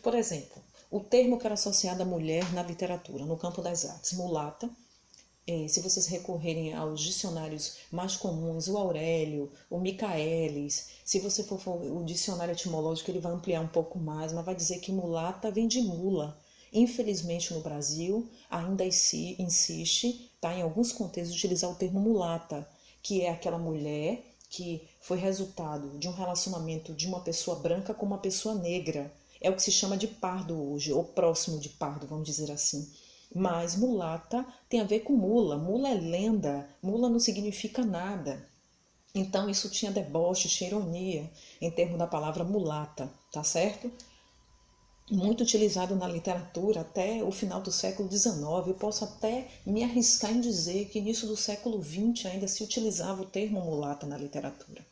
[0.03, 4.13] Por exemplo, o termo que era associado à mulher na literatura, no campo das artes,
[4.13, 4.71] mulata,
[5.49, 11.61] é, se vocês recorrerem aos dicionários mais comuns, o Aurélio, o Micaelis, se você for,
[11.61, 15.51] for o dicionário etimológico, ele vai ampliar um pouco mais, mas vai dizer que mulata
[15.53, 16.37] vem de mula.
[16.73, 22.69] Infelizmente, no Brasil, ainda insiste, tá, em alguns contextos, utilizar o termo mulata,
[23.01, 28.05] que é aquela mulher que foi resultado de um relacionamento de uma pessoa branca com
[28.05, 29.13] uma pessoa negra.
[29.41, 32.91] É o que se chama de pardo hoje, ou próximo de pardo, vamos dizer assim.
[33.39, 35.59] Mas mulata tem a ver com mula.
[35.59, 38.49] Mula é lenda, mula não significa nada.
[39.15, 41.31] Então isso tinha deboche, tinha ironia
[41.61, 43.93] em termos da palavra mulata, tá certo?
[45.11, 48.39] Muito utilizado na literatura até o final do século XIX.
[48.69, 53.21] Eu posso até me arriscar em dizer que início do século XX ainda se utilizava
[53.21, 54.83] o termo mulata na literatura.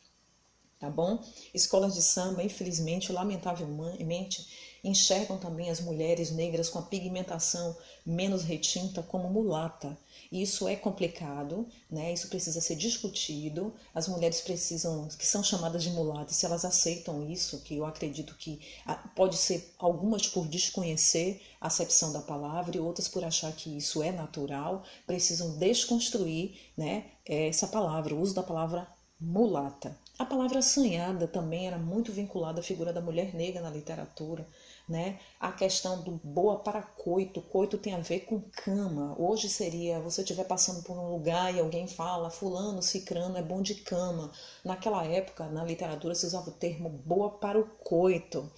[0.79, 1.19] Tá bom?
[1.51, 7.75] Escolas de samba, infelizmente, lamentavelmente, enxergam também as mulheres negras com a pigmentação
[8.05, 9.97] menos retinta como mulata.
[10.31, 12.13] Isso é complicado, né?
[12.13, 13.73] Isso precisa ser discutido.
[13.95, 18.35] As mulheres precisam, que são chamadas de mulatas, se elas aceitam isso, que eu acredito
[18.35, 23.51] que ah, pode ser algumas por desconhecer a acepção da palavra e outras por achar
[23.53, 28.87] que isso é natural, precisam desconstruir, né, essa palavra, o uso da palavra
[29.19, 29.97] mulata.
[30.19, 34.45] A palavra assanhada também era muito vinculada à figura da mulher negra na literatura
[34.87, 35.19] né?
[35.39, 39.15] A questão do boa para coito, coito tem a ver com cama.
[39.17, 43.61] Hoje seria você estiver passando por um lugar e alguém fala fulano, cicrano é bom
[43.61, 44.31] de cama.
[44.63, 48.49] Naquela época, na literatura se usava o termo boa para o coito.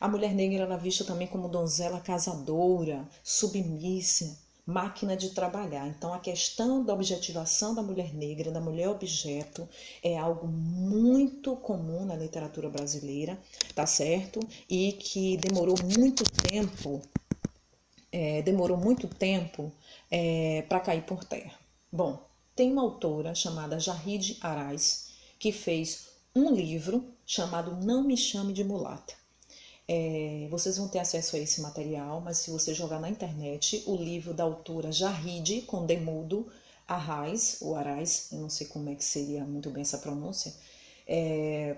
[0.00, 4.36] A mulher negra era vista também como donzela casadora, submissa,
[4.66, 5.88] máquina de trabalhar.
[5.88, 9.68] Então, a questão da objetivação da mulher negra, da mulher objeto,
[10.02, 13.38] é algo muito comum na literatura brasileira,
[13.74, 14.40] tá certo?
[14.68, 17.02] E que demorou muito tempo,
[18.10, 19.72] é, demorou muito tempo
[20.10, 21.58] é, para cair por terra.
[21.90, 22.24] Bom,
[22.54, 28.62] tem uma autora chamada Jarride Arais que fez um livro chamado Não Me Chame de
[28.62, 29.21] Mulata.
[29.88, 33.96] É, vocês vão ter acesso a esse material, mas se você jogar na internet o
[33.96, 36.46] livro da autora Jarride, com Demudo
[36.86, 40.54] Arraes, ou Arais, eu não sei como é que seria muito bem essa pronúncia,
[41.06, 41.76] é,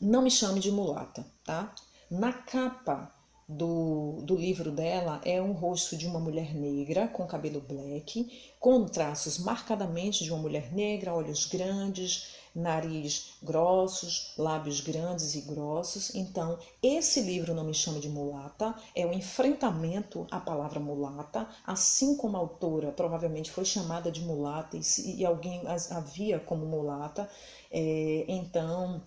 [0.00, 1.74] não me chame de mulata, tá?
[2.10, 3.12] Na capa
[3.48, 8.84] do, do livro dela é um rosto de uma mulher negra com cabelo black, com
[8.86, 16.14] traços marcadamente de uma mulher negra, olhos grandes, nariz grossos, lábios grandes e grossos.
[16.14, 21.46] Então, esse livro não me chama de mulata, é o um enfrentamento à palavra mulata,
[21.66, 26.64] assim como a autora provavelmente foi chamada de mulata e, e alguém a via como
[26.64, 27.28] mulata,
[27.70, 29.02] é, então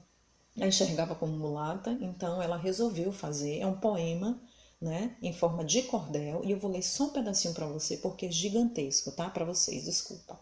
[0.59, 4.39] a enxergava como mulata, então ela resolveu fazer, é um poema
[4.79, 8.27] né, em forma de cordel, e eu vou ler só um pedacinho para você, porque
[8.27, 9.29] é gigantesco, tá?
[9.29, 10.39] Para vocês, desculpa.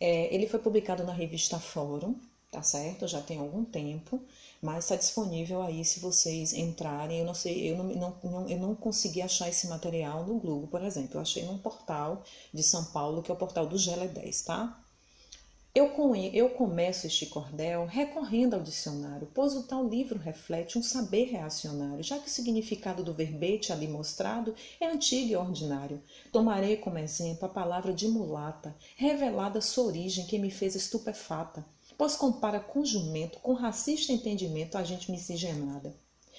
[0.00, 2.14] É, ele foi publicado na revista Fórum,
[2.50, 3.06] tá certo?
[3.06, 4.20] Já tem algum tempo,
[4.62, 7.20] mas está disponível aí se vocês entrarem.
[7.20, 7.84] Eu não sei, eu não,
[8.22, 11.16] não, eu não consegui achar esse material no Google, por exemplo.
[11.16, 14.80] Eu achei num portal de São Paulo, que é o portal do Gele 10, tá?
[15.74, 15.92] Eu,
[16.32, 22.02] eu começo este cordel recorrendo ao dicionário, pois o tal livro reflete um saber reacionário,
[22.02, 26.02] já que o significado do verbete ali mostrado é antigo e ordinário.
[26.32, 31.64] Tomarei como exemplo a palavra de mulata, revelada sua origem que me fez estupefata
[31.98, 35.94] pois compara com jumento, com racista entendimento, a gente miscigenada.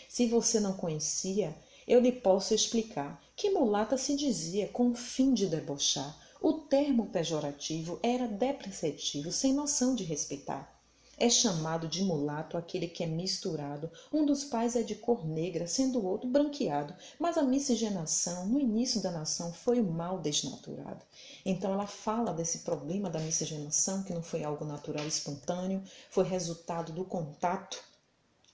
[0.08, 1.54] Se você não conhecia,
[1.86, 6.18] eu lhe posso explicar que mulata se dizia com o fim de debochar.
[6.42, 10.79] O termo pejorativo era depreciativo, sem noção de respeitar.
[11.22, 13.92] É chamado de mulato aquele que é misturado.
[14.12, 16.96] Um dos pais é de cor negra, sendo o outro branqueado.
[17.20, 21.04] Mas a miscigenação, no início da nação, foi o mal desnaturado.
[21.46, 26.94] Então ela fala desse problema da miscigenação, que não foi algo natural espontâneo, foi resultado
[26.94, 27.84] do contato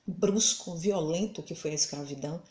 [0.07, 2.41] brusco, violento que foi a escravidão,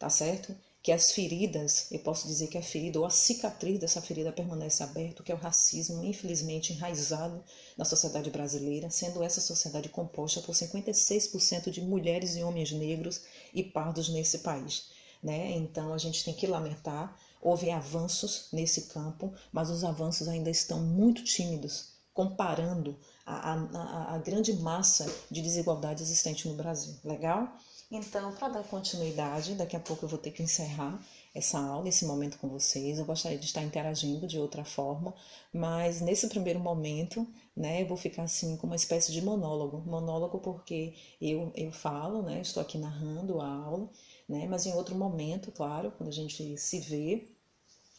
[0.00, 0.54] tá certo?
[0.82, 4.82] Que as feridas, eu posso dizer que a ferida ou a cicatriz dessa ferida permanece
[4.82, 7.44] aberta, que é o racismo, infelizmente, enraizado
[7.76, 13.62] na sociedade brasileira, sendo essa sociedade composta por 56% de mulheres e homens negros e
[13.62, 14.88] pardos nesse país.
[15.22, 15.52] Né?
[15.52, 20.80] Então a gente tem que lamentar, houve avanços nesse campo, mas os avanços ainda estão
[20.80, 26.96] muito tímidos, comparando a, a, a grande massa de desigualdade existente no Brasil.
[27.04, 27.54] Legal?
[27.90, 30.98] Então, para dar continuidade, daqui a pouco eu vou ter que encerrar
[31.34, 32.98] essa aula, esse momento com vocês.
[32.98, 35.12] Eu gostaria de estar interagindo de outra forma,
[35.52, 37.26] mas nesse primeiro momento,
[37.56, 39.82] né, eu vou ficar assim com uma espécie de monólogo.
[39.84, 43.90] Monólogo porque eu, eu falo, né, estou aqui narrando a aula,
[44.28, 47.28] né, mas em outro momento, claro, quando a gente se vê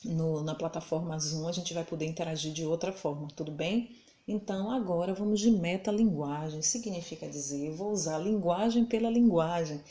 [0.06, 3.96] no, na plataforma Zoom, a gente vai poder interagir de outra forma, tudo bem?
[4.28, 6.62] Então, agora vamos de metalinguagem.
[6.62, 9.82] Significa dizer, eu vou usar linguagem pela linguagem,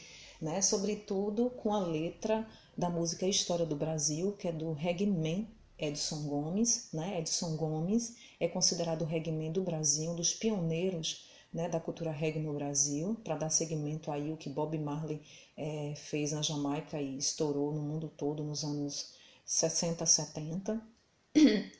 [0.40, 0.62] né?
[0.62, 2.46] Sobretudo com a letra
[2.76, 5.46] da música História do Brasil, que é do Regman
[5.78, 7.18] Edson Gomes, né?
[7.18, 12.38] Edson Gomes é considerado o reggae do Brasil, um dos pioneiros né, da cultura reggae
[12.38, 15.20] no Brasil, para dar seguimento aí o que Bob Marley
[15.56, 20.80] é, fez na Jamaica e estourou no mundo todo nos anos 60, 70.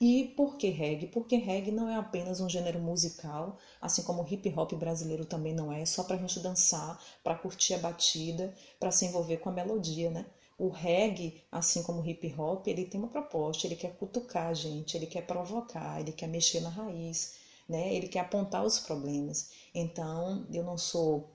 [0.00, 1.06] E por que reggae?
[1.06, 5.72] Porque reggae não é apenas um gênero musical, assim como hip hop brasileiro também não
[5.72, 9.52] é, só para a gente dançar, para curtir a batida, para se envolver com a
[9.52, 10.26] melodia, né?
[10.58, 14.54] O reggae, assim como o hip hop, ele tem uma proposta, ele quer cutucar a
[14.54, 17.34] gente, ele quer provocar, ele quer mexer na raiz,
[17.68, 17.94] né?
[17.94, 19.50] Ele quer apontar os problemas.
[19.74, 21.28] Então, eu não sou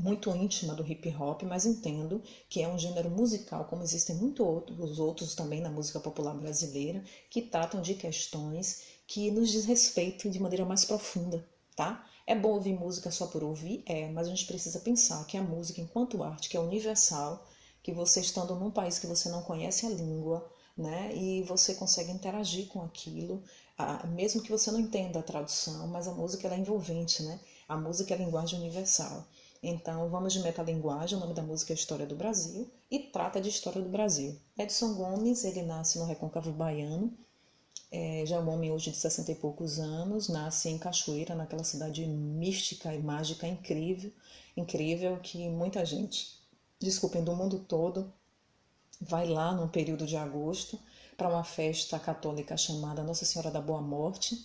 [0.00, 4.44] muito íntima do hip hop, mas entendo que é um gênero musical, como existem muitos
[4.44, 10.30] outros, outros também na música popular brasileira, que tratam de questões que nos diz respeito
[10.30, 11.44] de maneira mais profunda,
[11.76, 12.04] tá?
[12.26, 13.82] É bom ouvir música só por ouvir?
[13.86, 17.46] É, mas a gente precisa pensar que a música, enquanto arte, que é universal,
[17.82, 22.10] que você estando num país que você não conhece a língua, né, e você consegue
[22.10, 23.42] interagir com aquilo,
[24.08, 27.40] mesmo que você não entenda a tradução, mas a música é envolvente, né?
[27.68, 29.26] A música é a linguagem universal.
[29.62, 33.50] Então, vamos de metalinguagem, o nome da música é História do Brasil, e trata de
[33.50, 34.40] História do Brasil.
[34.56, 37.12] Edson Gomes, ele nasce no Recôncavo Baiano,
[37.92, 41.64] é, já é um homem hoje de 60 e poucos anos, nasce em Cachoeira, naquela
[41.64, 44.12] cidade mística e mágica incrível,
[44.56, 46.38] incrível que muita gente
[46.78, 48.12] desculpem, do mundo todo,
[49.00, 50.78] vai lá no período de agosto
[51.16, 54.36] para uma festa católica chamada Nossa Senhora da Boa Morte,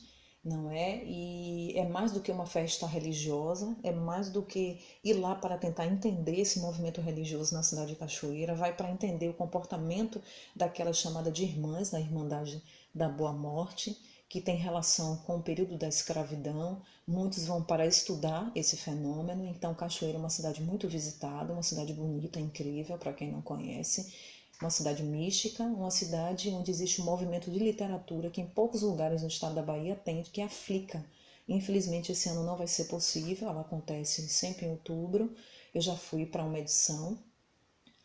[0.45, 1.03] não é?
[1.03, 5.57] E é mais do que uma festa religiosa, é mais do que ir lá para
[5.57, 10.21] tentar entender esse movimento religioso na cidade de Cachoeira, vai para entender o comportamento
[10.55, 12.61] daquela chamada de irmãs, da Irmandade
[12.93, 13.97] da Boa Morte,
[14.29, 16.81] que tem relação com o período da escravidão.
[17.07, 19.45] Muitos vão para estudar esse fenômeno.
[19.45, 24.13] Então, Cachoeira é uma cidade muito visitada, uma cidade bonita, incrível, para quem não conhece.
[24.61, 29.21] Uma cidade mística, uma cidade onde existe um movimento de literatura que em poucos lugares
[29.21, 31.05] no estado da Bahia tem, que é a Flica.
[31.47, 35.33] Infelizmente, esse ano não vai ser possível, ela acontece sempre em outubro.
[35.73, 37.17] Eu já fui para uma edição.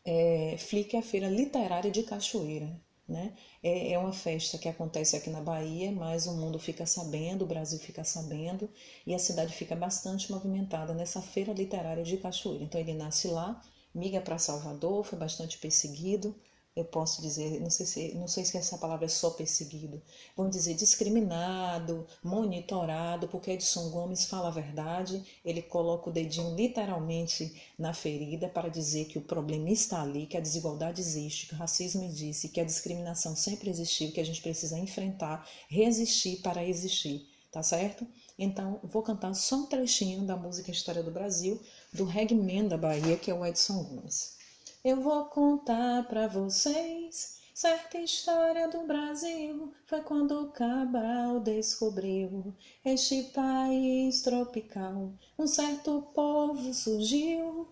[0.04, 2.70] É, Flica é a feira literária de Cachoeira.
[3.08, 3.32] Né?
[3.62, 7.46] É, é uma festa que acontece aqui na Bahia, mas o mundo fica sabendo, o
[7.46, 8.70] Brasil fica sabendo
[9.04, 12.62] e a cidade fica bastante movimentada nessa feira literária de Cachoeira.
[12.62, 13.60] Então ele nasce lá,
[13.94, 16.34] migra para Salvador, foi bastante perseguido,
[16.76, 20.00] eu posso dizer, não sei se, não sei se essa palavra é só perseguido,
[20.36, 27.60] vamos dizer discriminado, monitorado, porque Edson Gomes fala a verdade, ele coloca o dedinho literalmente
[27.76, 31.58] na ferida para dizer que o problema está ali, que a desigualdade existe, que o
[31.58, 37.28] racismo existe, que a discriminação sempre existiu, que a gente precisa enfrentar, resistir para existir,
[37.50, 38.06] tá certo?
[38.38, 41.60] Então, vou cantar só um trechinho da música História do Brasil,
[41.92, 44.36] do Regman da Bahia, que é o Edson Gomes.
[44.84, 49.70] Eu vou contar para vocês certa história do Brasil.
[49.84, 52.54] Foi quando Cabral descobriu
[52.84, 55.12] este país tropical.
[55.38, 57.68] Um certo povo surgiu,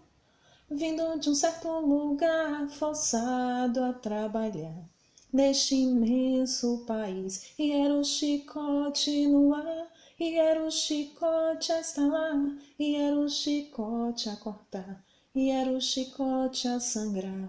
[0.71, 4.85] vindo de um certo lugar, forçado a trabalhar
[5.33, 7.53] neste imenso país.
[7.59, 9.87] E era o chicote no ar,
[10.19, 15.05] e era o chicote a estalar, e era o chicote a cortar
[15.39, 17.49] e era o chicote a sangrar.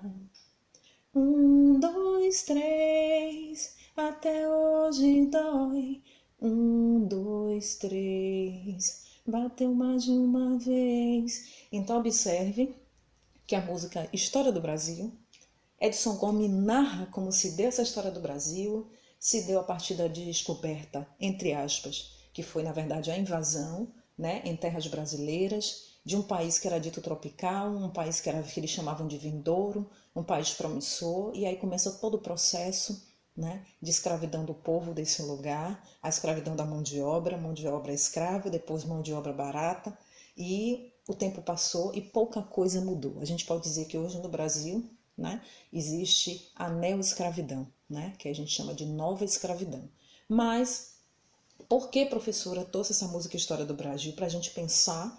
[1.15, 5.99] Um, dois, três, até hoje dói.
[6.39, 11.65] Um, dois, três, bateu mais de uma vez.
[11.71, 12.75] Então, observe
[13.47, 15.11] que a música História do Brasil,
[15.81, 18.87] Edson Gomes narra como se deu essa história do Brasil,
[19.19, 24.41] se deu a partir da descoberta, entre aspas, que foi na verdade a invasão né,
[24.43, 28.59] em terras brasileiras, de um país que era dito tropical, um país que, era, que
[28.59, 33.89] eles chamavam de vindouro, um país promissor, e aí começa todo o processo né, de
[33.89, 38.49] escravidão do povo desse lugar, a escravidão da mão de obra, mão de obra escrava,
[38.49, 39.97] depois mão de obra barata,
[40.35, 43.19] e o tempo passou e pouca coisa mudou.
[43.19, 44.83] A gente pode dizer que hoje no Brasil
[45.17, 45.41] né,
[45.71, 49.89] existe a neo-escravidão, né, que a gente chama de nova escravidão.
[50.27, 50.88] Mas
[51.69, 54.13] por que, professora, trouxe essa música História do Brasil?
[54.13, 55.15] Para a gente pensar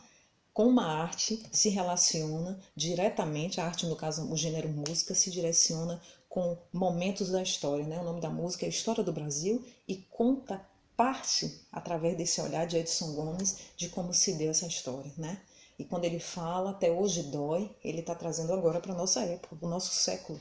[0.52, 6.02] com uma arte se relaciona diretamente, a arte, no caso, o gênero música, se direciona
[6.28, 7.86] com momentos da história.
[7.86, 8.01] Né?
[8.01, 10.60] O nome da música é História do Brasil e conta
[10.97, 15.12] parte, através desse olhar de Edson Gomes, de como se deu essa história.
[15.16, 15.40] Né?
[15.78, 19.55] E quando ele fala até hoje dói, ele está trazendo agora para a nossa época,
[19.55, 20.40] para o nosso século.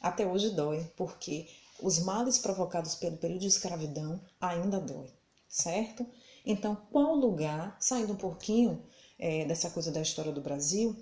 [0.00, 1.46] Até hoje dói, porque
[1.82, 5.10] os males provocados pelo período de escravidão ainda dói,
[5.50, 6.06] certo?
[6.46, 8.82] Então, qual lugar, saindo um pouquinho
[9.18, 10.96] é, dessa coisa da história do Brasil,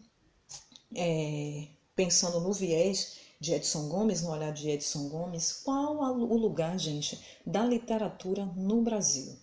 [0.96, 6.78] é, pensando no viés de Edson Gomes, no olhar de Edson Gomes, qual o lugar,
[6.78, 9.36] gente, da literatura no Brasil?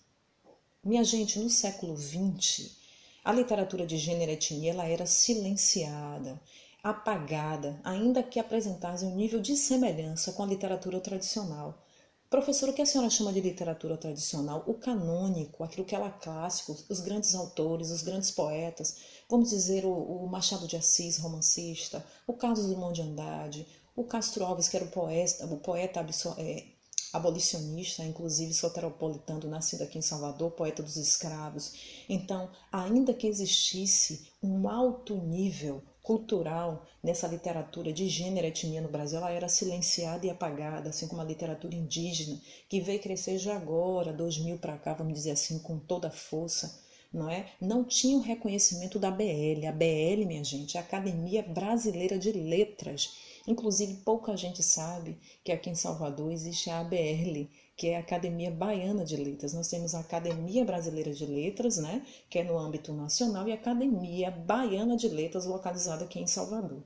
[0.83, 2.75] Minha gente, no século XX,
[3.23, 6.41] a literatura de gênero e etnia ela era silenciada,
[6.83, 11.84] apagada, ainda que apresentasse um nível de semelhança com a literatura tradicional.
[12.29, 14.63] Professor, o que a senhora chama de literatura tradicional?
[14.65, 18.97] O canônico, aquilo que era clássico, os grandes autores, os grandes poetas,
[19.29, 24.43] vamos dizer o, o Machado de Assis, romancista, o Carlos Drummond de Andrade, o Castro
[24.43, 26.05] Alves, que era o poeta, o poeta
[26.37, 26.65] é,
[27.13, 31.73] abolicionista, inclusive soteropolitano, nascido aqui em Salvador, poeta dos escravos.
[32.09, 38.87] Então, ainda que existisse um alto nível cultural nessa literatura de gênero e etnia no
[38.87, 43.55] Brasil, ela era silenciada e apagada, assim como a literatura indígena, que veio crescer já
[43.55, 46.79] agora, 2000 para cá, vamos dizer assim, com toda a força,
[47.11, 47.47] não é?
[47.59, 49.65] Não tinha o reconhecimento da BL.
[49.67, 53.15] A BL, minha gente, é a Academia Brasileira de Letras.
[53.47, 58.49] Inclusive, pouca gente sabe que aqui em Salvador existe a ABL, que é a Academia
[58.49, 59.53] Baiana de Letras.
[59.53, 63.55] Nós temos a Academia Brasileira de Letras, né, que é no âmbito nacional, e a
[63.55, 66.81] Academia Baiana de Letras, localizada aqui em Salvador.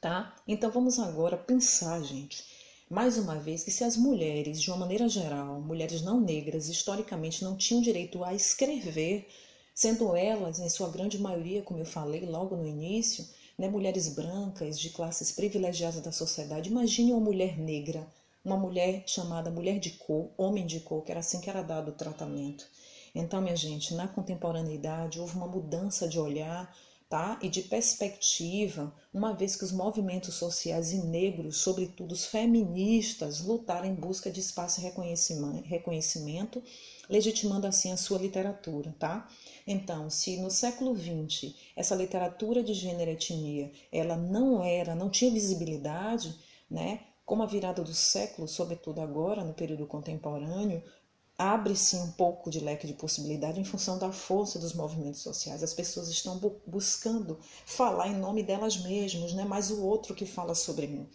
[0.00, 0.34] Tá?
[0.48, 2.44] Então vamos agora pensar, gente,
[2.90, 7.44] mais uma vez, que se as mulheres, de uma maneira geral, mulheres não negras, historicamente
[7.44, 9.28] não tinham direito a escrever,
[9.72, 13.24] sendo elas, em sua grande maioria, como eu falei logo no início,
[13.56, 18.04] né, mulheres brancas de classes privilegiadas da sociedade, imagine uma mulher negra
[18.44, 21.90] uma mulher chamada mulher de cor, homem de cor, que era assim que era dado
[21.90, 22.66] o tratamento.
[23.14, 26.74] Então, minha gente, na contemporaneidade houve uma mudança de olhar
[27.12, 27.38] tá?
[27.42, 33.86] e de perspectiva, uma vez que os movimentos sociais e negros, sobretudo os feministas, lutaram
[33.86, 36.62] em busca de espaço e reconhecimento, reconhecimento
[37.10, 38.96] legitimando assim a sua literatura.
[38.98, 39.28] Tá?
[39.66, 45.10] Então, se no século XX essa literatura de gênero e etnia ela não era, não
[45.10, 46.34] tinha visibilidade,
[46.70, 47.00] né?
[47.24, 50.82] Como a virada do século, sobretudo agora, no período contemporâneo,
[51.38, 55.62] abre-se um pouco de leque de possibilidade em função da força dos movimentos sociais.
[55.62, 60.14] As pessoas estão bu buscando falar em nome delas mesmas, não é mais o outro
[60.14, 61.08] que fala sobre mim.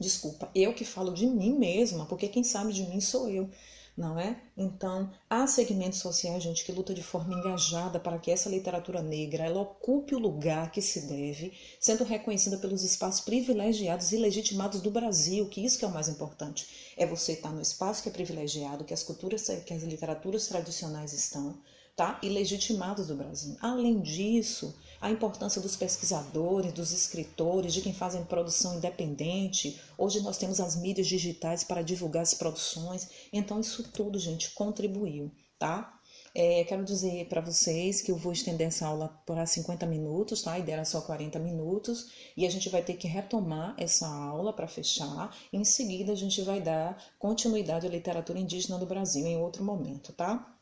[0.00, 3.50] Desculpa, eu que falo de mim mesma, porque quem sabe de mim sou eu
[3.98, 4.40] não é?
[4.56, 9.44] Então, há segmentos sociais, gente, que luta de forma engajada para que essa literatura negra
[9.44, 14.90] ela ocupe o lugar que se deve, sendo reconhecida pelos espaços privilegiados e legitimados do
[14.90, 16.94] Brasil, que isso que é o mais importante.
[16.96, 21.12] É você estar no espaço que é privilegiado, que as culturas, que as literaturas tradicionais
[21.12, 21.60] estão,
[21.98, 22.16] tá?
[22.22, 23.56] E legitimados do Brasil.
[23.60, 29.80] Além disso, a importância dos pesquisadores, dos escritores, de quem fazem produção independente.
[29.98, 33.08] Hoje nós temos as mídias digitais para divulgar as produções.
[33.32, 35.92] Então, isso tudo, gente, contribuiu, tá?
[36.32, 40.52] É, quero dizer para vocês que eu vou estender essa aula por 50 minutos, tá?
[40.52, 44.52] A ideia era só 40 minutos e a gente vai ter que retomar essa aula
[44.52, 45.36] para fechar.
[45.52, 50.12] Em seguida, a gente vai dar continuidade à literatura indígena do Brasil em outro momento,
[50.12, 50.54] tá?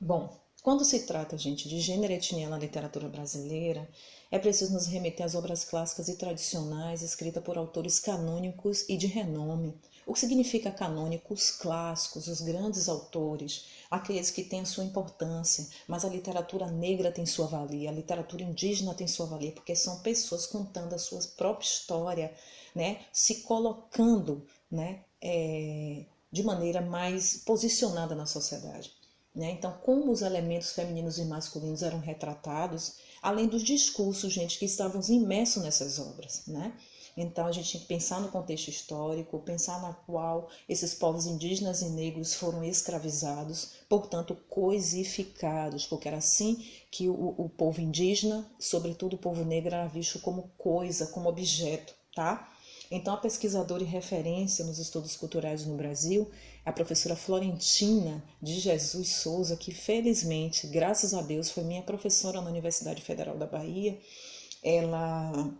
[0.00, 3.88] Bom, quando se trata, gente, de gênero e etnia na literatura brasileira,
[4.30, 9.08] é preciso nos remeter às obras clássicas e tradicionais escritas por autores canônicos e de
[9.08, 9.76] renome.
[10.06, 16.04] O que significa canônicos clássicos, os grandes autores, aqueles que têm a sua importância, mas
[16.04, 20.46] a literatura negra tem sua valia, a literatura indígena tem sua valia, porque são pessoas
[20.46, 22.32] contando a sua própria história,
[22.72, 29.01] né, se colocando, né, é, de maneira mais posicionada na sociedade.
[29.34, 29.52] Né?
[29.52, 35.00] Então, como os elementos femininos e masculinos eram retratados, além dos discursos, gente, que estavam
[35.08, 36.42] imersos nessas obras.
[36.46, 36.74] Né?
[37.16, 41.80] Então, a gente tem que pensar no contexto histórico, pensar na qual esses povos indígenas
[41.80, 49.14] e negros foram escravizados, portanto, coisificados, porque era assim que o, o povo indígena, sobretudo
[49.14, 52.51] o povo negro, era visto como coisa, como objeto, tá?
[52.94, 56.30] Então, a pesquisadora e referência nos estudos culturais no Brasil
[56.62, 62.42] é a professora Florentina de Jesus Souza, que felizmente, graças a Deus, foi minha professora
[62.42, 63.98] na Universidade Federal da Bahia.
[64.62, 65.50] Ela,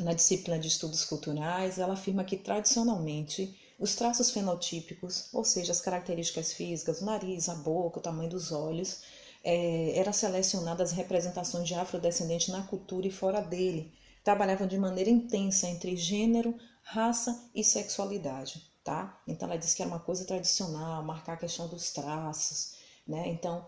[0.00, 5.80] na disciplina de estudos culturais, ela afirma que tradicionalmente os traços fenotípicos, ou seja, as
[5.80, 9.00] características físicas, o nariz, a boca, o tamanho dos olhos,
[9.42, 13.98] é, era selecionada as representações de afrodescendentes na cultura e fora dele.
[14.22, 19.20] Trabalhavam de maneira intensa entre gênero, raça e sexualidade, tá?
[19.26, 22.74] Então ela disse que era uma coisa tradicional, marcar a questão dos traços,
[23.06, 23.28] né?
[23.28, 23.66] Então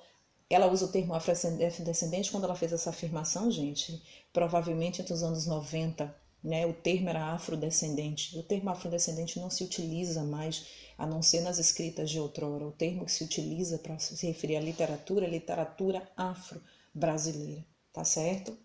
[0.51, 4.03] ela usa o termo afrodescendente quando ela fez essa afirmação, gente,
[4.33, 6.66] provavelmente entre os anos 90, né?
[6.66, 8.37] O termo era afrodescendente.
[8.37, 10.66] O termo afrodescendente não se utiliza mais,
[10.99, 12.66] a não ser nas escritas de outrora.
[12.66, 18.57] O termo que se utiliza para se referir à literatura é literatura afro-brasileira, tá certo?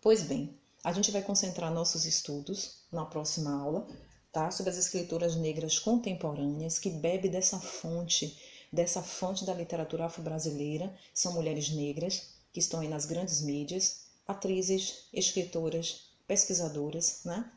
[0.00, 3.86] Pois bem, a gente vai concentrar nossos estudos na próxima aula,
[4.32, 4.50] tá?
[4.50, 8.36] Sobre as escritoras negras contemporâneas que bebe dessa fonte,
[8.72, 10.92] dessa fonte da literatura afro-brasileira.
[11.14, 17.50] São mulheres negras que estão aí nas grandes mídias, atrizes, escritoras, pesquisadoras, né?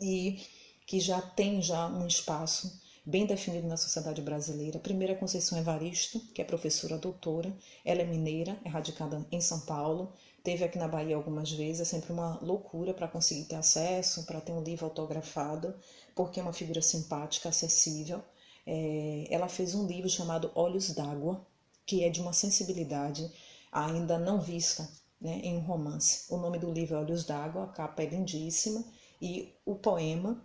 [0.00, 0.40] E
[0.86, 4.78] que já tem já um espaço bem definido na sociedade brasileira.
[4.78, 7.54] A primeira Conceição Evaristo, que é professora doutora,
[7.84, 10.12] ela é mineira, é radicada em São Paulo,
[10.44, 14.42] Teve aqui na Bahia algumas vezes, é sempre uma loucura para conseguir ter acesso, para
[14.42, 15.74] ter um livro autografado,
[16.14, 18.22] porque é uma figura simpática, acessível.
[18.66, 21.44] É, ela fez um livro chamado Olhos d'Água,
[21.86, 23.32] que é de uma sensibilidade
[23.72, 24.86] ainda não vista
[25.18, 26.26] né, em um romance.
[26.28, 28.84] O nome do livro é Olhos d'Água, a capa é lindíssima,
[29.22, 30.44] e o poema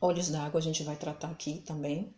[0.00, 2.14] Olhos d'Água a gente vai tratar aqui também.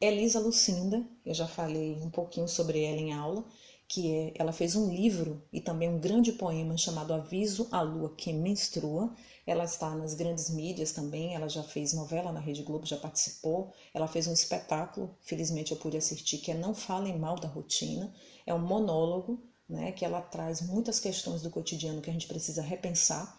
[0.00, 3.44] Elisa Lucinda, eu já falei um pouquinho sobre ela em aula,
[3.92, 8.14] que é, ela fez um livro e também um grande poema chamado Aviso à Lua
[8.16, 9.14] que Menstrua.
[9.46, 13.70] Ela está nas grandes mídias também, ela já fez novela na Rede Globo, já participou.
[13.92, 18.10] Ela fez um espetáculo, felizmente eu pude assistir, que é Não Falem Mal da Rotina.
[18.46, 19.38] É um monólogo,
[19.68, 23.38] né, que ela traz muitas questões do cotidiano que a gente precisa repensar.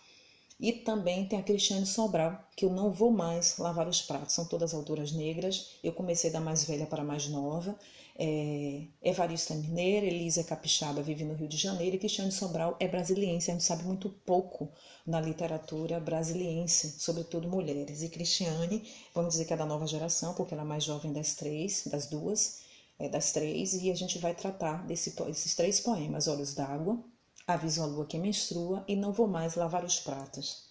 [0.63, 4.33] E também tem a Cristiane Sobral, que eu não vou mais lavar os pratos.
[4.33, 5.71] São todas autoras negras.
[5.83, 7.77] Eu comecei da mais velha para a mais nova.
[8.17, 12.87] É, é mineira, Elisa é capixaba, vive no Rio de Janeiro, e Cristiane Sobral é
[12.87, 13.51] brasiliense.
[13.51, 14.71] A gente sabe muito pouco
[15.05, 18.01] na literatura brasiliense, sobretudo mulheres.
[18.01, 18.81] E Cristiane,
[19.13, 22.05] vamos dizer que é da nova geração, porque ela é mais jovem das três, das
[22.05, 22.61] duas,
[22.97, 27.03] é, das três, e a gente vai tratar desse, desses três poemas: Olhos d'Água,
[27.45, 30.65] Aviso à Lua que Menstrua e Não Vou Mais Lavar os Pratos.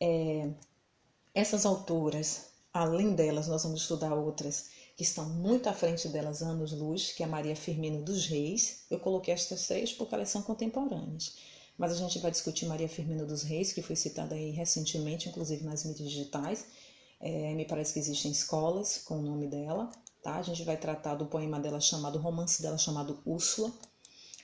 [0.00, 0.50] É,
[1.34, 7.12] essas autoras, além delas, nós vamos estudar outras que estão muito à frente delas, anos-luz,
[7.12, 8.84] que é a Maria Firmino dos Reis.
[8.90, 11.36] Eu coloquei estas três porque elas são contemporâneas.
[11.76, 15.64] Mas a gente vai discutir Maria Firmino dos Reis, que foi citada aí recentemente, inclusive
[15.64, 16.66] nas mídias digitais.
[17.20, 19.90] É, me parece que existem escolas com o nome dela.
[20.22, 20.36] Tá?
[20.36, 23.72] A gente vai tratar do poema dela chamado, romance dela chamado Úrsula.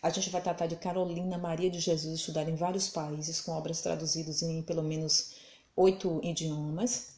[0.02, 3.82] A gente vai tratar de Carolina Maria de Jesus, estudada em vários países, com obras
[3.82, 5.32] traduzidas em pelo menos
[5.76, 7.16] oito idiomas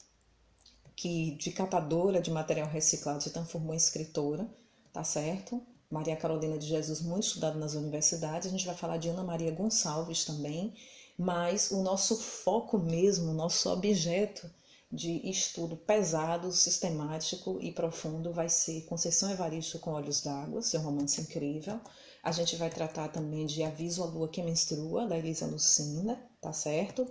[0.96, 4.48] que de catadora de material reciclado se transformou em escritora,
[4.92, 5.62] tá certo?
[5.90, 8.48] Maria Carolina de Jesus, muito estudada nas universidades.
[8.48, 10.74] A gente vai falar de Ana Maria Gonçalves também,
[11.18, 14.50] mas o nosso foco mesmo, o nosso objeto
[14.90, 21.20] de estudo pesado, sistemático e profundo vai ser Conceição Evaristo com Olhos d'Água, seu romance
[21.20, 21.80] incrível.
[22.22, 26.52] A gente vai tratar também de Aviso à Lua que Menstrua, da Elisa Lucinda, tá
[26.52, 27.06] certo?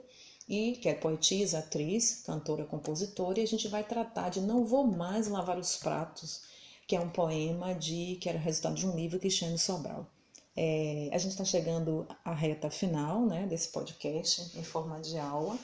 [0.52, 4.86] e que é poetisa, atriz, cantora, compositora, e a gente vai tratar de Não Vou
[4.86, 6.42] Mais Lavar os Pratos,
[6.86, 10.06] que é um poema de que era resultado de um livro que chama Sobral.
[10.54, 15.58] É, a gente está chegando à reta final né, desse podcast em forma de aula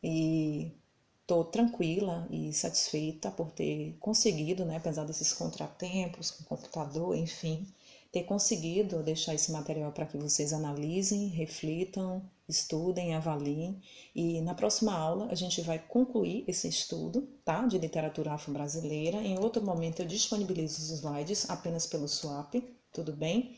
[0.00, 0.70] e
[1.20, 7.66] estou tranquila e satisfeita por ter conseguido, né, apesar desses contratempos com o computador, enfim,
[8.14, 13.82] ter conseguido deixar esse material para que vocês analisem, reflitam, estudem, avaliem.
[14.14, 19.16] E na próxima aula a gente vai concluir esse estudo tá, de literatura afro-brasileira.
[19.16, 22.54] Em outro momento eu disponibilizo os slides apenas pelo Swap,
[22.92, 23.56] tudo bem?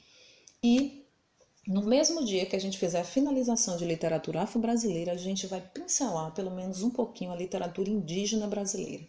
[0.65, 1.05] E
[1.67, 5.61] no mesmo dia que a gente fizer a finalização de literatura afro-brasileira, a gente vai
[5.61, 9.05] pincelar pelo menos um pouquinho a literatura indígena brasileira.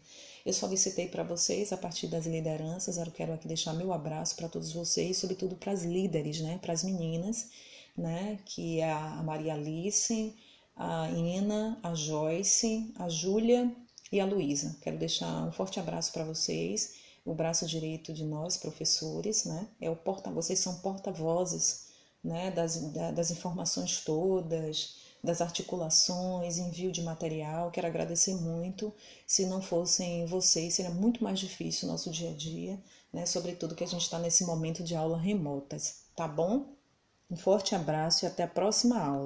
[0.48, 4.48] Eu solicitei para vocês, a partir das lideranças, eu quero aqui deixar meu abraço para
[4.48, 7.50] todos vocês, sobretudo para as líderes, né, para as meninas,
[7.98, 10.34] né, que é a Maria Alice,
[10.74, 13.70] a Ina, a Joyce, a Júlia
[14.10, 14.78] e a Luísa.
[14.82, 16.94] Quero deixar um forte abraço para vocês,
[17.26, 21.88] o braço direito de nós, professores, né, é o porta, vocês são porta-vozes,
[22.24, 22.78] né, das,
[23.14, 24.96] das informações todas,
[25.28, 27.70] das articulações, envio de material.
[27.70, 28.94] Quero agradecer muito.
[29.28, 32.82] Se não fossem vocês, seria muito mais difícil o nosso dia a dia,
[33.14, 33.26] né?
[33.26, 36.74] Sobretudo que a gente está nesse momento de aula remotas, tá bom?
[37.30, 39.26] Um forte abraço e até a próxima aula.